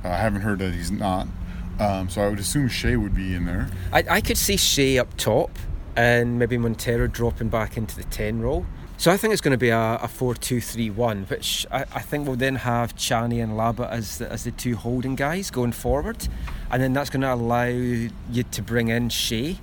Uh, 0.04 0.10
I 0.10 0.18
haven't 0.18 0.42
heard 0.42 0.60
that 0.60 0.74
he's 0.74 0.92
not. 0.92 1.28
Um, 1.80 2.10
so 2.10 2.22
I 2.22 2.28
would 2.28 2.40
assume 2.40 2.68
Shea 2.68 2.98
would 2.98 3.16
be 3.16 3.36
in 3.36 3.46
there. 3.46 3.70
I, 3.94 4.04
I 4.10 4.22
could 4.22 4.38
see 4.38 4.58
Shea 4.58 4.98
up 4.98 5.16
top 5.16 5.52
and 5.96 6.38
maybe 6.38 6.58
Montero 6.58 7.08
dropping 7.08 7.50
back 7.50 7.78
into 7.78 7.96
the 7.96 8.04
10 8.04 8.42
role. 8.42 8.66
So 9.00 9.12
I 9.12 9.18
think 9.18 9.32
it's 9.32 9.42
going 9.42 9.52
to 9.52 9.60
be 9.60 9.70
a, 9.70 10.00
a 10.02 10.08
4 10.08 10.34
2 10.34 10.60
3 10.60 10.90
1, 10.90 11.26
which 11.26 11.68
I, 11.70 11.82
I 11.94 12.02
think 12.02 12.28
will 12.28 12.36
then 12.36 12.56
have 12.56 12.96
Tchani 12.96 13.44
and 13.44 13.54
Laba 13.54 13.88
as 13.90 14.18
the, 14.18 14.32
as 14.32 14.44
the 14.44 14.52
two 14.52 14.76
holding 14.76 15.16
guys 15.16 15.52
going 15.52 15.72
forward. 15.72 16.28
And 16.72 16.82
then 16.82 16.94
that's 16.94 17.12
going 17.12 17.22
to 17.22 17.32
allow 17.32 17.66
you 17.66 18.10
to 18.52 18.62
bring 18.64 18.88
in 18.88 19.10
Shea 19.10 19.58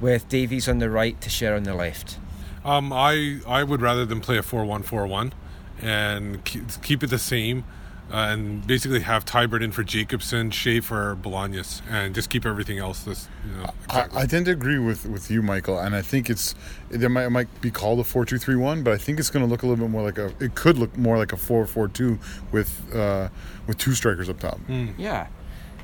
with 0.00 0.26
Davies 0.30 0.68
on 0.68 0.78
the 0.78 0.88
right 0.88 1.20
Techera 1.20 1.56
on 1.56 1.64
the 1.64 1.74
left. 1.74 2.18
Um, 2.64 2.90
I 2.92 3.40
I 3.46 3.62
would 3.62 3.82
rather 3.82 4.06
than 4.06 4.20
play 4.20 4.38
a 4.38 4.42
four-one-four-one 4.42 5.34
and 5.82 6.42
keep, 6.44 6.64
keep 6.82 7.02
it 7.02 7.10
the 7.10 7.18
same, 7.18 7.64
uh, 8.12 8.16
and 8.16 8.66
basically 8.66 9.00
have 9.00 9.24
Teibert 9.24 9.62
in 9.62 9.72
for 9.72 9.84
Jacobson, 9.84 10.50
Schaefer, 10.50 10.88
for 10.88 11.16
Bolaños, 11.16 11.82
and 11.90 12.14
just 12.14 12.30
keep 12.30 12.46
everything 12.46 12.78
else 12.78 13.02
this. 13.04 13.28
You 13.44 13.60
know, 13.60 13.70
exactly. 13.84 14.18
I, 14.18 14.22
I 14.22 14.26
tend 14.26 14.46
to 14.46 14.52
agree 14.52 14.78
with, 14.78 15.06
with 15.06 15.30
you, 15.30 15.42
Michael, 15.42 15.78
and 15.78 15.94
I 15.94 16.02
think 16.02 16.30
it's 16.30 16.54
there 16.88 17.08
might, 17.08 17.26
it 17.26 17.30
might 17.30 17.60
be 17.60 17.70
called 17.70 18.00
a 18.00 18.04
four 18.04 18.24
two 18.24 18.38
three 18.38 18.56
one, 18.56 18.82
but 18.82 18.94
I 18.94 18.96
think 18.96 19.18
it's 19.18 19.30
going 19.30 19.44
to 19.44 19.50
look 19.50 19.62
a 19.62 19.66
little 19.66 19.84
bit 19.84 19.90
more 19.90 20.02
like 20.02 20.18
a. 20.18 20.32
It 20.40 20.54
could 20.54 20.78
look 20.78 20.96
more 20.96 21.18
like 21.18 21.32
a 21.32 21.36
four 21.36 21.66
four 21.66 21.88
two 21.88 22.18
with 22.52 22.94
uh, 22.94 23.28
with 23.66 23.78
two 23.78 23.92
strikers 23.92 24.28
up 24.28 24.40
top. 24.40 24.58
Yeah. 24.96 25.28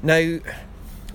Now, 0.03 0.39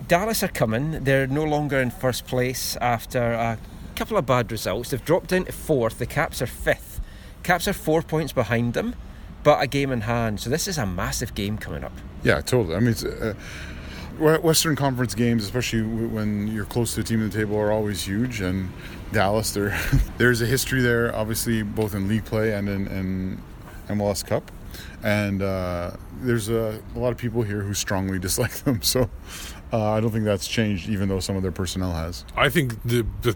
Dallas 0.07 0.43
are 0.43 0.47
coming. 0.47 1.03
They're 1.03 1.27
no 1.27 1.43
longer 1.43 1.77
in 1.79 1.91
first 1.91 2.25
place 2.25 2.75
after 2.77 3.33
a 3.33 3.57
couple 3.95 4.17
of 4.17 4.25
bad 4.25 4.51
results. 4.51 4.89
They've 4.89 5.03
dropped 5.03 5.29
down 5.29 5.45
to 5.45 5.51
fourth. 5.51 5.99
The 5.99 6.05
Caps 6.05 6.41
are 6.41 6.47
fifth. 6.47 7.01
Caps 7.43 7.67
are 7.67 7.73
four 7.73 8.01
points 8.01 8.33
behind 8.33 8.73
them, 8.73 8.95
but 9.49 9.63
a 9.63 9.65
game 9.65 9.91
in 9.91 10.01
hand. 10.01 10.39
So 10.39 10.47
this 10.47 10.67
is 10.67 10.77
a 10.77 10.85
massive 10.85 11.33
game 11.33 11.57
coming 11.57 11.83
up. 11.83 11.91
Yeah, 12.21 12.39
totally. 12.41 12.75
I 12.75 12.79
mean, 12.79 12.93
uh, 13.03 13.33
Western 14.41 14.75
Conference 14.75 15.15
games, 15.15 15.43
especially 15.43 15.81
when 15.81 16.47
you're 16.49 16.65
close 16.65 16.93
to 16.93 17.01
the 17.01 17.07
team 17.07 17.25
at 17.25 17.31
the 17.31 17.39
table, 17.39 17.57
are 17.57 17.71
always 17.71 18.05
huge. 18.05 18.41
And 18.41 18.71
Dallas, 19.11 19.51
there, 19.53 19.75
there's 20.19 20.43
a 20.43 20.45
history 20.45 20.81
there, 20.81 21.15
obviously, 21.15 21.63
both 21.63 21.95
in 21.95 22.07
league 22.07 22.25
play 22.25 22.53
and 22.53 22.69
in, 22.69 22.87
in 22.89 23.41
MLS 23.87 24.23
Cup. 24.23 24.51
And 25.01 25.41
uh, 25.41 25.93
there's 26.21 26.49
a, 26.49 26.79
a 26.95 26.99
lot 26.99 27.11
of 27.11 27.17
people 27.17 27.41
here 27.41 27.61
who 27.61 27.73
strongly 27.73 28.19
dislike 28.27 28.51
them. 28.51 28.83
So 28.83 29.09
uh, 29.71 29.91
I 29.91 29.99
don't 29.99 30.11
think 30.11 30.25
that's 30.25 30.47
changed, 30.47 30.89
even 30.89 31.09
though 31.09 31.19
some 31.19 31.35
of 31.35 31.43
their 31.43 31.51
personnel 31.51 31.91
has. 31.91 32.25
I 32.35 32.49
think 32.49 32.81
the, 32.83 33.05
the 33.21 33.35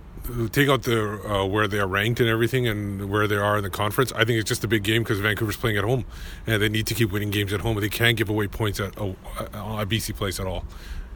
take 0.52 0.70
out 0.70 0.84
the 0.84 1.20
uh, 1.30 1.46
where 1.46 1.68
they 1.68 1.80
are 1.80 1.88
ranked 1.88 2.20
and 2.20 2.30
everything 2.30 2.68
and 2.68 3.10
where 3.10 3.28
they 3.28 3.36
are 3.36 3.58
in 3.58 3.64
the 3.64 3.70
conference. 3.70 4.12
I 4.14 4.26
think 4.26 4.40
it's 4.40 4.48
just 4.48 4.64
a 4.64 4.68
big 4.68 4.84
game 4.84 5.04
because 5.04 5.20
Vancouver's 5.20 5.58
playing 5.58 5.78
at 5.78 5.84
home 5.84 6.06
and 6.48 6.62
they 6.62 6.70
need 6.70 6.88
to 6.88 6.94
keep 6.96 7.12
winning 7.12 7.30
games 7.30 7.54
at 7.54 7.62
home. 7.62 7.80
They 7.80 7.90
can't 7.90 8.18
give 8.18 8.30
away 8.30 8.48
points 8.48 8.80
at 8.80 8.98
a, 8.98 9.16
a 9.54 9.86
BC 9.86 10.16
place 10.16 10.40
at 10.40 10.48
all, 10.48 10.66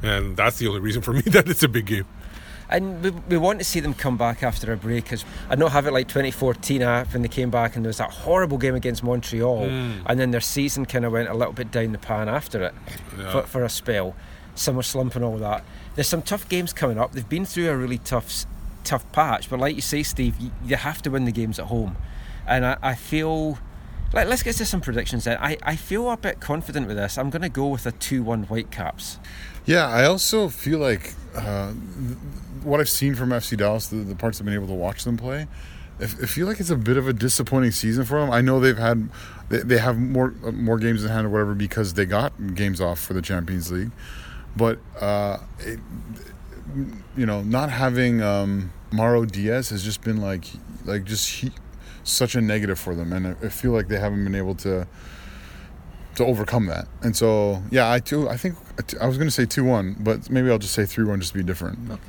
and 0.04 0.38
that's 0.38 0.58
the 0.58 0.68
only 0.68 0.82
reason 0.82 1.02
for 1.02 1.14
me 1.14 1.22
that 1.28 1.50
it's 1.50 1.64
a 1.64 1.70
big 1.70 1.86
game. 1.86 2.06
And 2.70 3.02
we, 3.02 3.12
we 3.12 3.38
want 3.38 3.60
to 3.60 3.66
see 3.66 3.80
them 3.80 3.94
come 3.94 4.18
back 4.18 4.44
after 4.44 4.74
a 4.74 4.78
break. 4.78 5.06
Because 5.06 5.24
I 5.50 5.56
not 5.56 5.72
have 5.72 5.88
it 5.88 5.94
like 5.94 6.10
2014 6.10 6.82
uh, 6.82 7.06
when 7.06 7.22
they 7.22 7.30
came 7.30 7.50
back 7.50 7.78
and 7.78 7.86
there 7.86 7.90
was 7.90 7.98
that 8.00 8.12
horrible 8.12 8.58
game 8.58 8.76
against 8.76 9.04
Montreal, 9.04 9.64
and 9.64 10.20
then 10.20 10.32
their 10.32 10.42
season 10.42 10.86
kind 10.86 11.06
of 11.06 11.14
went 11.14 11.30
a 11.30 11.34
little 11.34 11.54
bit 11.54 11.72
down 11.72 11.94
the 11.94 11.98
pan 11.98 12.28
after 12.28 12.62
it 12.62 12.76
for, 13.32 13.44
for 13.44 13.64
a 13.64 13.70
spell. 13.70 14.16
Summer 14.58 14.82
slump 14.82 15.16
and 15.16 15.24
all 15.24 15.38
that. 15.38 15.64
There's 15.96 16.08
some 16.08 16.22
tough 16.22 16.48
games 16.50 16.74
coming 16.74 16.98
up. 16.98 17.12
They've 17.14 17.28
been 17.28 17.46
through 17.46 17.70
a 17.70 17.78
really 17.78 17.98
tough, 18.00 18.46
tough 18.84 19.10
patch. 19.12 19.50
But 19.50 19.60
like 19.60 19.76
you 19.76 19.82
say, 19.82 20.04
Steve, 20.04 20.36
you, 20.40 20.52
you 20.66 20.76
have 20.76 21.02
to 21.04 21.12
win 21.12 21.26
the 21.26 21.32
games 21.32 21.60
at 21.60 21.66
home, 21.66 21.98
and 22.48 22.66
I, 22.66 22.78
I 22.82 22.96
feel. 22.96 23.60
Like, 24.14 24.30
let's 24.30 24.42
get 24.42 24.56
to 24.56 24.66
some 24.66 24.80
predictions 24.80 25.26
then. 25.26 25.38
I, 25.42 25.58
I 25.64 25.76
feel 25.76 26.10
a 26.10 26.16
bit 26.16 26.40
confident 26.40 26.88
with 26.88 26.96
this. 26.96 27.18
I'm 27.18 27.30
going 27.30 27.42
to 27.42 27.50
go 27.50 27.68
with 27.68 27.86
a 27.86 27.92
2 27.92 28.24
1 28.24 28.44
Whitecaps. 28.44 29.20
Yeah, 29.66 29.86
I 29.86 30.06
also 30.06 30.48
feel 30.48 30.80
like 30.80 31.14
uh, 31.36 31.74
what 32.64 32.80
I've 32.80 32.88
seen 32.88 33.16
from 33.16 33.32
FC 33.32 33.58
Dallas, 33.58 33.88
the, 33.88 33.98
the 33.98 34.16
parts 34.16 34.40
I've 34.40 34.46
been 34.46 34.54
able 34.54 34.68
to 34.68 34.74
watch 34.74 35.04
them 35.04 35.18
play, 35.18 35.46
I 36.00 36.06
feel 36.06 36.46
like 36.46 36.60
it's 36.60 36.70
a 36.70 36.76
bit 36.76 36.98
of 36.98 37.08
a 37.08 37.14
disappointing 37.14 37.72
season 37.72 38.06
for 38.06 38.20
them. 38.20 38.30
I 38.30 38.42
know 38.42 38.60
they've 38.60 38.78
had 38.78 39.10
they, 39.50 39.60
they 39.60 39.78
have 39.80 39.98
more 39.98 40.36
uh, 40.46 40.52
more 40.52 40.78
games 40.78 41.04
in 41.04 41.10
hand 41.10 41.26
or 41.26 41.30
whatever 41.30 41.56
because 41.56 41.96
they 41.96 42.06
got 42.06 42.34
games 42.54 42.80
off 42.80 43.00
for 43.00 43.14
the 43.14 43.22
Champions 43.22 43.72
League, 43.72 43.92
but 44.58 44.80
uh, 45.00 45.38
it, 45.60 45.80
you 47.16 47.26
know, 47.26 47.42
not 47.44 47.70
having 47.70 48.22
um, 48.22 48.72
Mauro 48.92 49.26
Diaz 49.26 49.70
has 49.70 49.84
just 49.84 50.02
been 50.02 50.20
like 50.22 50.46
like 50.86 51.04
just 51.04 51.30
he, 51.30 51.52
such 52.04 52.36
a 52.36 52.42
negative 52.42 52.80
for 52.80 52.96
them, 52.96 53.14
and 53.14 53.28
I, 53.28 53.32
I 53.46 53.50
feel 53.50 53.72
like 53.72 53.88
they 53.88 54.00
haven't 54.00 54.24
been 54.24 54.36
able 54.36 54.56
to 54.56 54.88
to 56.16 56.26
overcome 56.26 56.66
that. 56.66 56.88
And 57.02 57.16
so, 57.16 57.62
yeah, 57.70 57.92
I 57.92 58.00
too, 58.00 58.28
I 58.28 58.38
think 58.38 58.56
I 59.00 59.08
was 59.08 59.18
going 59.18 59.28
to 59.28 59.34
say 59.34 59.46
two 59.46 59.64
one, 59.64 59.96
but 60.00 60.30
maybe 60.30 60.50
I'll 60.50 60.58
just 60.58 60.74
say 60.74 60.86
three 60.86 61.06
one 61.06 61.20
just 61.20 61.32
to 61.34 61.38
be 61.38 61.44
different. 61.44 62.00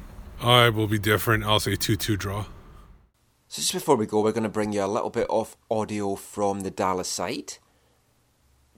I 0.40 0.68
will 0.68 0.86
be 0.86 0.98
different. 0.98 1.44
I'll 1.44 1.58
say 1.60 1.74
two-two 1.74 2.16
draw. 2.16 2.46
So 3.48 3.60
just 3.60 3.72
before 3.72 3.96
we 3.96 4.06
go, 4.06 4.22
we're 4.22 4.32
going 4.32 4.44
to 4.44 4.48
bring 4.48 4.72
you 4.72 4.84
a 4.84 4.86
little 4.86 5.10
bit 5.10 5.26
of 5.28 5.56
audio 5.68 6.14
from 6.14 6.60
the 6.60 6.70
Dallas 6.70 7.08
side. 7.08 7.54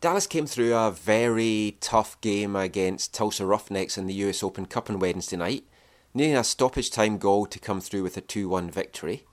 Dallas 0.01 0.27
came 0.27 0.47
through 0.47 0.75
a 0.75 0.91
very 0.91 1.77
tough 1.83 2.19
game 2.23 2.57
against 2.57 3.13
Tulsa 3.13 3.45
Roughnecks 3.45 3.99
in 3.99 4.07
the 4.07 4.15
US 4.15 4.43
Open 4.43 4.65
Cup 4.65 4.89
on 4.89 4.99
Wednesday 4.99 5.37
night, 5.37 5.65
needing 6.15 6.37
a 6.37 6.43
stoppage 6.43 6.91
time 6.91 7.19
goal 7.19 7.45
to 7.45 7.59
come 7.59 7.83
through 7.83 8.03
with 8.03 8.17
a 8.17 8.23
2 8.23 8.49
1 8.49 8.71
victory. 8.71 9.25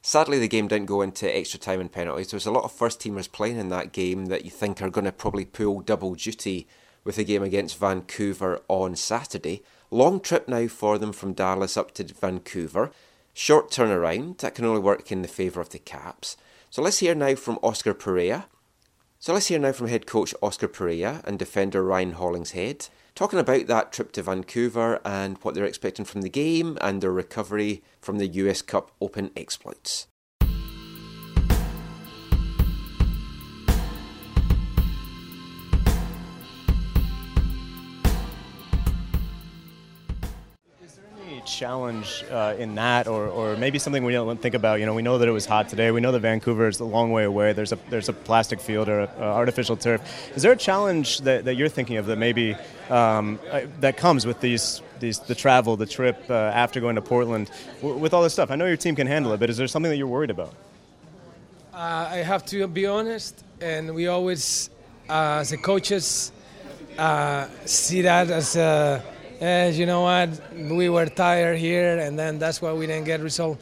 Sadly, 0.00 0.38
the 0.38 0.46
game 0.46 0.68
didn't 0.68 0.86
go 0.86 1.02
into 1.02 1.36
extra 1.36 1.58
time 1.58 1.80
and 1.80 1.90
penalties. 1.90 2.30
There 2.30 2.36
was 2.36 2.46
a 2.46 2.52
lot 2.52 2.62
of 2.62 2.70
first 2.70 3.00
teamers 3.00 3.30
playing 3.30 3.58
in 3.58 3.68
that 3.70 3.90
game 3.90 4.26
that 4.26 4.44
you 4.44 4.50
think 4.52 4.80
are 4.80 4.90
going 4.90 5.06
to 5.06 5.12
probably 5.12 5.44
pull 5.44 5.80
double 5.80 6.14
duty 6.14 6.68
with 7.02 7.16
the 7.16 7.24
game 7.24 7.42
against 7.42 7.76
Vancouver 7.76 8.62
on 8.68 8.94
Saturday. 8.94 9.64
Long 9.90 10.20
trip 10.20 10.46
now 10.46 10.68
for 10.68 10.98
them 10.98 11.12
from 11.12 11.32
Dallas 11.32 11.76
up 11.76 11.92
to 11.94 12.04
Vancouver. 12.04 12.92
Short 13.34 13.72
turnaround, 13.72 14.38
that 14.38 14.54
can 14.54 14.66
only 14.66 14.80
work 14.80 15.10
in 15.10 15.22
the 15.22 15.28
favour 15.28 15.60
of 15.60 15.70
the 15.70 15.80
Caps. 15.80 16.36
So 16.70 16.80
let's 16.80 17.00
hear 17.00 17.16
now 17.16 17.34
from 17.34 17.58
Oscar 17.60 17.92
Pareja. 17.92 18.44
So 19.22 19.34
let's 19.34 19.48
hear 19.48 19.58
now 19.58 19.72
from 19.72 19.88
head 19.88 20.06
coach 20.06 20.34
Oscar 20.40 20.66
Pareja 20.66 21.22
and 21.24 21.38
defender 21.38 21.84
Ryan 21.84 22.12
Hollingshead, 22.12 22.88
talking 23.14 23.38
about 23.38 23.66
that 23.66 23.92
trip 23.92 24.12
to 24.12 24.22
Vancouver 24.22 24.98
and 25.04 25.36
what 25.42 25.54
they're 25.54 25.66
expecting 25.66 26.06
from 26.06 26.22
the 26.22 26.30
game 26.30 26.78
and 26.80 27.02
their 27.02 27.12
recovery 27.12 27.82
from 28.00 28.16
the 28.16 28.28
US 28.28 28.62
Cup 28.62 28.92
Open 28.98 29.30
exploits. 29.36 30.06
Challenge 41.50 42.24
uh, 42.30 42.54
in 42.58 42.74
that, 42.76 43.06
or, 43.06 43.26
or 43.26 43.56
maybe 43.56 43.78
something 43.78 44.04
we 44.04 44.12
don't 44.12 44.40
think 44.40 44.54
about? 44.54 44.80
You 44.80 44.86
know, 44.86 44.94
we 44.94 45.02
know 45.02 45.18
that 45.18 45.28
it 45.28 45.32
was 45.32 45.46
hot 45.46 45.68
today. 45.68 45.90
We 45.90 46.00
know 46.00 46.12
that 46.12 46.20
Vancouver 46.20 46.68
is 46.68 46.80
a 46.80 46.84
long 46.84 47.10
way 47.10 47.24
away. 47.24 47.52
There's 47.52 47.72
a 47.72 47.78
there's 47.90 48.08
a 48.08 48.12
plastic 48.12 48.60
field 48.60 48.88
or 48.88 49.00
a, 49.00 49.10
a 49.18 49.22
artificial 49.22 49.76
turf. 49.76 50.00
Is 50.36 50.42
there 50.42 50.52
a 50.52 50.56
challenge 50.56 51.20
that, 51.22 51.44
that 51.44 51.54
you're 51.54 51.68
thinking 51.68 51.96
of 51.96 52.06
that 52.06 52.16
maybe 52.16 52.56
um, 52.88 53.38
uh, 53.50 53.62
that 53.80 53.96
comes 53.96 54.26
with 54.26 54.40
these 54.40 54.82
these 55.00 55.18
the 55.20 55.34
travel, 55.34 55.76
the 55.76 55.86
trip 55.86 56.22
uh, 56.30 56.34
after 56.34 56.80
going 56.80 56.96
to 56.96 57.02
Portland, 57.02 57.50
w- 57.80 57.98
with 57.98 58.14
all 58.14 58.22
this 58.22 58.32
stuff? 58.32 58.50
I 58.50 58.56
know 58.56 58.66
your 58.66 58.76
team 58.76 58.94
can 58.94 59.06
handle 59.06 59.32
it, 59.32 59.40
but 59.40 59.50
is 59.50 59.56
there 59.56 59.68
something 59.68 59.90
that 59.90 59.96
you're 59.96 60.06
worried 60.06 60.30
about? 60.30 60.54
Uh, 61.72 62.08
I 62.10 62.16
have 62.16 62.44
to 62.46 62.66
be 62.66 62.86
honest, 62.86 63.42
and 63.60 63.94
we 63.94 64.08
always, 64.08 64.68
uh, 65.08 65.40
as 65.40 65.50
the 65.50 65.56
coaches, 65.56 66.30
uh, 66.98 67.46
see 67.64 68.02
that 68.02 68.30
as 68.30 68.56
a, 68.56 69.02
as 69.40 69.78
you 69.78 69.86
know 69.86 70.02
what, 70.02 70.28
we 70.54 70.88
were 70.88 71.06
tired 71.06 71.58
here, 71.58 71.98
and 71.98 72.18
then 72.18 72.38
that's 72.38 72.60
why 72.60 72.72
we 72.72 72.86
didn't 72.86 73.06
get 73.06 73.20
result. 73.20 73.58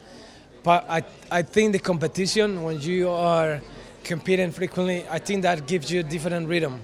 But 0.61 0.85
I, 0.89 1.03
I 1.31 1.41
think 1.41 1.71
the 1.71 1.79
competition 1.79 2.63
when 2.63 2.81
you 2.81 3.09
are 3.09 3.61
competing 4.03 4.51
frequently, 4.51 5.05
I 5.09 5.19
think 5.19 5.43
that 5.43 5.67
gives 5.67 5.89
you 5.89 6.01
a 6.01 6.03
different 6.03 6.47
rhythm. 6.47 6.81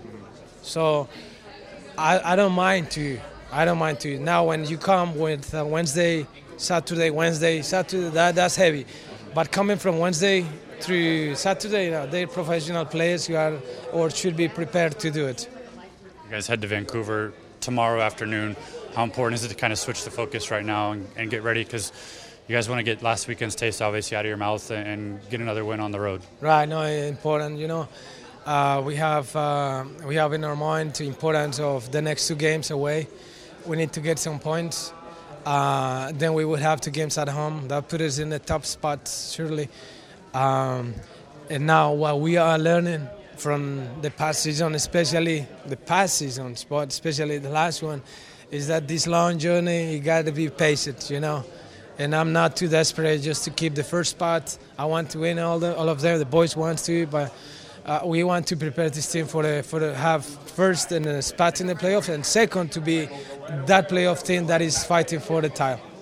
So 0.62 1.10
I, 1.98 2.34
I 2.34 2.36
don't 2.36 2.54
mind 2.54 2.90
to. 2.92 3.20
I 3.52 3.66
don't 3.66 3.78
mind 3.78 4.00
to. 4.02 4.18
Now 4.18 4.46
when 4.46 4.66
you 4.66 4.78
come 4.78 5.18
with 5.18 5.54
uh, 5.54 5.66
Wednesday, 5.66 6.26
Saturday, 6.58 7.10
Wednesday, 7.10 7.62
Saturday, 7.62 8.10
that 8.10 8.36
that's 8.36 8.56
heavy. 8.56 8.86
But 9.34 9.52
coming 9.52 9.78
from 9.78 10.00
Wednesday 10.00 10.46
through 10.80 11.36
Saturday, 11.36 11.86
you 11.86 11.92
know, 11.92 12.08
they're 12.08 12.28
professional 12.28 12.86
players 12.86 13.26
who 13.26 13.36
are 13.36 13.60
or 13.92 14.10
should 14.10 14.38
be 14.38 14.48
prepared 14.48 14.98
to 15.00 15.12
do 15.12 15.28
it. 15.28 15.50
You 16.26 16.32
guys 16.32 16.48
head 16.48 16.62
to 16.62 16.68
Vancouver 16.68 17.34
tomorrow 17.60 18.02
afternoon. 18.02 18.56
How 18.96 19.04
important 19.04 19.38
is 19.38 19.44
it 19.44 19.50
to 19.50 19.56
kind 19.56 19.74
of 19.74 19.80
switch 19.80 20.06
the 20.06 20.10
focus 20.10 20.50
right 20.52 20.64
now 20.64 20.94
and, 20.94 21.06
and 21.18 21.30
get 21.30 21.44
ready? 21.44 21.66
Because 21.66 21.92
you 22.48 22.56
guys 22.56 22.70
want 22.70 22.80
to 22.80 22.84
get 22.84 23.04
last 23.04 23.28
weekend's 23.28 23.54
taste 23.54 23.82
obviously 23.82 24.16
out 24.16 24.24
of 24.24 24.30
your 24.30 24.38
mouth 24.38 24.72
and, 24.72 25.20
get 25.30 25.42
another 25.42 25.66
win 25.66 25.82
on 25.82 25.92
the 25.92 26.00
road. 26.00 26.22
Right, 26.40 26.68
no, 26.70 26.82
important. 26.82 27.60
You 27.60 27.68
know, 27.68 27.90
uh, 28.46 28.82
we 28.86 28.96
have 28.96 29.36
uh, 29.36 29.84
we 30.06 30.16
have 30.16 30.32
in 30.32 30.46
our 30.46 30.56
mind 30.56 30.94
the 30.94 31.08
importance 31.08 31.60
of 31.60 31.92
the 31.92 32.02
next 32.02 32.30
two 32.30 32.36
games 32.36 32.72
away. 32.72 33.10
We 33.66 33.76
need 33.76 33.92
to 33.94 34.00
get 34.00 34.18
some 34.18 34.40
points. 34.40 34.94
Uh, 35.46 36.14
then 36.16 36.34
we 36.34 36.46
will 36.46 36.56
have 36.56 36.80
two 36.80 36.92
games 36.92 37.18
at 37.18 37.28
home. 37.28 37.68
That 37.68 37.90
put 37.90 38.00
us 38.00 38.18
in 38.20 38.30
the 38.30 38.40
top 38.40 38.64
spot, 38.64 39.10
surely. 39.10 39.68
Um, 40.34 40.94
and 41.50 41.68
now 41.68 41.92
what 41.92 42.22
we 42.22 42.38
are 42.38 42.58
learning 42.58 43.10
from 43.36 43.90
the 44.02 44.10
past 44.10 44.44
season, 44.44 44.74
especially 44.74 45.46
the 45.66 45.76
past 45.76 46.18
seasons, 46.18 46.64
but 46.64 46.88
especially 46.88 47.40
the 47.40 47.50
last 47.50 47.84
one, 47.84 48.02
is 48.52 48.68
that 48.68 48.88
this 48.88 49.08
long 49.08 49.38
journey 49.38 49.94
you 49.94 50.00
got 50.00 50.26
to 50.26 50.32
be 50.32 50.50
patient, 50.50 51.10
you 51.10 51.20
know. 51.20 51.44
And 51.98 52.14
I'm 52.14 52.34
not 52.34 52.58
too 52.58 52.68
desperate 52.68 53.22
just 53.22 53.46
to 53.46 53.52
keep 53.52 53.74
the 53.74 53.84
first 53.84 54.12
spot. 54.12 54.58
I 54.78 54.86
want 54.86 55.12
to 55.12 55.20
win 55.20 55.40
all 55.40 55.60
the, 55.60 55.76
all 55.76 55.88
of 55.88 56.02
them. 56.02 56.20
The 56.20 56.26
boys 56.26 56.56
want 56.56 56.80
to, 56.80 57.08
but 57.08 57.34
uh, 57.86 58.02
we 58.04 58.24
want 58.24 58.48
to 58.48 58.58
prepare 58.58 58.90
this 58.90 59.10
team 59.12 59.28
for 59.28 59.44
the 59.44 59.64
for 59.64 59.80
the 59.80 59.94
have 59.96 60.26
first 60.26 60.92
and 60.92 61.06
a 61.06 61.22
spot 61.22 61.62
in 61.62 61.68
the 61.68 61.76
playoffs, 61.76 62.14
and 62.14 62.26
second 62.26 62.72
to 62.74 62.82
be 62.82 63.08
that 63.66 63.90
playoff 63.90 64.26
team 64.26 64.48
that 64.48 64.62
is 64.62 64.84
fighting 64.84 65.20
for 65.20 65.42
the 65.42 65.50
title. 65.50 65.95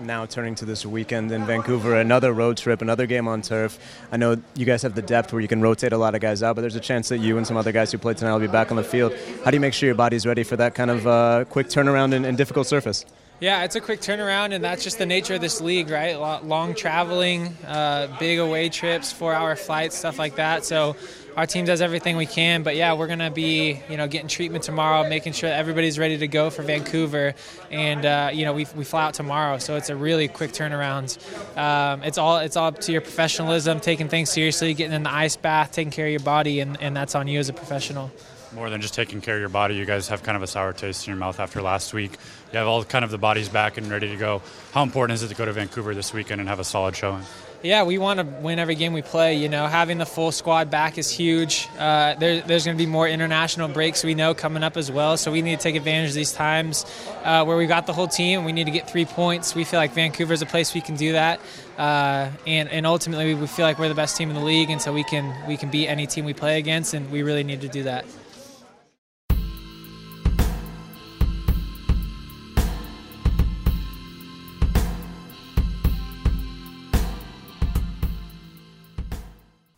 Now 0.00 0.26
turning 0.26 0.54
to 0.56 0.66
this 0.66 0.84
weekend 0.84 1.32
in 1.32 1.46
Vancouver, 1.46 1.96
another 1.96 2.32
road 2.32 2.58
trip, 2.58 2.82
another 2.82 3.06
game 3.06 3.26
on 3.26 3.40
turf. 3.40 3.78
I 4.12 4.18
know 4.18 4.36
you 4.54 4.66
guys 4.66 4.82
have 4.82 4.94
the 4.94 5.00
depth 5.00 5.32
where 5.32 5.40
you 5.40 5.48
can 5.48 5.62
rotate 5.62 5.92
a 5.92 5.98
lot 5.98 6.14
of 6.14 6.20
guys 6.20 6.42
out, 6.42 6.54
but 6.54 6.60
there's 6.60 6.76
a 6.76 6.80
chance 6.80 7.08
that 7.08 7.18
you 7.18 7.38
and 7.38 7.46
some 7.46 7.56
other 7.56 7.72
guys 7.72 7.92
who 7.92 7.98
played 7.98 8.18
tonight 8.18 8.32
will 8.32 8.40
be 8.40 8.46
back 8.46 8.70
on 8.70 8.76
the 8.76 8.84
field. 8.84 9.14
How 9.42 9.50
do 9.50 9.56
you 9.56 9.60
make 9.60 9.72
sure 9.72 9.86
your 9.86 9.96
body's 9.96 10.26
ready 10.26 10.42
for 10.42 10.56
that 10.56 10.74
kind 10.74 10.90
of 10.90 11.06
uh, 11.06 11.44
quick 11.48 11.68
turnaround 11.68 12.12
and, 12.12 12.26
and 12.26 12.36
difficult 12.36 12.66
surface? 12.66 13.06
Yeah, 13.38 13.64
it's 13.64 13.76
a 13.76 13.82
quick 13.82 14.00
turnaround, 14.00 14.54
and 14.54 14.64
that's 14.64 14.82
just 14.82 14.96
the 14.96 15.04
nature 15.04 15.34
of 15.34 15.42
this 15.42 15.60
league, 15.60 15.90
right? 15.90 16.14
Long 16.14 16.74
traveling, 16.74 17.48
uh, 17.66 18.08
big 18.18 18.38
away 18.38 18.70
trips, 18.70 19.12
four-hour 19.12 19.56
flights, 19.56 19.94
stuff 19.94 20.18
like 20.18 20.36
that. 20.36 20.64
So 20.64 20.96
our 21.36 21.44
team 21.44 21.66
does 21.66 21.82
everything 21.82 22.16
we 22.16 22.24
can, 22.24 22.62
but 22.62 22.76
yeah, 22.76 22.94
we're 22.94 23.08
gonna 23.08 23.30
be, 23.30 23.82
you 23.90 23.98
know, 23.98 24.08
getting 24.08 24.28
treatment 24.28 24.64
tomorrow, 24.64 25.06
making 25.06 25.34
sure 25.34 25.50
everybody's 25.50 25.98
ready 25.98 26.16
to 26.16 26.26
go 26.26 26.48
for 26.48 26.62
Vancouver, 26.62 27.34
and 27.70 28.06
uh, 28.06 28.30
you 28.32 28.46
know, 28.46 28.54
we, 28.54 28.66
we 28.74 28.84
fly 28.84 29.04
out 29.04 29.12
tomorrow, 29.12 29.58
so 29.58 29.76
it's 29.76 29.90
a 29.90 29.96
really 29.96 30.28
quick 30.28 30.52
turnaround. 30.52 31.18
Um, 31.58 32.02
it's 32.04 32.16
all 32.16 32.38
it's 32.38 32.56
all 32.56 32.68
up 32.68 32.80
to 32.80 32.92
your 32.92 33.02
professionalism, 33.02 33.80
taking 33.80 34.08
things 34.08 34.30
seriously, 34.30 34.72
getting 34.72 34.94
in 34.94 35.02
the 35.02 35.12
ice 35.12 35.36
bath, 35.36 35.72
taking 35.72 35.90
care 35.90 36.06
of 36.06 36.10
your 36.10 36.20
body, 36.20 36.60
and, 36.60 36.80
and 36.80 36.96
that's 36.96 37.14
on 37.14 37.28
you 37.28 37.38
as 37.38 37.50
a 37.50 37.52
professional 37.52 38.10
more 38.56 38.70
than 38.70 38.80
just 38.80 38.94
taking 38.94 39.20
care 39.20 39.34
of 39.34 39.40
your 39.40 39.50
body. 39.50 39.74
You 39.74 39.84
guys 39.84 40.08
have 40.08 40.22
kind 40.22 40.34
of 40.34 40.42
a 40.42 40.46
sour 40.46 40.72
taste 40.72 41.06
in 41.06 41.10
your 41.12 41.18
mouth 41.18 41.38
after 41.38 41.60
last 41.60 41.92
week. 41.92 42.12
You 42.52 42.58
have 42.58 42.66
all 42.66 42.82
kind 42.84 43.04
of 43.04 43.10
the 43.10 43.18
bodies 43.18 43.50
back 43.50 43.76
and 43.76 43.88
ready 43.90 44.08
to 44.08 44.16
go. 44.16 44.40
How 44.72 44.82
important 44.82 45.14
is 45.14 45.22
it 45.22 45.28
to 45.28 45.34
go 45.34 45.44
to 45.44 45.52
Vancouver 45.52 45.94
this 45.94 46.14
weekend 46.14 46.40
and 46.40 46.48
have 46.48 46.58
a 46.58 46.64
solid 46.64 46.96
showing? 46.96 47.22
Yeah, 47.62 47.82
we 47.82 47.98
want 47.98 48.20
to 48.20 48.24
win 48.24 48.58
every 48.58 48.74
game 48.74 48.94
we 48.94 49.02
play. 49.02 49.36
You 49.36 49.50
know, 49.50 49.66
having 49.66 49.98
the 49.98 50.06
full 50.06 50.32
squad 50.32 50.70
back 50.70 50.96
is 50.96 51.10
huge. 51.10 51.68
Uh, 51.78 52.14
there, 52.14 52.40
there's 52.40 52.64
going 52.64 52.78
to 52.78 52.82
be 52.82 52.88
more 52.88 53.06
international 53.06 53.68
breaks 53.68 54.02
we 54.02 54.14
know 54.14 54.32
coming 54.32 54.62
up 54.62 54.78
as 54.78 54.90
well, 54.90 55.18
so 55.18 55.30
we 55.30 55.42
need 55.42 55.58
to 55.58 55.62
take 55.62 55.74
advantage 55.74 56.10
of 56.10 56.14
these 56.14 56.32
times 56.32 56.86
uh, 57.24 57.44
where 57.44 57.58
we 57.58 57.66
got 57.66 57.86
the 57.86 57.92
whole 57.92 58.08
team. 58.08 58.44
We 58.44 58.52
need 58.52 58.64
to 58.64 58.70
get 58.70 58.88
three 58.88 59.04
points. 59.04 59.54
We 59.54 59.64
feel 59.64 59.80
like 59.80 59.92
Vancouver 59.92 60.32
is 60.32 60.40
a 60.40 60.46
place 60.46 60.72
we 60.72 60.80
can 60.80 60.96
do 60.96 61.12
that, 61.12 61.40
uh, 61.76 62.30
and 62.46 62.70
and 62.70 62.86
ultimately 62.86 63.34
we 63.34 63.46
feel 63.46 63.66
like 63.66 63.78
we're 63.78 63.88
the 63.88 63.94
best 63.94 64.16
team 64.16 64.30
in 64.30 64.36
the 64.36 64.44
league, 64.44 64.70
and 64.70 64.80
so 64.80 64.92
we 64.92 65.04
can 65.04 65.34
we 65.46 65.58
can 65.58 65.70
beat 65.70 65.88
any 65.88 66.06
team 66.06 66.24
we 66.24 66.34
play 66.34 66.58
against, 66.58 66.94
and 66.94 67.10
we 67.10 67.22
really 67.22 67.44
need 67.44 67.62
to 67.62 67.68
do 67.68 67.82
that. 67.82 68.06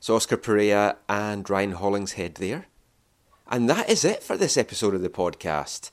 So 0.09 0.17
Oscar 0.17 0.39
Pareja 0.39 0.97
and 1.07 1.51
Ryan 1.51 1.73
Hollingshead 1.73 2.37
there. 2.37 2.65
And 3.47 3.69
that 3.69 3.91
is 3.91 4.07
it 4.07 4.23
for 4.23 4.39
this 4.39 4.57
episode 4.57 4.95
of 4.95 5.03
the 5.03 5.11
podcast. 5.11 5.91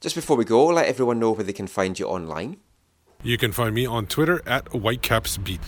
Just 0.00 0.14
before 0.14 0.38
we 0.38 0.46
go, 0.46 0.68
let 0.68 0.86
everyone 0.86 1.18
know 1.18 1.32
where 1.32 1.44
they 1.44 1.52
can 1.52 1.66
find 1.66 1.98
you 1.98 2.06
online. 2.06 2.56
You 3.22 3.36
can 3.36 3.52
find 3.52 3.74
me 3.74 3.84
on 3.84 4.06
Twitter 4.06 4.40
at 4.46 4.64
WhitecapsBeat. 4.70 5.60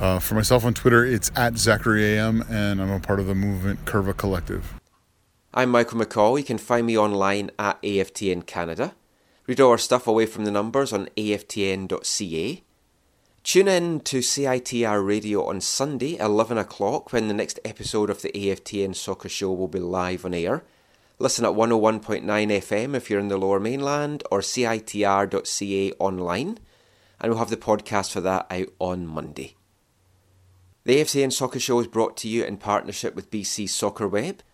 Uh, 0.00 0.18
for 0.18 0.34
myself 0.34 0.64
on 0.64 0.74
Twitter, 0.74 1.04
it's 1.04 1.30
at 1.36 1.56
Zachary 1.56 2.18
AM, 2.18 2.42
and 2.50 2.82
I'm 2.82 2.90
a 2.90 2.98
part 2.98 3.20
of 3.20 3.28
the 3.28 3.36
movement 3.36 3.84
Curva 3.84 4.16
Collective. 4.16 4.80
I'm 5.54 5.70
Michael 5.70 6.00
McCall. 6.00 6.36
You 6.36 6.42
can 6.42 6.58
find 6.58 6.84
me 6.84 6.98
online 6.98 7.52
at 7.60 7.80
AFTN 7.82 8.44
Canada. 8.46 8.96
Read 9.46 9.60
all 9.60 9.70
our 9.70 9.78
stuff 9.78 10.08
away 10.08 10.26
from 10.26 10.46
the 10.46 10.50
numbers 10.50 10.92
on 10.92 11.08
aftn.ca. 11.16 12.64
Tune 13.50 13.66
in 13.66 13.98
to 14.02 14.20
CITR 14.20 15.04
Radio 15.04 15.44
on 15.44 15.60
Sunday, 15.60 16.16
11 16.18 16.56
o'clock, 16.56 17.12
when 17.12 17.26
the 17.26 17.34
next 17.34 17.58
episode 17.64 18.08
of 18.08 18.22
the 18.22 18.30
AFTN 18.30 18.94
Soccer 18.94 19.28
Show 19.28 19.52
will 19.52 19.66
be 19.66 19.80
live 19.80 20.24
on 20.24 20.34
air. 20.34 20.62
Listen 21.18 21.44
at 21.44 21.50
101.9 21.50 22.22
FM 22.22 22.94
if 22.94 23.10
you're 23.10 23.18
in 23.18 23.26
the 23.26 23.36
lower 23.36 23.58
mainland 23.58 24.22
or 24.30 24.38
CITR.ca 24.38 25.92
online, 25.98 26.60
and 27.20 27.32
we'll 27.32 27.40
have 27.40 27.50
the 27.50 27.56
podcast 27.56 28.12
for 28.12 28.20
that 28.20 28.46
out 28.52 28.68
on 28.78 29.08
Monday. 29.08 29.56
The 30.84 31.00
AFTN 31.00 31.32
Soccer 31.32 31.58
Show 31.58 31.80
is 31.80 31.88
brought 31.88 32.16
to 32.18 32.28
you 32.28 32.44
in 32.44 32.56
partnership 32.56 33.16
with 33.16 33.32
BC 33.32 33.68
Soccer 33.68 34.06
Web, 34.06 34.44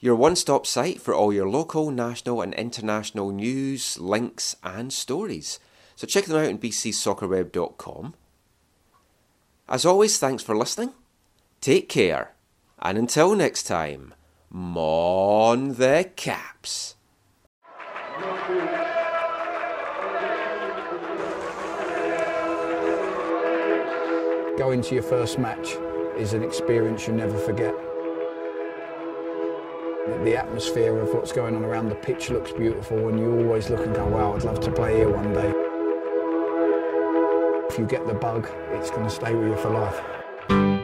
your 0.00 0.16
one 0.16 0.36
stop 0.36 0.66
site 0.66 1.00
for 1.00 1.14
all 1.14 1.32
your 1.32 1.48
local, 1.48 1.90
national, 1.90 2.42
and 2.42 2.52
international 2.52 3.30
news, 3.30 3.98
links, 3.98 4.54
and 4.62 4.92
stories. 4.92 5.58
So 5.96 6.06
check 6.06 6.26
them 6.26 6.36
out 6.36 6.50
on 6.50 6.58
bcsoccerweb.com. 6.58 8.16
As 9.68 9.86
always, 9.86 10.18
thanks 10.18 10.42
for 10.42 10.54
listening. 10.54 10.92
Take 11.60 11.88
care. 11.88 12.34
And 12.80 12.98
until 12.98 13.34
next 13.34 13.62
time, 13.62 14.12
Mon 14.50 15.74
the 15.74 16.10
Caps. 16.16 16.96
Going 24.58 24.82
to 24.82 24.94
your 24.94 25.02
first 25.02 25.38
match 25.38 25.76
is 26.18 26.34
an 26.34 26.42
experience 26.42 27.06
you 27.06 27.14
never 27.14 27.38
forget. 27.38 27.74
The 30.24 30.36
atmosphere 30.36 30.98
of 30.98 31.14
what's 31.14 31.32
going 31.32 31.56
on 31.56 31.64
around 31.64 31.88
the 31.88 31.94
pitch 31.94 32.28
looks 32.28 32.52
beautiful, 32.52 33.08
and 33.08 33.18
you 33.18 33.40
always 33.40 33.70
look 33.70 33.84
and 33.84 33.94
go, 33.94 34.06
wow, 34.06 34.34
I'd 34.34 34.44
love 34.44 34.60
to 34.60 34.70
play 34.70 34.98
here 34.98 35.08
one 35.08 35.32
day. 35.32 35.73
If 37.74 37.80
you 37.80 37.86
get 37.86 38.06
the 38.06 38.14
bug, 38.14 38.48
it's 38.70 38.90
going 38.90 39.02
to 39.02 39.10
stay 39.10 39.34
with 39.34 39.48
you 39.48 39.56
for 39.56 39.70
life. 39.70 40.83